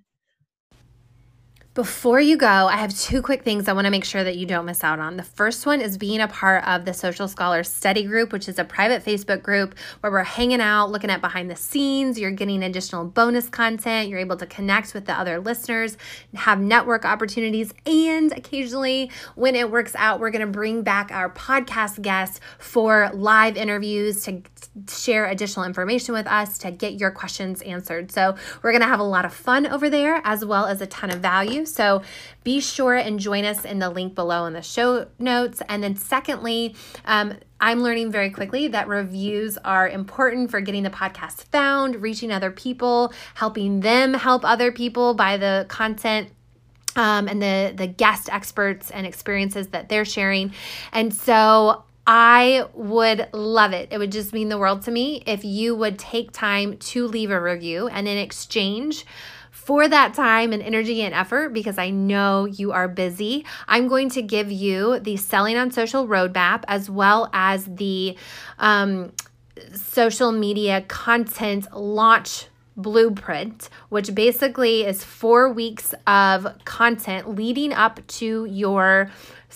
Before 1.75 2.21
you 2.21 2.37
go, 2.37 2.47
I 2.47 2.77
have 2.77 2.95
two 2.95 3.23
quick 3.23 3.45
things 3.45 3.67
I 3.67 3.73
want 3.73 3.87
to 3.87 3.91
make 3.91 4.05
sure 4.05 4.23
that 4.23 4.37
you 4.37 4.45
don't 4.45 4.67
miss 4.67 4.85
out 4.85 4.99
on. 4.99 5.17
The 5.17 5.23
first 5.23 5.65
one 5.65 5.81
is 5.81 5.97
being 5.97 6.21
a 6.21 6.29
part 6.29 6.69
of 6.69 6.85
the 6.85 6.93
Social 6.93 7.29
Scholars 7.29 7.71
Study 7.71 8.05
Group, 8.05 8.31
which 8.31 8.47
is 8.47 8.59
a 8.59 8.65
private 8.65 9.03
Facebook 9.03 9.43
group 9.43 9.75
where 10.01 10.13
we're 10.13 10.23
hanging 10.23 10.61
out, 10.61 10.91
looking 10.91 11.09
at 11.09 11.23
behind 11.23 11.51
the 11.51 11.57
scenes. 11.57 12.21
You're 12.21 12.31
getting 12.31 12.63
additional 12.63 13.07
bonus 13.07 13.49
content. 13.49 14.11
You're 14.11 14.19
able 14.19 14.37
to 14.37 14.45
connect 14.45 14.93
with 14.93 15.07
the 15.07 15.19
other 15.19 15.41
listeners, 15.41 15.97
have 16.35 16.61
network 16.61 17.07
opportunities, 17.07 17.73
and 17.87 18.33
occasionally, 18.33 19.11
when 19.35 19.57
it 19.57 19.71
works 19.71 19.95
out, 19.97 20.21
we're 20.21 20.31
going 20.31 20.47
to 20.47 20.53
bring 20.53 20.83
back 20.83 21.11
our 21.11 21.31
podcast 21.31 22.03
guests 22.03 22.39
for 22.59 23.11
live 23.15 23.57
interviews 23.57 24.23
to 24.25 24.43
share 24.91 25.25
additional 25.25 25.65
information 25.65 26.13
with 26.13 26.27
us 26.27 26.59
to 26.59 26.71
get 26.71 27.01
your 27.01 27.11
questions 27.11 27.63
answered. 27.63 28.13
So, 28.13 28.37
we're 28.63 28.73
going 28.73 28.83
to 28.83 28.89
have 28.89 29.01
a 29.01 29.05
lot 29.05 29.25
of 29.25 29.33
fun 29.33 29.67
over 29.67 29.89
there 29.89 30.21
as 30.23 30.45
well 30.45 30.67
as 30.67 30.83
a 30.83 30.87
ton 30.87 31.09
of 31.09 31.21
value. 31.21 31.62
So 31.67 32.03
be 32.45 32.61
sure 32.61 32.95
and 32.95 33.19
join 33.19 33.45
us 33.45 33.65
in 33.65 33.79
the 33.79 33.91
link 33.91 34.15
below 34.15 34.47
in 34.47 34.53
the 34.53 34.63
show 34.63 35.07
notes. 35.19 35.63
And 35.69 35.83
then, 35.83 35.97
secondly, 35.97 36.75
um, 37.05 37.35
I'm 37.61 37.83
learning 37.83 38.11
very 38.11 38.31
quickly 38.31 38.69
that 38.69 38.89
reviews 38.89 39.57
are 39.59 39.89
important 39.89 40.51
for 40.51 40.61
getting 40.61 40.83
the 40.83 40.91
podcast 40.91 41.45
found, 41.45 42.03
reaching 42.03 42.33
other 42.33 42.51
people, 42.51 43.13
helping 43.35 43.81
them 43.81 44.15
help 44.15 44.45
other 44.45 44.73
people 44.73 45.15
by 45.15 45.37
the 45.37 45.67
content 45.69 46.31
um, 46.97 47.29
and 47.29 47.41
the 47.41 47.73
the 47.75 47.87
guest 47.87 48.29
experts 48.31 48.91
and 48.91 49.07
experiences 49.07 49.69
that 49.69 49.89
they're 49.89 50.05
sharing. 50.05 50.53
And 50.93 51.15
so 51.15 51.85
I 52.07 52.65
would 52.75 53.29
love 53.33 53.73
it. 53.73 53.89
It 53.93 53.99
would 53.99 54.13
just 54.13 54.33
mean 54.33 54.49
the 54.49 54.59
world 54.59 54.83
to 54.83 54.91
me 54.91 55.23
if 55.27 55.45
you 55.45 55.75
would 55.77 55.99
take 55.99 56.33
time 56.33 56.77
to 56.79 57.07
leave 57.07 57.31
a 57.31 57.41
review 57.41 57.87
and 57.89 58.09
in 58.09 58.19
exchange 58.19 59.07
for 59.65 59.87
that 59.87 60.13
time 60.13 60.53
and 60.53 60.61
energy 60.61 61.03
and 61.03 61.15
effort 61.15 61.51
because 61.51 61.79
I 61.79 61.91
know 61.91 62.47
you 62.47 62.73
are 62.73 62.89
busy. 62.89 63.47
I'm 63.69 63.87
going 63.87 64.11
to 64.11 64.23
give 64.23 64.51
you 64.51 64.99
the 64.99 65.17
Selling 65.17 65.57
on 65.57 65.71
Social 65.71 66.09
roadmap 66.09 66.65
as 66.67 66.91
well 66.91 67.31
as 67.33 67.67
the 67.67 68.17
um, 68.59 69.13
social 69.73 70.33
media 70.33 70.83
content 70.89 71.73
launch 71.77 72.47
blueprint, 72.77 73.69
which 73.89 74.15
basically 74.15 74.85
is 74.85 75.05
four 75.05 75.53
weeks 75.53 75.95
of 76.07 76.47
content 76.65 77.37
leading 77.37 77.73
up 77.73 78.05
to 78.07 78.47
your 78.47 79.11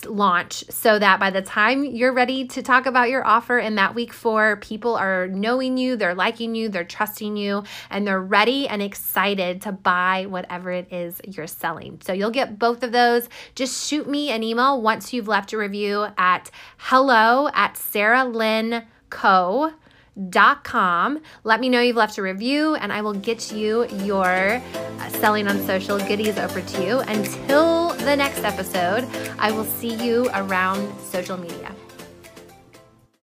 launch 0.05 0.63
so 0.69 0.99
that 0.99 1.19
by 1.19 1.29
the 1.29 1.41
time 1.41 1.83
you're 1.83 2.13
ready 2.13 2.45
to 2.47 2.61
talk 2.61 2.85
about 2.85 3.09
your 3.09 3.25
offer 3.25 3.57
in 3.57 3.75
that 3.75 3.95
week 3.95 4.13
four, 4.13 4.57
people 4.57 4.95
are 4.95 5.27
knowing 5.27 5.77
you, 5.77 5.95
they're 5.95 6.15
liking 6.15 6.55
you, 6.55 6.69
they're 6.69 6.83
trusting 6.83 7.35
you, 7.35 7.63
and 7.89 8.05
they're 8.05 8.21
ready 8.21 8.67
and 8.67 8.81
excited 8.81 9.61
to 9.63 9.71
buy 9.71 10.25
whatever 10.27 10.71
it 10.71 10.91
is 10.91 11.19
you're 11.25 11.47
selling. 11.47 11.99
So 12.03 12.13
you'll 12.13 12.31
get 12.31 12.59
both 12.59 12.83
of 12.83 12.91
those. 12.91 13.29
Just 13.55 13.87
shoot 13.87 14.07
me 14.07 14.29
an 14.29 14.43
email 14.43 14.81
once 14.81 15.13
you've 15.13 15.27
left 15.27 15.53
a 15.53 15.57
review 15.57 16.07
at 16.17 16.51
hello 16.77 17.49
at 17.53 17.77
Sarah 17.77 18.25
Lynn 18.25 18.83
Co 19.09 19.73
dot. 20.29 20.57
Let 21.43 21.59
me 21.59 21.69
know 21.69 21.79
you've 21.79 21.95
left 21.95 22.17
a 22.17 22.21
review 22.21 22.75
and 22.75 22.91
I 22.91 23.01
will 23.01 23.13
get 23.13 23.51
you 23.51 23.87
your 24.03 24.25
uh, 24.25 25.09
selling 25.09 25.47
on 25.47 25.59
social 25.65 25.99
goodies 25.99 26.37
over 26.37 26.61
to 26.61 26.83
you. 26.83 26.99
Until 26.99 27.93
the 27.93 28.15
next 28.15 28.43
episode, 28.43 29.07
I 29.39 29.51
will 29.51 29.65
see 29.65 29.93
you 29.95 30.29
around 30.33 30.93
social 30.99 31.37
media. 31.37 31.76